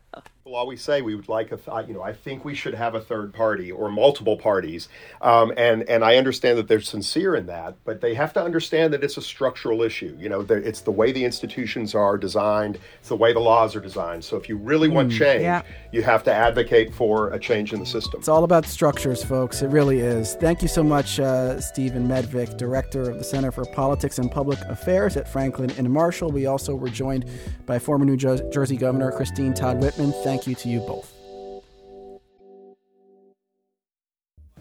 will 0.44 0.56
always 0.56 0.82
say 0.82 1.02
we 1.02 1.14
would 1.14 1.28
like 1.28 1.52
a, 1.52 1.84
you 1.86 1.94
know, 1.94 2.02
I 2.02 2.12
think 2.12 2.44
we 2.44 2.54
should 2.54 2.74
have 2.74 2.96
a 2.96 3.00
third 3.00 3.32
party 3.32 3.70
or 3.70 3.88
multiple 3.90 4.36
parties, 4.36 4.88
um, 5.20 5.52
and 5.56 5.88
and 5.88 6.04
I 6.04 6.16
understand 6.16 6.58
that 6.58 6.66
they're 6.66 6.80
sincere 6.80 7.36
in 7.36 7.46
that, 7.46 7.76
but 7.84 8.00
they 8.00 8.14
have 8.14 8.32
to 8.32 8.42
understand 8.42 8.92
that 8.92 9.04
it's 9.04 9.16
a 9.16 9.22
structural 9.22 9.82
issue. 9.82 10.16
You 10.18 10.28
know, 10.28 10.40
it's 10.40 10.80
the 10.80 10.90
way 10.90 11.12
the 11.12 11.24
institutions 11.24 11.94
are 11.94 12.18
designed, 12.18 12.80
it's 12.98 13.08
the 13.08 13.16
way 13.16 13.32
the 13.32 13.38
laws 13.38 13.76
are 13.76 13.80
designed. 13.80 14.24
So 14.24 14.36
if 14.36 14.48
you 14.48 14.56
really 14.56 14.88
want 14.88 15.12
mm, 15.12 15.18
change, 15.18 15.42
yeah. 15.42 15.62
you 15.92 16.02
have 16.02 16.24
to 16.24 16.34
advocate 16.34 16.92
for 16.92 17.30
a 17.30 17.38
change 17.38 17.72
in 17.72 17.78
the 17.78 17.86
system. 17.86 18.18
It's 18.18 18.28
all 18.28 18.42
about 18.42 18.66
structures, 18.66 19.22
folks. 19.22 19.62
It 19.62 19.68
really 19.68 20.00
is. 20.00 20.34
Thank 20.34 20.60
you 20.60 20.68
so 20.68 20.82
much, 20.82 21.20
uh, 21.20 21.60
Stephen 21.60 22.08
Medvic, 22.08 22.56
director 22.56 23.08
of 23.08 23.18
the 23.18 23.24
Center 23.24 23.52
for 23.52 23.64
Politics 23.66 24.18
and 24.18 24.28
Public 24.28 24.58
Affairs 24.62 25.16
at 25.16 25.28
Franklin 25.28 25.70
and 25.78 25.88
Marshall. 25.88 26.32
We 26.32 26.46
also 26.46 26.74
were 26.74 26.88
joined 26.88 27.26
by 27.64 27.78
former 27.78 28.04
New 28.04 28.16
Jersey 28.16 28.76
Governor 28.76 29.12
Christine 29.12 29.54
Todd 29.54 29.80
Whitman. 29.80 30.12
Thank 30.24 30.31
thank 30.32 30.46
you 30.46 30.54
to 30.54 30.68
you 30.70 30.80
both. 30.80 31.12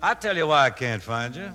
I 0.01 0.13
tell 0.15 0.35
you 0.35 0.47
why 0.47 0.65
I 0.65 0.69
can't 0.69 1.01
find 1.01 1.33
you. 1.33 1.49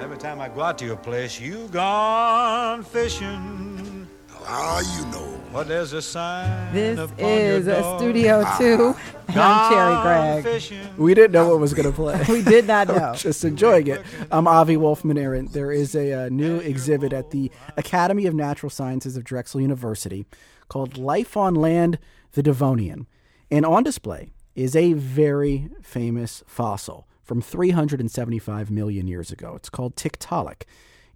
Every 0.00 0.16
time 0.16 0.40
I 0.40 0.48
go 0.48 0.62
out 0.62 0.78
to 0.78 0.86
your 0.86 0.96
place, 0.96 1.38
you 1.38 1.68
gone 1.68 2.82
fishing. 2.82 4.08
How 4.44 4.80
you 4.80 5.04
know? 5.10 5.40
Well, 5.52 5.64
there's 5.64 5.92
a 5.92 6.00
sign. 6.00 6.72
This 6.72 7.10
is 7.18 7.66
a 7.66 7.98
Studio 7.98 8.44
2. 8.58 8.94
And 9.28 9.40
I'm 9.40 9.70
Cherri 9.70 10.42
Gregg. 10.42 10.96
We 10.96 11.12
didn't 11.12 11.32
know 11.32 11.50
what 11.50 11.60
was 11.60 11.74
going 11.74 11.84
to 11.84 11.92
play. 11.92 12.24
we 12.30 12.40
did 12.40 12.66
not 12.66 12.88
know. 12.96 13.12
Just 13.14 13.44
enjoying 13.44 13.86
it. 13.88 14.00
I'm 14.32 14.48
Avi 14.48 14.78
Wolfman 14.78 15.18
Arent. 15.18 15.52
There 15.52 15.70
is 15.70 15.94
a, 15.94 16.12
a 16.12 16.24
uh, 16.24 16.28
new 16.30 16.56
exhibit 16.60 17.12
at 17.12 17.30
the 17.30 17.52
Academy 17.76 18.24
of 18.24 18.32
Natural 18.32 18.70
Sciences 18.70 19.18
of 19.18 19.24
Drexel 19.24 19.60
University 19.60 20.24
called 20.68 20.96
Life 20.96 21.36
on 21.36 21.54
Land, 21.54 21.98
the 22.32 22.42
Devonian. 22.42 23.06
And 23.50 23.64
on 23.64 23.82
display 23.82 24.30
is 24.54 24.76
a 24.76 24.92
very 24.92 25.70
famous 25.80 26.42
fossil 26.46 27.06
from 27.22 27.40
375 27.40 28.70
million 28.70 29.06
years 29.06 29.30
ago. 29.30 29.54
It's 29.54 29.70
called 29.70 29.96
Tiktaalik. 29.96 30.62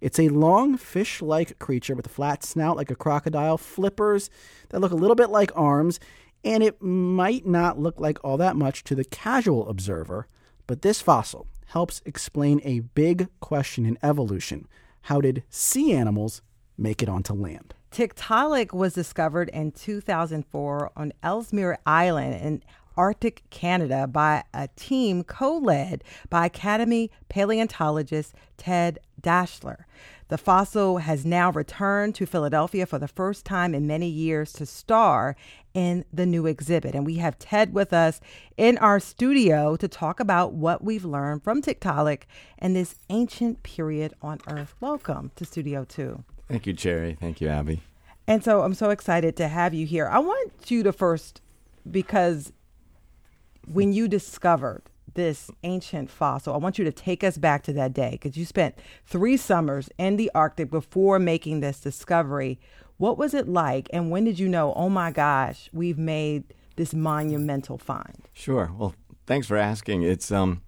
It's 0.01 0.19
a 0.19 0.29
long 0.29 0.77
fish 0.77 1.21
like 1.21 1.59
creature 1.59 1.95
with 1.95 2.07
a 2.07 2.09
flat 2.09 2.43
snout 2.43 2.75
like 2.75 2.91
a 2.91 2.95
crocodile, 2.95 3.57
flippers 3.57 4.29
that 4.69 4.79
look 4.79 4.91
a 4.91 4.95
little 4.95 5.15
bit 5.15 5.29
like 5.29 5.51
arms, 5.55 5.99
And 6.43 6.61
it 6.61 6.81
might 6.81 7.45
not 7.45 7.79
look 7.79 7.99
like 7.99 8.17
all 8.23 8.37
that 8.37 8.55
much 8.55 8.83
to 8.85 8.95
the 8.95 9.05
casual 9.05 9.69
observer, 9.69 10.27
but 10.67 10.81
this 10.81 11.01
fossil 11.01 11.47
helps 11.67 12.01
explain 12.05 12.59
a 12.63 12.81
big 12.81 13.29
question 13.39 13.85
in 13.85 13.97
evolution. 14.03 14.67
How 15.03 15.21
did 15.21 15.43
sea 15.49 15.93
animals 15.93 16.41
make 16.77 17.01
it 17.01 17.09
onto 17.09 17.33
land? 17.33 17.73
Tiktaalik 17.93 18.73
was 18.73 18.95
discovered 18.95 19.49
in 19.49 19.71
2004 19.71 20.91
on 20.97 21.13
Ellesmere 21.21 21.77
Island 21.85 22.33
in 22.41 22.63
Arctic 22.97 23.43
Canada 23.51 24.07
by 24.07 24.43
a 24.51 24.67
team 24.75 25.23
co 25.23 25.59
led 25.59 26.03
by 26.27 26.47
Academy 26.47 27.11
paleontologist 27.29 28.33
Ted 28.57 28.97
Daeschler. 29.21 29.83
The 30.29 30.39
fossil 30.39 30.97
has 30.97 31.23
now 31.23 31.51
returned 31.51 32.15
to 32.15 32.25
Philadelphia 32.25 32.87
for 32.87 32.97
the 32.97 33.07
first 33.07 33.45
time 33.45 33.75
in 33.75 33.85
many 33.85 34.09
years 34.09 34.51
to 34.53 34.65
star 34.65 35.35
in 35.75 36.03
the 36.11 36.25
new 36.25 36.47
exhibit. 36.47 36.95
And 36.95 37.05
we 37.05 37.17
have 37.17 37.37
Ted 37.37 37.75
with 37.75 37.93
us 37.93 38.19
in 38.57 38.79
our 38.79 38.99
studio 38.99 39.75
to 39.75 39.87
talk 39.87 40.19
about 40.19 40.53
what 40.53 40.83
we've 40.83 41.05
learned 41.05 41.43
from 41.43 41.61
Tiktaalik 41.61 42.23
and 42.57 42.75
this 42.75 42.95
ancient 43.11 43.61
period 43.61 44.15
on 44.19 44.39
Earth. 44.47 44.73
Welcome 44.79 45.29
to 45.35 45.45
Studio 45.45 45.83
2. 45.83 46.23
Thank 46.47 46.67
you, 46.67 46.73
Cherri. 46.73 47.17
Thank 47.19 47.41
you, 47.41 47.49
Avi. 47.49 47.81
And 48.27 48.43
so 48.43 48.61
I'm 48.61 48.73
so 48.73 48.89
excited 48.89 49.35
to 49.37 49.47
have 49.47 49.73
you 49.73 49.85
here. 49.85 50.07
I 50.07 50.19
want 50.19 50.71
you 50.71 50.83
to 50.83 50.93
first, 50.93 51.41
because 51.89 52.53
when 53.67 53.93
you 53.93 54.07
discovered 54.07 54.83
this 55.13 55.51
ancient 55.63 56.09
fossil, 56.09 56.53
I 56.53 56.57
want 56.57 56.77
you 56.79 56.85
to 56.85 56.91
take 56.91 57.23
us 57.23 57.37
back 57.37 57.63
to 57.63 57.73
that 57.73 57.93
day 57.93 58.11
because 58.11 58.35
you 58.37 58.45
spent 58.45 58.75
three 59.05 59.37
summers 59.37 59.89
in 59.97 60.17
the 60.17 60.31
Arctic 60.33 60.71
before 60.71 61.19
making 61.19 61.59
this 61.59 61.79
discovery. 61.79 62.59
What 62.97 63.17
was 63.17 63.33
it 63.33 63.47
like, 63.47 63.89
and 63.91 64.11
when 64.11 64.23
did 64.23 64.39
you 64.39 64.47
know, 64.47 64.73
oh 64.75 64.89
my 64.89 65.11
gosh, 65.11 65.69
we've 65.73 65.97
made 65.97 66.53
this 66.75 66.93
monumental 66.93 67.77
find? 67.77 68.27
Sure. 68.33 68.71
Well, 68.77 68.95
thanks 69.27 69.47
for 69.47 69.57
asking. 69.57 70.03
It's 70.03 70.31
um, 70.31 70.61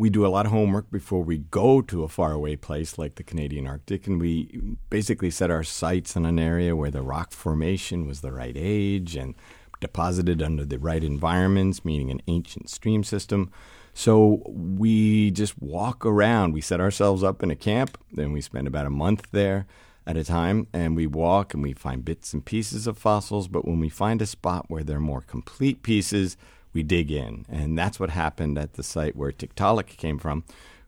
we 0.00 0.08
do 0.08 0.24
a 0.24 0.28
lot 0.28 0.46
of 0.46 0.52
homework 0.52 0.90
before 0.90 1.22
we 1.22 1.36
go 1.36 1.82
to 1.82 2.02
a 2.02 2.08
faraway 2.08 2.56
place 2.56 2.96
like 2.96 3.16
the 3.16 3.22
Canadian 3.22 3.66
Arctic, 3.66 4.06
and 4.06 4.18
we 4.18 4.78
basically 4.88 5.30
set 5.30 5.50
our 5.50 5.62
sights 5.62 6.16
in 6.16 6.24
an 6.24 6.38
area 6.38 6.74
where 6.74 6.90
the 6.90 7.02
rock 7.02 7.32
formation 7.32 8.06
was 8.06 8.22
the 8.22 8.32
right 8.32 8.56
age 8.56 9.14
and 9.14 9.34
deposited 9.78 10.40
under 10.40 10.64
the 10.64 10.78
right 10.78 11.04
environments, 11.04 11.84
meaning 11.84 12.10
an 12.10 12.22
ancient 12.28 12.70
stream 12.70 13.04
system. 13.04 13.52
So 13.92 14.42
we 14.46 15.32
just 15.32 15.60
walk 15.60 16.06
around. 16.06 16.54
We 16.54 16.62
set 16.62 16.80
ourselves 16.80 17.22
up 17.22 17.42
in 17.42 17.50
a 17.50 17.56
camp, 17.56 17.98
then 18.10 18.32
we 18.32 18.40
spend 18.40 18.66
about 18.66 18.86
a 18.86 18.90
month 18.90 19.26
there 19.32 19.66
at 20.06 20.16
a 20.16 20.24
time, 20.24 20.66
and 20.72 20.96
we 20.96 21.06
walk 21.06 21.52
and 21.52 21.62
we 21.62 21.74
find 21.74 22.06
bits 22.06 22.32
and 22.32 22.42
pieces 22.42 22.86
of 22.86 22.96
fossils. 22.96 23.48
But 23.48 23.66
when 23.66 23.80
we 23.80 23.90
find 23.90 24.22
a 24.22 24.26
spot 24.26 24.64
where 24.68 24.82
there 24.82 24.96
are 24.96 25.00
more 25.00 25.20
complete 25.20 25.82
pieces, 25.82 26.38
we 26.72 26.82
dig 26.82 27.10
in. 27.10 27.46
And 27.48 27.78
that's 27.78 27.98
what 27.98 28.10
happened 28.10 28.58
at 28.58 28.74
the 28.74 28.82
site 28.82 29.16
where 29.16 29.32
Tiktaalik 29.32 29.96
came 29.96 30.18
from. 30.18 30.44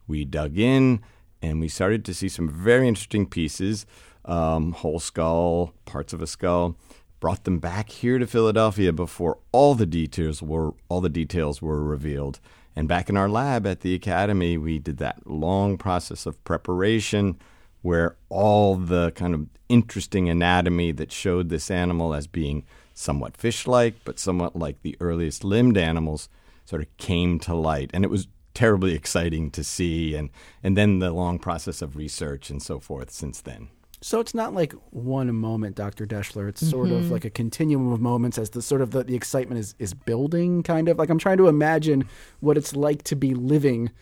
We 0.06 0.24
dug 0.24 0.58
in 0.58 1.00
and 1.40 1.60
we 1.60 1.68
started 1.68 2.04
to 2.04 2.14
see 2.14 2.28
some 2.28 2.48
very 2.48 2.86
interesting 2.86 3.26
pieces 3.26 3.86
um, 4.24 4.72
whole 4.72 5.00
skull, 5.00 5.74
parts 5.84 6.12
of 6.12 6.22
a 6.22 6.26
skull 6.26 6.76
brought 7.22 7.44
them 7.44 7.60
back 7.60 7.88
here 7.88 8.18
to 8.18 8.26
Philadelphia 8.26 8.92
before 8.92 9.38
all 9.52 9.76
the 9.76 9.86
details 9.86 10.42
were 10.42 10.74
all 10.88 11.00
the 11.00 11.08
details 11.08 11.62
were 11.62 11.80
revealed. 11.80 12.40
And 12.74 12.88
back 12.88 13.08
in 13.08 13.16
our 13.16 13.28
lab 13.28 13.64
at 13.64 13.82
the 13.82 13.94
academy, 13.94 14.58
we 14.58 14.80
did 14.80 14.96
that 14.96 15.24
long 15.24 15.78
process 15.78 16.26
of 16.26 16.42
preparation 16.42 17.38
where 17.80 18.16
all 18.28 18.74
the 18.74 19.12
kind 19.12 19.34
of 19.34 19.46
interesting 19.68 20.28
anatomy 20.28 20.90
that 20.90 21.12
showed 21.12 21.48
this 21.48 21.70
animal 21.70 22.12
as 22.12 22.26
being 22.26 22.64
somewhat 22.94 23.36
fish-like 23.36 23.94
but 24.04 24.18
somewhat 24.18 24.56
like 24.56 24.82
the 24.82 24.96
earliest 25.00 25.44
limbed 25.44 25.76
animals 25.76 26.28
sort 26.64 26.82
of 26.82 26.96
came 26.96 27.38
to 27.40 27.54
light. 27.54 27.90
And 27.92 28.04
it 28.04 28.10
was 28.10 28.28
terribly 28.54 28.94
exciting 28.94 29.50
to 29.50 29.64
see 29.64 30.14
and 30.14 30.30
and 30.62 30.76
then 30.76 30.98
the 30.98 31.10
long 31.10 31.38
process 31.38 31.80
of 31.80 31.96
research 31.96 32.50
and 32.50 32.62
so 32.62 32.78
forth 32.78 33.10
since 33.10 33.40
then. 33.40 33.68
So 34.02 34.18
it's 34.18 34.34
not 34.34 34.52
like 34.52 34.74
one 34.90 35.32
moment, 35.32 35.76
Dr. 35.76 36.06
Daeschler. 36.06 36.48
It's 36.48 36.68
sort 36.68 36.88
mm-hmm. 36.88 36.96
of 36.96 37.10
like 37.12 37.24
a 37.24 37.30
continuum 37.30 37.92
of 37.92 38.00
moments 38.00 38.36
as 38.36 38.50
the 38.50 38.60
sort 38.60 38.80
of 38.80 38.90
the, 38.90 39.04
the 39.04 39.14
excitement 39.14 39.60
is, 39.60 39.76
is 39.78 39.94
building, 39.94 40.64
kind 40.64 40.88
of. 40.88 40.98
Like 40.98 41.08
I'm 41.08 41.20
trying 41.20 41.36
to 41.36 41.46
imagine 41.46 42.08
what 42.40 42.56
it's 42.56 42.74
like 42.74 43.04
to 43.04 43.14
be 43.14 43.32
living 43.32 43.92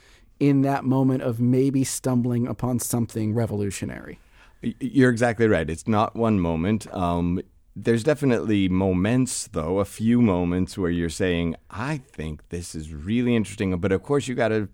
in 0.41 0.62
that 0.62 0.84
moment 0.84 1.22
of 1.22 1.38
maybe 1.38 1.84
stumbling 1.84 2.47
upon 2.47 2.78
something 2.78 3.34
revolutionary. 3.34 4.18
You're 4.62 5.11
exactly 5.11 5.47
right. 5.47 5.68
It's 5.68 5.86
not 5.86 6.16
one 6.16 6.41
moment. 6.41 6.93
Um, 6.95 7.43
there's 7.85 8.03
definitely 8.05 8.68
moments, 8.68 9.49
though, 9.53 9.78
a 9.78 9.85
few 9.85 10.20
moments 10.20 10.76
where 10.76 10.91
you're 10.91 11.09
saying, 11.09 11.57
I 11.70 11.99
think 11.99 12.49
this 12.49 12.74
is 12.74 12.93
really 12.93 13.35
interesting. 13.35 13.76
But 13.78 13.93
of 13.93 14.03
course, 14.03 14.28
you 14.28 14.35
got 14.35 14.49
to 14.49 14.68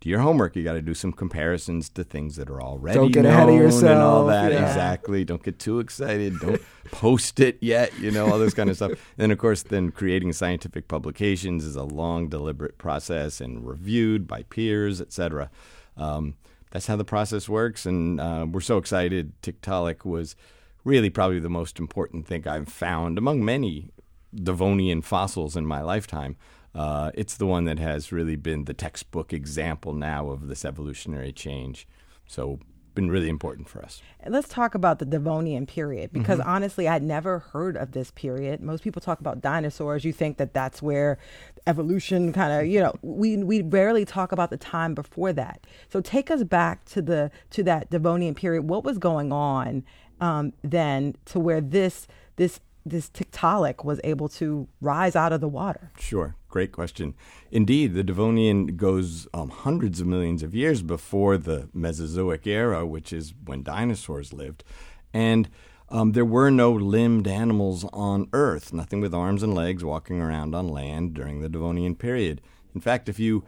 do 0.00 0.08
your 0.08 0.20
homework. 0.20 0.56
You 0.56 0.64
got 0.64 0.74
to 0.74 0.82
do 0.82 0.94
some 0.94 1.12
comparisons 1.12 1.88
to 1.90 2.04
things 2.04 2.36
that 2.36 2.48
are 2.48 2.62
already 2.62 2.98
don't 2.98 3.12
get 3.12 3.26
ahead 3.26 3.48
of 3.48 3.54
yourself 3.54 3.84
and 3.84 4.00
all 4.00 4.26
that. 4.26 4.52
Yeah. 4.52 4.66
Exactly. 4.66 5.24
Don't 5.24 5.42
get 5.42 5.58
too 5.58 5.78
excited. 5.78 6.38
Don't 6.40 6.60
post 6.90 7.40
it 7.40 7.58
yet. 7.60 7.96
You 7.98 8.10
know 8.10 8.30
all 8.30 8.38
this 8.38 8.54
kind 8.54 8.70
of 8.70 8.76
stuff. 8.76 8.92
And 9.18 9.32
of 9.32 9.38
course, 9.38 9.62
then 9.62 9.90
creating 9.90 10.32
scientific 10.32 10.88
publications 10.88 11.64
is 11.64 11.76
a 11.76 11.82
long, 11.82 12.28
deliberate 12.28 12.78
process 12.78 13.40
and 13.40 13.66
reviewed 13.66 14.26
by 14.26 14.44
peers, 14.44 15.00
etc. 15.00 15.50
Um, 15.96 16.36
that's 16.70 16.86
how 16.86 16.96
the 16.96 17.04
process 17.04 17.48
works, 17.48 17.84
and 17.84 18.20
uh, 18.20 18.46
we're 18.50 18.60
so 18.60 18.78
excited. 18.78 19.32
Tiktaalik 19.42 20.04
was 20.04 20.36
really 20.84 21.10
probably 21.10 21.40
the 21.40 21.50
most 21.50 21.78
important 21.78 22.26
thing 22.26 22.46
I've 22.46 22.68
found 22.68 23.18
among 23.18 23.44
many 23.44 23.90
Devonian 24.34 25.02
fossils 25.02 25.56
in 25.56 25.66
my 25.66 25.82
lifetime. 25.82 26.36
Uh, 26.74 27.10
it's 27.14 27.36
the 27.36 27.46
one 27.46 27.64
that 27.64 27.78
has 27.78 28.12
really 28.12 28.36
been 28.36 28.64
the 28.64 28.74
textbook 28.74 29.32
example 29.32 29.92
now 29.92 30.30
of 30.30 30.46
this 30.46 30.64
evolutionary 30.64 31.32
change. 31.32 31.86
So, 32.26 32.60
been 32.94 33.10
really 33.10 33.28
important 33.28 33.68
for 33.68 33.82
us. 33.82 34.02
Let's 34.26 34.48
talk 34.48 34.74
about 34.74 34.98
the 34.98 35.04
Devonian 35.04 35.64
period 35.64 36.12
because 36.12 36.40
mm-hmm. 36.40 36.48
honestly, 36.48 36.88
I'd 36.88 37.02
never 37.02 37.38
heard 37.38 37.76
of 37.76 37.92
this 37.92 38.10
period. 38.10 38.60
Most 38.60 38.82
people 38.82 39.00
talk 39.00 39.20
about 39.20 39.40
dinosaurs. 39.40 40.04
You 40.04 40.12
think 40.12 40.38
that 40.38 40.52
that's 40.52 40.82
where 40.82 41.18
evolution 41.66 42.32
kind 42.32 42.52
of, 42.52 42.66
you 42.66 42.80
know, 42.80 42.92
we 43.02 43.36
we 43.38 43.62
rarely 43.62 44.04
talk 44.04 44.32
about 44.32 44.50
the 44.50 44.56
time 44.56 44.94
before 44.94 45.32
that. 45.34 45.66
So 45.88 46.00
take 46.00 46.30
us 46.30 46.42
back 46.42 46.84
to 46.86 47.00
the 47.00 47.30
to 47.50 47.62
that 47.62 47.90
Devonian 47.90 48.34
period. 48.34 48.68
What 48.68 48.84
was 48.84 48.98
going 48.98 49.32
on 49.32 49.84
um, 50.20 50.52
then 50.62 51.16
to 51.26 51.40
where 51.40 51.60
this 51.60 52.06
this 52.36 52.60
this 52.84 53.10
Tiktaalik 53.10 53.84
was 53.84 54.00
able 54.04 54.28
to 54.30 54.66
rise 54.80 55.14
out 55.14 55.32
of 55.32 55.40
the 55.40 55.48
water? 55.48 55.92
Sure. 55.98 56.34
Great 56.48 56.72
question. 56.72 57.14
Indeed, 57.52 57.94
the 57.94 58.02
Devonian 58.02 58.76
goes 58.76 59.28
um, 59.32 59.50
hundreds 59.50 60.00
of 60.00 60.06
millions 60.06 60.42
of 60.42 60.54
years 60.54 60.82
before 60.82 61.36
the 61.36 61.68
Mesozoic 61.72 62.46
era, 62.46 62.84
which 62.84 63.12
is 63.12 63.34
when 63.44 63.62
dinosaurs 63.62 64.32
lived. 64.32 64.64
And 65.12 65.48
um, 65.90 66.12
there 66.12 66.24
were 66.24 66.50
no 66.50 66.72
limbed 66.72 67.28
animals 67.28 67.84
on 67.92 68.28
Earth, 68.32 68.72
nothing 68.72 69.00
with 69.00 69.14
arms 69.14 69.42
and 69.42 69.54
legs 69.54 69.84
walking 69.84 70.20
around 70.20 70.54
on 70.54 70.68
land 70.68 71.14
during 71.14 71.40
the 71.40 71.48
Devonian 71.48 71.94
period. 71.94 72.40
In 72.74 72.80
fact, 72.80 73.08
if 73.08 73.18
you 73.18 73.44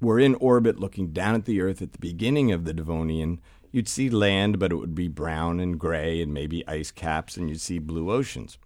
were 0.00 0.18
in 0.18 0.34
orbit 0.36 0.78
looking 0.78 1.12
down 1.12 1.34
at 1.34 1.44
the 1.44 1.60
Earth 1.60 1.80
at 1.82 1.92
the 1.92 1.98
beginning 1.98 2.52
of 2.52 2.64
the 2.64 2.74
Devonian, 2.74 3.40
you'd 3.72 3.88
see 3.88 4.08
land, 4.08 4.58
but 4.58 4.70
it 4.70 4.76
would 4.76 4.94
be 4.94 5.08
brown 5.08 5.58
and 5.58 5.80
gray 5.80 6.22
and 6.22 6.32
maybe 6.32 6.66
ice 6.68 6.90
caps, 6.90 7.36
and 7.36 7.48
you'd 7.48 7.60
see 7.60 7.78
blue 7.78 8.12
oceans. 8.12 8.58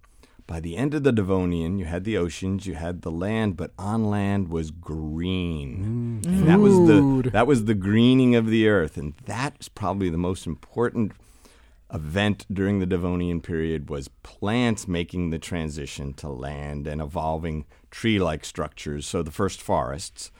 By 0.45 0.61
the 0.61 0.77
end 0.77 0.93
of 0.93 1.03
the 1.03 1.11
Devonian, 1.11 1.77
you 1.77 1.85
had 1.85 2.05
the 2.05 2.17
oceans, 2.17 2.65
you 2.65 2.75
had 2.75 3.01
the 3.01 3.11
land, 3.11 3.57
but 3.57 3.71
on 3.77 4.05
land 4.05 4.47
was 4.47 4.71
green. 4.71 6.21
Mm. 6.23 6.27
And 6.27 6.47
that 6.47 6.59
was 6.59 6.73
the 6.87 7.29
that 7.31 7.47
was 7.47 7.65
the 7.65 7.73
greening 7.73 8.35
of 8.35 8.47
the 8.47 8.67
earth, 8.67 8.95
and 8.95 9.13
that 9.25 9.55
is 9.59 9.67
probably 9.67 10.09
the 10.09 10.17
most 10.17 10.45
important 10.45 11.11
event 11.93 12.45
during 12.51 12.79
the 12.79 12.85
Devonian 12.85 13.41
period 13.41 13.89
was 13.89 14.09
plants 14.23 14.87
making 14.87 15.29
the 15.29 15.39
transition 15.39 16.13
to 16.13 16.29
land 16.29 16.85
and 16.87 17.01
evolving 17.01 17.65
tree-like 17.91 18.43
structures, 18.45 19.05
so 19.05 19.21
the 19.23 19.31
first 19.31 19.61
forests. 19.61 20.31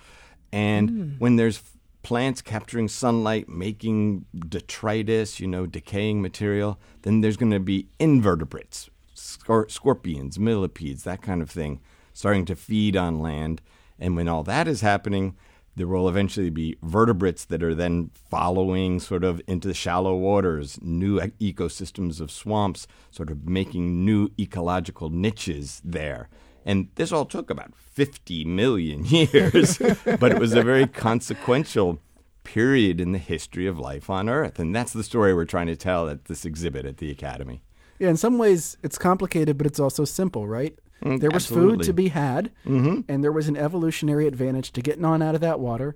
And 0.51 0.89
mm. 0.89 1.19
when 1.19 1.35
there's 1.35 1.61
plants 2.07 2.41
capturing 2.41 2.87
sunlight, 2.87 3.49
making 3.49 4.23
detritus, 4.47 5.41
you 5.41 5.45
know, 5.45 5.65
decaying 5.65 6.21
material, 6.21 6.79
then 7.01 7.19
there's 7.19 7.35
going 7.35 7.51
to 7.51 7.59
be 7.59 7.89
invertebrates, 7.99 8.89
scorpions, 9.13 10.39
millipedes, 10.39 11.03
that 11.03 11.21
kind 11.21 11.41
of 11.41 11.49
thing, 11.49 11.81
starting 12.13 12.45
to 12.45 12.55
feed 12.55 12.95
on 12.95 13.19
land. 13.19 13.61
And 13.99 14.15
when 14.15 14.29
all 14.29 14.43
that 14.43 14.69
is 14.69 14.79
happening, 14.79 15.35
there 15.75 15.85
will 15.85 16.07
eventually 16.07 16.49
be 16.49 16.77
vertebrates 16.81 17.43
that 17.43 17.61
are 17.61 17.75
then 17.75 18.09
following 18.13 19.01
sort 19.01 19.25
of 19.25 19.41
into 19.45 19.67
the 19.67 19.73
shallow 19.73 20.15
waters, 20.15 20.79
new 20.81 21.19
ecosystems 21.19 22.21
of 22.21 22.31
swamps, 22.31 22.87
sort 23.11 23.29
of 23.29 23.49
making 23.49 24.05
new 24.05 24.29
ecological 24.39 25.09
niches 25.09 25.81
there. 25.83 26.29
And 26.67 26.89
this 26.95 27.13
all 27.13 27.23
took 27.25 27.49
about 27.49 27.73
50 27.75 28.43
million 28.43 29.05
years, 29.05 29.77
but 30.19 30.31
it 30.33 30.37
was 30.37 30.53
a 30.53 30.61
very 30.61 30.85
consequential 30.85 31.99
period 32.43 32.99
in 32.99 33.13
the 33.13 33.17
history 33.17 33.65
of 33.67 33.79
life 33.79 34.09
on 34.09 34.27
Earth. 34.27 34.59
And 34.59 34.75
that's 34.75 34.91
the 34.91 35.03
story 35.03 35.33
we're 35.33 35.45
trying 35.45 35.67
to 35.67 35.77
tell 35.77 36.09
at 36.09 36.25
this 36.25 36.43
exhibit 36.43 36.85
at 36.85 36.97
the 36.97 37.09
Academy. 37.09 37.61
Yeah, 37.99 38.09
in 38.09 38.17
some 38.17 38.37
ways 38.37 38.77
it's 38.83 38.97
complicated, 38.97 39.57
but 39.57 39.65
it's 39.65 39.79
also 39.79 40.03
simple, 40.03 40.45
right? 40.45 40.77
Mm, 41.03 41.21
there 41.21 41.31
was 41.31 41.45
food 41.45 41.83
to 41.83 41.93
be 41.93 42.09
had, 42.09 42.51
Mhm. 42.65 43.05
and 43.07 43.23
there 43.23 43.31
was 43.31 43.47
an 43.47 43.55
evolutionary 43.55 44.27
advantage 44.27 44.71
to 44.73 44.81
getting 44.81 45.05
on 45.05 45.21
out 45.21 45.35
of 45.35 45.41
that 45.41 45.59
water 45.61 45.95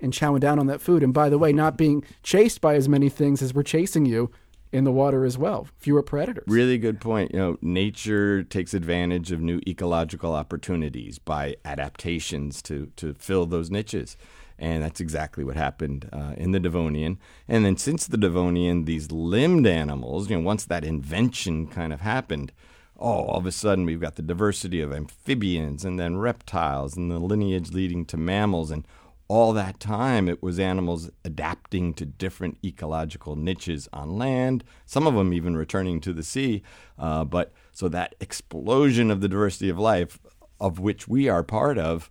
and 0.00 0.12
chowing 0.12 0.40
down 0.40 0.58
on 0.58 0.66
that 0.66 0.80
food. 0.82 1.02
And 1.02 1.14
by 1.14 1.30
the 1.30 1.38
way, 1.38 1.52
not 1.52 1.78
being 1.78 2.04
chased 2.22 2.60
by 2.60 2.74
as 2.74 2.88
many 2.90 3.08
things 3.08 3.40
as 3.42 3.54
were 3.54 3.62
chasing 3.62 4.04
you 4.06 4.30
in 4.72 4.84
the 4.84 4.92
water 4.92 5.24
as 5.24 5.36
well. 5.36 5.66
Fewer 5.78 6.02
predators. 6.02 6.44
Really 6.46 6.78
good 6.78 7.00
point. 7.00 7.32
You 7.32 7.38
know, 7.38 7.58
nature 7.60 8.42
takes 8.42 8.74
advantage 8.74 9.32
of 9.32 9.40
new 9.40 9.60
ecological 9.66 10.34
opportunities 10.34 11.18
by 11.18 11.56
adaptations 11.64 12.62
to 12.62 12.90
to 12.96 13.14
fill 13.14 13.46
those 13.46 13.70
niches. 13.70 14.16
And 14.58 14.82
that's 14.82 15.00
exactly 15.00 15.42
what 15.42 15.56
happened 15.56 16.10
uh, 16.12 16.34
in 16.36 16.52
the 16.52 16.60
Devonian. 16.60 17.18
And 17.48 17.64
then 17.64 17.78
since 17.78 18.06
the 18.06 18.18
Devonian, 18.18 18.84
these 18.84 19.10
limbed 19.10 19.66
animals, 19.66 20.28
you 20.28 20.36
know, 20.36 20.42
once 20.42 20.66
that 20.66 20.84
invention 20.84 21.66
kind 21.66 21.94
of 21.94 22.02
happened, 22.02 22.52
oh, 22.98 23.24
all 23.24 23.38
of 23.38 23.46
a 23.46 23.52
sudden 23.52 23.86
we've 23.86 24.02
got 24.02 24.16
the 24.16 24.22
diversity 24.22 24.82
of 24.82 24.92
amphibians 24.92 25.82
and 25.82 25.98
then 25.98 26.18
reptiles 26.18 26.94
and 26.94 27.10
the 27.10 27.18
lineage 27.18 27.72
leading 27.72 28.04
to 28.04 28.18
mammals. 28.18 28.70
And 28.70 28.86
all 29.30 29.52
that 29.52 29.78
time 29.78 30.28
it 30.28 30.42
was 30.42 30.58
animals 30.58 31.08
adapting 31.24 31.94
to 31.94 32.04
different 32.04 32.58
ecological 32.64 33.36
niches 33.36 33.88
on 33.92 34.18
land, 34.18 34.64
some 34.86 35.06
of 35.06 35.14
them 35.14 35.32
even 35.32 35.56
returning 35.56 36.00
to 36.00 36.12
the 36.12 36.24
sea. 36.24 36.64
Uh, 36.98 37.24
but 37.24 37.52
so 37.70 37.88
that 37.88 38.16
explosion 38.20 39.08
of 39.08 39.20
the 39.20 39.28
diversity 39.28 39.68
of 39.68 39.78
life, 39.78 40.18
of 40.58 40.80
which 40.80 41.06
we 41.06 41.28
are 41.28 41.44
part 41.44 41.78
of, 41.78 42.10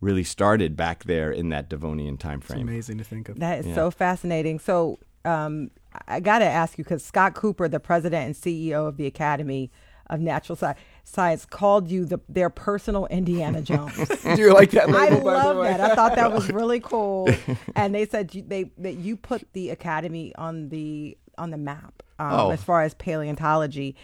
really 0.00 0.22
started 0.22 0.76
back 0.76 1.02
there 1.04 1.32
in 1.32 1.48
that 1.48 1.68
Devonian 1.68 2.16
time 2.18 2.38
It's 2.38 2.46
frame. 2.46 2.68
amazing 2.68 2.98
to 2.98 3.04
think 3.04 3.28
of. 3.28 3.40
That 3.40 3.58
is 3.58 3.66
Yeah. 3.66 3.74
so 3.74 3.90
fascinating. 3.90 4.60
So 4.60 5.00
um, 5.24 5.72
I 6.06 6.20
got 6.20 6.38
to 6.38 6.44
ask 6.44 6.78
you 6.78 6.84
because 6.84 7.04
Scott 7.04 7.34
Cooper, 7.34 7.66
the 7.66 7.80
president 7.80 8.26
and 8.26 8.34
CEO 8.36 8.86
of 8.86 8.96
the 8.96 9.06
Academy 9.06 9.72
of 10.08 10.20
Natural 10.20 10.56
Sci- 10.56 10.74
Science, 11.04 11.44
called 11.44 11.88
you 11.88 12.04
the, 12.04 12.18
their 12.28 12.50
personal 12.50 13.06
Indiana 13.06 13.60
Jones. 13.70 13.96
Do 14.22 14.36
you 14.36 14.52
like 14.54 14.70
that 14.72 14.88
I 14.88 14.92
label, 15.08 15.18
the 15.18 15.24
love 15.24 15.56
that. 15.64 15.80
I 15.80 15.94
thought 15.94 16.14
that 16.16 16.32
was 16.32 16.48
really 16.52 16.80
cool. 16.80 17.28
And 17.76 17.94
they 17.94 18.06
said 18.06 18.34
you, 18.34 18.42
they 18.42 18.70
that 18.78 18.94
you 18.94 19.16
put 19.16 19.46
the 19.52 19.70
Academy 19.70 20.34
on 20.36 20.68
the 20.68 21.16
on 21.36 21.50
the 21.50 21.56
map 21.58 22.02
um, 22.18 22.32
Oh. 22.32 22.50
as 22.50 22.62
far 22.62 22.82
as 22.82 22.94
paleontology. 22.94 23.96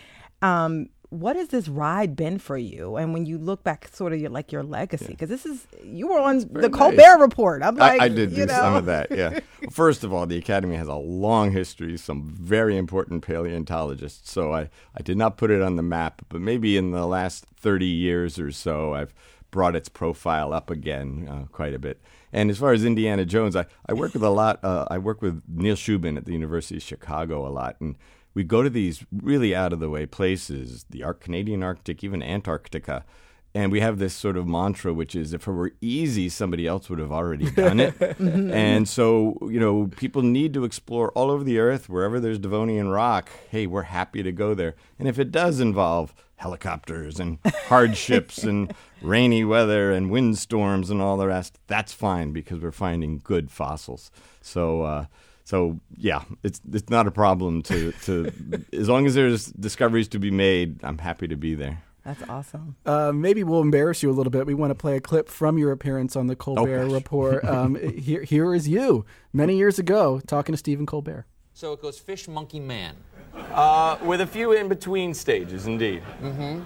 Um, 0.43 0.89
what 1.11 1.35
has 1.35 1.49
this 1.49 1.69
ride 1.69 2.15
been 2.15 2.39
for 2.39 2.57
you? 2.57 2.97
And 2.97 3.13
when 3.13 3.27
you 3.27 3.37
look 3.37 3.65
back, 3.65 3.89
sort 3.93 4.13
of 4.13 4.21
your, 4.21 4.31
like 4.31 4.53
your 4.53 4.63
legacy, 4.63 5.09
because 5.09 5.29
this 5.29 5.45
is 5.45 5.67
you 5.85 6.07
were 6.07 6.21
on 6.21 6.39
the 6.39 6.69
nice. 6.69 6.71
Colbert 6.71 7.19
Report. 7.19 7.63
I'm 7.63 7.77
like, 7.77 8.01
I, 8.01 8.05
I 8.05 8.09
did 8.09 8.31
you 8.31 8.47
do 8.47 8.53
some 8.53 8.73
know. 8.73 8.79
of 8.79 8.87
that, 8.87 9.11
yeah. 9.11 9.41
First 9.71 10.05
of 10.05 10.13
all, 10.13 10.25
the 10.27 10.39
Academy 10.39 10.77
has 10.77 10.89
a 10.89 10.95
long 10.95 11.51
history, 11.51 11.97
some 11.99 12.23
very 12.23 12.77
important 12.77 13.23
paleontologists. 13.23 14.31
So 14.31 14.55
I, 14.55 14.71
I 14.97 15.03
did 15.03 15.17
not 15.17 15.37
put 15.37 15.51
it 15.51 15.61
on 15.61 15.77
the 15.77 15.83
map, 15.83 16.23
but 16.29 16.41
maybe 16.41 16.77
in 16.77 16.93
the 16.93 17.07
last 17.07 17.45
30 17.57 17.87
years 17.87 18.39
or 18.39 18.53
so, 18.53 18.95
I've 18.95 19.13
brought 19.51 19.75
its 19.75 19.89
profile 19.89 20.53
up 20.53 20.71
again 20.71 21.29
uh, 21.29 21.45
quite 21.51 21.75
a 21.75 21.79
bit. 21.79 22.01
And 22.33 22.51
as 22.51 22.59
far 22.59 22.73
as 22.73 22.85
Indiana 22.85 23.25
Jones, 23.25 23.57
I, 23.57 23.67
I 23.87 23.95
work 23.95 24.15
with 24.15 24.23
a 24.23 24.31
lot. 24.31 24.63
Uh, 24.63 24.87
I 24.89 24.99
work 24.99 25.21
with 25.21 25.43
Neil 25.49 25.75
Shubin 25.75 26.17
at 26.17 26.25
the 26.25 26.33
University 26.33 26.77
of 26.77 26.83
Chicago 26.85 27.47
a 27.47 27.51
lot, 27.51 27.77
and 27.81 27.97
we 28.35 28.45
go 28.45 28.63
to 28.63 28.71
these 28.71 29.05
really 29.13 29.55
out 29.55 29.73
of 29.73 29.81
the 29.81 29.91
way 29.91 30.07
places, 30.07 30.85
the 30.91 31.03
Arc- 31.03 31.21
Canadian 31.21 31.63
Arctic, 31.63 32.05
even 32.05 32.23
Antarctica. 32.23 33.05
And 33.53 33.73
we 33.73 33.81
have 33.81 33.99
this 33.99 34.15
sort 34.15 34.37
of 34.37 34.47
mantra, 34.47 34.95
which 34.95 35.17
is 35.17 35.35
if 35.35 35.49
it 35.49 35.53
were 35.53 35.73
easy, 35.81 36.29
somebody 36.29 36.69
else 36.69 36.89
would 36.89 37.01
have 37.01 37.11
already 37.11 37.51
done 37.51 37.81
it. 37.81 37.95
and 38.21 38.89
so, 38.89 39.37
you 39.43 39.59
know, 39.59 39.91
people 39.97 40.23
need 40.23 40.55
to 40.55 40.65
explore 40.65 41.11
all 41.13 41.33
over 41.33 41.43
the 41.43 41.59
earth, 41.59 41.89
wherever 41.89 42.21
there's 42.21 42.39
Devonian 42.39 42.89
rock. 42.91 43.29
Hey, 43.51 43.67
we're 43.67 43.83
happy 43.83 44.23
to 44.23 44.31
go 44.31 44.55
there. 44.55 44.77
And 45.01 45.09
if 45.09 45.19
it 45.19 45.33
does 45.33 45.59
involve 45.59 46.15
helicopters 46.37 47.19
and 47.19 47.39
hardships 47.67 48.39
and 48.45 48.73
rainy 49.03 49.45
weather 49.45 49.91
and 49.91 50.13
windstorms 50.13 50.89
and 50.89 51.03
all 51.03 51.17
the 51.17 51.27
rest, 51.27 51.59
that's 51.67 51.93
fine 51.93 52.33
because 52.33 52.61
we're 52.61 52.71
finding 52.71 53.19
good 53.19 53.51
fossils. 53.51 54.13
So, 54.41 54.83
uh, 54.83 55.05
so 55.45 55.81
yeah, 55.97 56.23
it's 56.43 56.61
it's 56.73 56.91
not 56.91 57.07
a 57.07 57.11
problem 57.11 57.63
to 57.65 57.93
to 58.05 58.33
as 58.73 58.89
long 58.89 59.07
as 59.07 59.15
there's 59.15 59.47
discoveries 59.47 60.09
to 60.09 60.19
be 60.19 60.31
made. 60.31 60.83
I'm 60.85 60.99
happy 60.99 61.29
to 61.29 61.37
be 61.37 61.55
there. 61.55 61.83
That's 62.05 62.23
awesome. 62.29 62.77
Uh, 62.87 63.13
maybe 63.13 63.45
we'll 63.45 63.61
embarrass 63.61 64.03
you 64.03 64.11
a 64.11 64.13
little 64.13 64.31
bit. 64.31 64.47
We 64.47 64.55
want 64.55 64.71
to 64.71 64.75
play 64.75 64.97
a 64.97 65.01
clip 65.01 65.29
from 65.29 65.59
your 65.59 65.71
appearance 65.71 66.17
on 66.17 66.29
the 66.29 66.37
Colbert 66.37 66.85
gosh. 66.85 66.93
Report. 66.93 67.45
Um, 67.51 67.75
here, 67.75 68.23
here 68.23 68.55
is 68.55 68.69
you 68.69 69.05
many 69.33 69.57
years 69.57 69.79
ago 69.79 70.21
talking 70.27 70.53
to 70.53 70.57
Stephen 70.57 70.87
Colbert. 70.87 71.27
So 71.53 71.73
it 71.73 71.83
goes 71.83 71.99
fish, 71.99 72.29
monkey, 72.29 72.61
man. 72.61 72.95
Uh, 73.35 73.99
with 74.03 74.21
a 74.21 74.27
few 74.27 74.53
in 74.53 74.69
between 74.69 75.15
stages, 75.15 75.67
indeed. 75.67 76.03
Mm-hmm. 76.23 76.63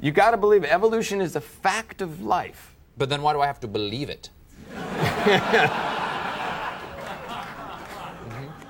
You 0.00 0.12
got 0.12 0.32
to 0.32 0.36
believe 0.36 0.64
evolution 0.64 1.20
is 1.20 1.34
a 1.34 1.40
fact 1.40 2.02
of 2.02 2.22
life. 2.22 2.76
But 2.96 3.08
then 3.08 3.22
why 3.22 3.32
do 3.32 3.40
I 3.40 3.46
have 3.46 3.60
to 3.60 3.68
believe 3.68 4.10
it? 4.10 4.30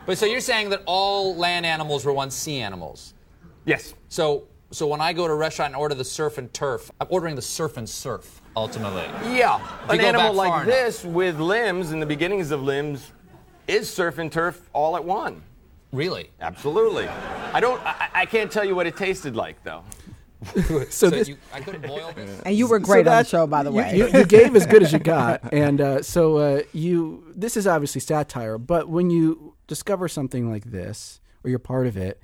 But 0.09 0.17
so 0.17 0.25
you're 0.25 0.41
saying 0.41 0.71
that 0.71 0.83
all 0.87 1.37
land 1.37 1.67
animals 1.67 2.07
were 2.07 2.15
once 2.15 2.35
sea 2.35 2.61
animals? 2.61 3.13
Yes. 3.67 3.93
So 4.09 4.45
so 4.71 4.87
when 4.87 5.03
I 5.03 5.13
go 5.13 5.27
to 5.27 5.35
a 5.35 5.37
restaurant 5.37 5.75
and 5.75 5.77
order 5.79 5.95
the 5.95 6.03
surf 6.03 6.39
and 6.39 6.51
turf, 6.55 6.91
I'm 6.99 7.09
ordering 7.11 7.35
the 7.35 7.43
surf 7.43 7.77
and 7.77 7.87
surf 7.87 8.41
ultimately. 8.57 9.03
Yeah, 9.37 9.61
an 9.87 10.01
animal 10.01 10.33
like 10.33 10.49
enough. 10.49 10.65
this 10.65 11.05
with 11.05 11.39
limbs 11.39 11.91
and 11.91 12.01
the 12.01 12.07
beginnings 12.07 12.53
of 12.53 12.63
limbs 12.63 13.13
is 13.67 13.93
surf 13.93 14.17
and 14.17 14.33
turf 14.33 14.71
all 14.73 14.97
at 14.97 15.05
one. 15.05 15.43
Really? 15.93 16.31
Absolutely. 16.41 17.07
I 17.53 17.61
don't. 17.61 17.79
I, 17.85 18.09
I 18.15 18.25
can't 18.25 18.51
tell 18.51 18.65
you 18.65 18.75
what 18.75 18.87
it 18.87 18.97
tasted 18.97 19.37
like 19.37 19.63
though. 19.63 19.85
So, 20.69 20.85
So 20.89 21.11
this, 21.11 21.29
you, 21.29 21.37
I 21.53 21.61
couldn't 21.61 21.87
boil 21.87 22.13
this. 22.15 22.41
And 22.47 22.55
you 22.57 22.67
were 22.69 22.79
so 22.79 22.85
great 22.85 23.07
on 23.09 23.23
the 23.23 23.29
show, 23.29 23.47
by 23.47 23.63
the 23.63 23.71
you- 23.71 23.77
way. 23.77 23.97
you, 23.97 24.09
you 24.09 24.25
gave 24.25 24.55
as 24.55 24.67
good 24.67 24.83
as 24.83 24.93
you 24.93 24.99
got, 24.99 25.41
and 25.53 25.81
uh, 25.81 26.03
so 26.03 26.37
uh, 26.37 26.63
you. 26.73 27.25
This 27.35 27.57
is 27.57 27.67
obviously 27.67 28.01
satire, 28.01 28.59
but 28.59 28.89
when 28.89 29.11
you 29.11 29.55
discover 29.67 30.09
something 30.09 30.51
like 30.51 30.71
this, 30.71 31.21
or 31.45 31.51
you're 31.51 31.59
part 31.59 31.87
of 31.87 31.97
it, 31.97 32.21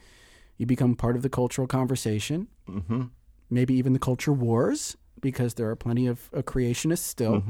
you 0.58 0.66
become 0.66 0.94
part 0.94 1.16
of 1.16 1.22
the 1.22 1.28
cultural 1.28 1.66
conversation. 1.66 2.48
Mm-hmm. 2.68 3.02
Maybe 3.50 3.74
even 3.74 3.92
the 3.92 3.98
culture 3.98 4.32
wars, 4.32 4.96
because 5.20 5.54
there 5.54 5.68
are 5.68 5.76
plenty 5.76 6.06
of 6.06 6.30
uh, 6.32 6.42
creationists 6.42 6.98
still 6.98 7.42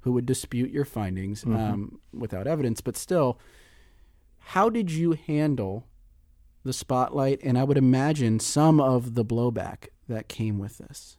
who 0.00 0.12
would 0.12 0.24
dispute 0.26 0.70
your 0.70 0.84
findings 0.84 1.44
um, 1.44 1.98
without 2.12 2.46
evidence. 2.46 2.80
But 2.80 2.96
still, 2.96 3.38
how 4.38 4.70
did 4.70 4.90
you 4.90 5.12
handle 5.12 5.86
the 6.64 6.72
spotlight, 6.72 7.40
and 7.42 7.58
I 7.58 7.64
would 7.64 7.78
imagine 7.78 8.40
some 8.40 8.80
of 8.80 9.14
the 9.14 9.24
blowback 9.24 9.88
that 10.08 10.28
came 10.28 10.58
with 10.58 10.78
this? 10.78 11.16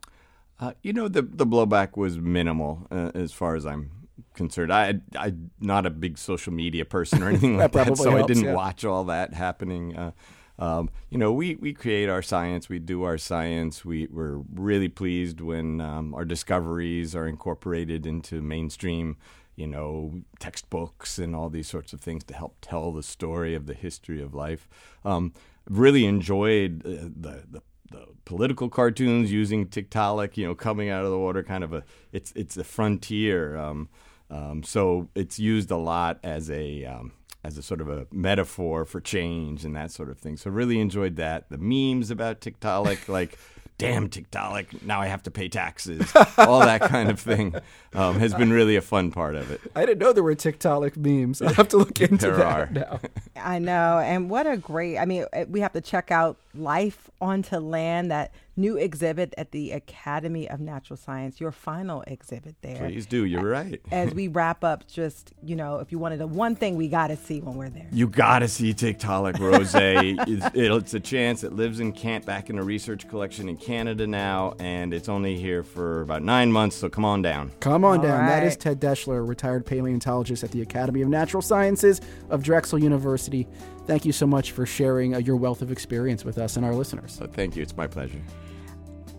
Uh, 0.59 0.73
you 0.83 0.93
know, 0.93 1.07
the 1.07 1.23
the 1.23 1.45
blowback 1.45 1.97
was 1.97 2.19
minimal 2.19 2.87
uh, 2.91 3.11
as 3.15 3.31
far 3.31 3.55
as 3.55 3.65
I'm 3.65 3.89
concerned. 4.35 4.71
I 4.71 4.99
I'm 5.17 5.51
not 5.59 5.85
a 5.85 5.89
big 5.89 6.17
social 6.17 6.53
media 6.53 6.85
person 6.85 7.23
or 7.23 7.29
anything 7.29 7.57
like 7.57 7.71
that, 7.71 7.85
probably 7.85 8.03
so 8.03 8.17
I 8.17 8.23
didn't 8.23 8.45
yeah. 8.45 8.53
watch 8.53 8.85
all 8.85 9.05
that 9.05 9.33
happening. 9.33 9.97
Uh, 9.97 10.11
um, 10.59 10.91
you 11.09 11.17
know, 11.17 11.33
we, 11.33 11.55
we 11.55 11.73
create 11.73 12.07
our 12.07 12.21
science, 12.21 12.69
we 12.69 12.77
do 12.77 13.01
our 13.01 13.17
science. 13.17 13.83
We 13.83 14.07
we're 14.11 14.41
really 14.53 14.89
pleased 14.89 15.41
when 15.41 15.81
um, 15.81 16.13
our 16.13 16.23
discoveries 16.23 17.15
are 17.15 17.27
incorporated 17.27 18.05
into 18.05 18.41
mainstream. 18.43 19.17
You 19.62 19.68
know, 19.68 20.22
textbooks 20.39 21.18
and 21.18 21.36
all 21.36 21.49
these 21.49 21.68
sorts 21.68 21.93
of 21.93 22.01
things 22.01 22.24
to 22.26 22.34
help 22.34 22.57
tell 22.62 22.91
the 22.91 23.03
story 23.03 23.55
of 23.55 23.66
the 23.66 23.74
history 23.74 24.22
of 24.22 24.34
life. 24.34 24.68
Um, 25.05 25.34
really 25.70 26.05
enjoyed 26.05 26.82
uh, 26.86 27.09
the, 27.16 27.43
the 27.49 27.62
the 27.91 28.07
political 28.26 28.70
cartoons 28.70 29.32
using 29.32 29.68
Tiktaalik, 29.68 30.38
you 30.38 30.47
know, 30.47 30.55
coming 30.55 30.89
out 30.89 31.03
of 31.03 31.12
the 31.12 31.20
water, 31.20 31.43
kind 31.43 31.64
of 31.64 31.74
a 31.74 31.84
it's 32.12 32.32
it's 32.36 32.57
a 32.57 32.64
frontier. 32.64 33.57
Um, 33.57 33.89
um, 34.30 34.64
so 34.64 35.09
it's 35.14 35.38
used 35.39 35.72
a 35.72 35.78
lot 35.78 36.20
as 36.24 36.49
a 36.49 36.86
um, 36.86 37.12
as 37.43 37.57
a 37.57 37.64
sort 37.64 37.82
of 37.82 37.89
a 37.89 38.07
metaphor 38.12 38.86
for 38.86 39.01
change 39.01 39.66
and 39.66 39.76
that 39.76 39.91
sort 39.91 40.09
of 40.09 40.18
thing. 40.18 40.38
So 40.38 40.49
really 40.49 40.80
enjoyed 40.80 41.18
that. 41.18 41.49
The 41.49 41.57
memes 41.57 42.12
about 42.12 42.39
Tiktaalik, 42.39 43.07
like 43.07 43.38
damn 43.78 44.09
TikTok, 44.09 44.84
now 44.84 45.01
I 45.01 45.07
have 45.07 45.24
to 45.24 45.32
pay 45.32 45.49
taxes, 45.49 46.11
all 46.38 46.59
that 46.59 46.82
kind 46.89 47.09
of 47.09 47.19
thing, 47.19 47.55
um, 47.93 48.19
has 48.19 48.34
been 48.34 48.51
really 48.51 48.76
a 48.76 48.82
fun 48.82 49.11
part 49.11 49.36
of 49.36 49.49
it. 49.49 49.59
I 49.76 49.86
didn't 49.86 49.99
know 49.99 50.13
there 50.13 50.24
were 50.24 50.36
TikTok 50.36 50.95
memes. 50.97 51.41
I 51.41 51.51
have 51.53 51.67
to 51.69 51.78
look 51.78 51.99
into 52.01 52.28
There 52.28 52.38
that 52.38 52.45
are. 52.45 52.69
now. 52.72 52.99
I 53.36 53.59
know. 53.59 53.99
And 53.99 54.30
what 54.30 54.45
a 54.47 54.57
great, 54.57 54.97
I 54.97 55.05
mean, 55.05 55.26
uh, 55.34 55.45
we 55.49 55.61
have 55.61 55.74
to 55.74 55.82
check 55.82 56.11
out 56.11 56.38
Life 56.53 57.09
Onto 57.21 57.57
Land, 57.57 58.11
that 58.11 58.33
new 58.57 58.75
exhibit 58.77 59.33
at 59.37 59.51
the 59.51 59.71
Academy 59.71 60.49
of 60.49 60.59
Natural 60.59 60.97
Science, 60.97 61.39
your 61.39 61.51
final 61.51 62.03
exhibit 62.07 62.55
there. 62.61 62.77
Please 62.87 63.05
do. 63.05 63.23
You're 63.25 63.43
right. 63.47 63.81
As 63.91 64.13
we 64.13 64.27
wrap 64.27 64.63
up, 64.63 64.87
just, 64.87 65.33
you 65.43 65.55
know, 65.55 65.79
if 65.79 65.91
you 65.91 65.97
wanted 65.99 66.19
the 66.19 66.27
one 66.27 66.55
thing 66.55 66.75
we 66.75 66.87
got 66.89 67.07
to 67.07 67.15
see 67.15 67.39
when 67.41 67.55
we're 67.55 67.69
there. 67.69 67.87
You 67.91 68.07
gotta 68.07 68.47
see 68.47 68.73
Tiktaalik 68.73 69.35
roseae. 69.35 70.15
it's, 70.27 70.45
it- 70.55 70.71
it's 70.71 70.93
a 70.93 70.99
chance. 70.99 71.43
It 71.43 71.53
lives 71.53 71.79
in 71.79 71.91
Kent, 71.93 72.25
back 72.25 72.49
in 72.49 72.57
a 72.57 72.63
research 72.63 73.07
collection 73.07 73.47
in 73.49 73.57
Canada 73.57 74.05
now, 74.07 74.55
and 74.59 74.93
it's 74.93 75.09
only 75.09 75.37
here 75.37 75.63
for 75.63 76.01
about 76.01 76.21
nine 76.23 76.51
months. 76.51 76.75
So 76.75 76.89
come 76.89 77.05
on 77.05 77.21
down. 77.21 77.51
Come 77.59 77.85
on 77.85 77.97
All 77.97 78.03
down. 78.03 78.25
That 78.27 78.43
is. 78.43 78.57
Ted 78.57 78.79
Daeschler, 78.81 79.27
retired 79.27 79.65
paleontologist 79.65 80.43
at 80.43 80.51
the 80.51 80.61
Academy 80.61 81.01
of 81.01 81.09
Natural 81.09 81.41
Sciences 81.41 82.01
of 82.29 82.43
Drexel 82.43 82.79
University. 82.79 83.47
Thank 83.86 84.05
you 84.05 84.11
so 84.11 84.27
much 84.27 84.51
for 84.51 84.65
sharing 84.65 85.15
uh, 85.15 85.19
your 85.19 85.36
wealth 85.36 85.61
of 85.61 85.71
experience 85.71 86.23
with 86.23 86.38
us 86.38 86.55
and 86.55 86.65
our 86.65 86.73
listeners. 86.73 87.13
So 87.13 87.27
thank 87.27 87.55
you. 87.55 87.61
It's 87.63 87.75
my 87.75 87.88
pleasure. 87.88 88.21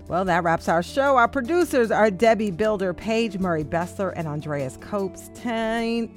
Well, 0.09 0.25
that 0.27 0.45
wraps 0.45 0.69
our 0.69 0.83
show. 0.83 1.17
Our 1.17 1.29
producers 1.29 1.91
are 1.91 2.11
Debbie 2.11 2.51
Builder, 2.51 2.93
Paige 2.93 3.39
Murray 3.39 3.65
Bessler, 3.65 4.13
and 4.15 4.29
Andreas 4.29 4.77
Copes. 4.79 5.31
Tina 5.35 6.09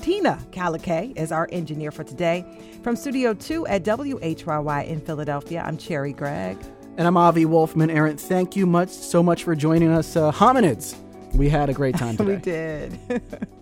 Calikay 0.52 1.18
is 1.18 1.32
our 1.32 1.48
engineer 1.52 1.92
for 1.92 2.04
today. 2.04 2.44
From 2.84 2.96
Studio 2.96 3.34
2 3.34 3.68
at 3.68 3.84
WHYY 3.84 4.88
in 4.88 5.00
Philadelphia, 5.00 5.64
I'm 5.66 5.78
Cherri 5.78 6.14
Gregg. 6.14 6.58
And 6.98 7.08
I'm 7.08 7.16
Avi 7.16 7.46
Wolfman. 7.46 7.90
Arent, 7.90 8.20
thank 8.20 8.56
you 8.56 8.66
much 8.66 8.90
so 8.90 9.22
much 9.22 9.44
for 9.44 9.56
joining 9.56 9.90
us. 9.90 10.16
Uh, 10.16 10.32
hominids, 10.32 10.96
we 11.34 11.50
had 11.50 11.70
a 11.70 11.74
great 11.74 11.96
time 11.96 12.18
today. 12.18 12.36
we 12.36 12.42
did. 12.42 13.48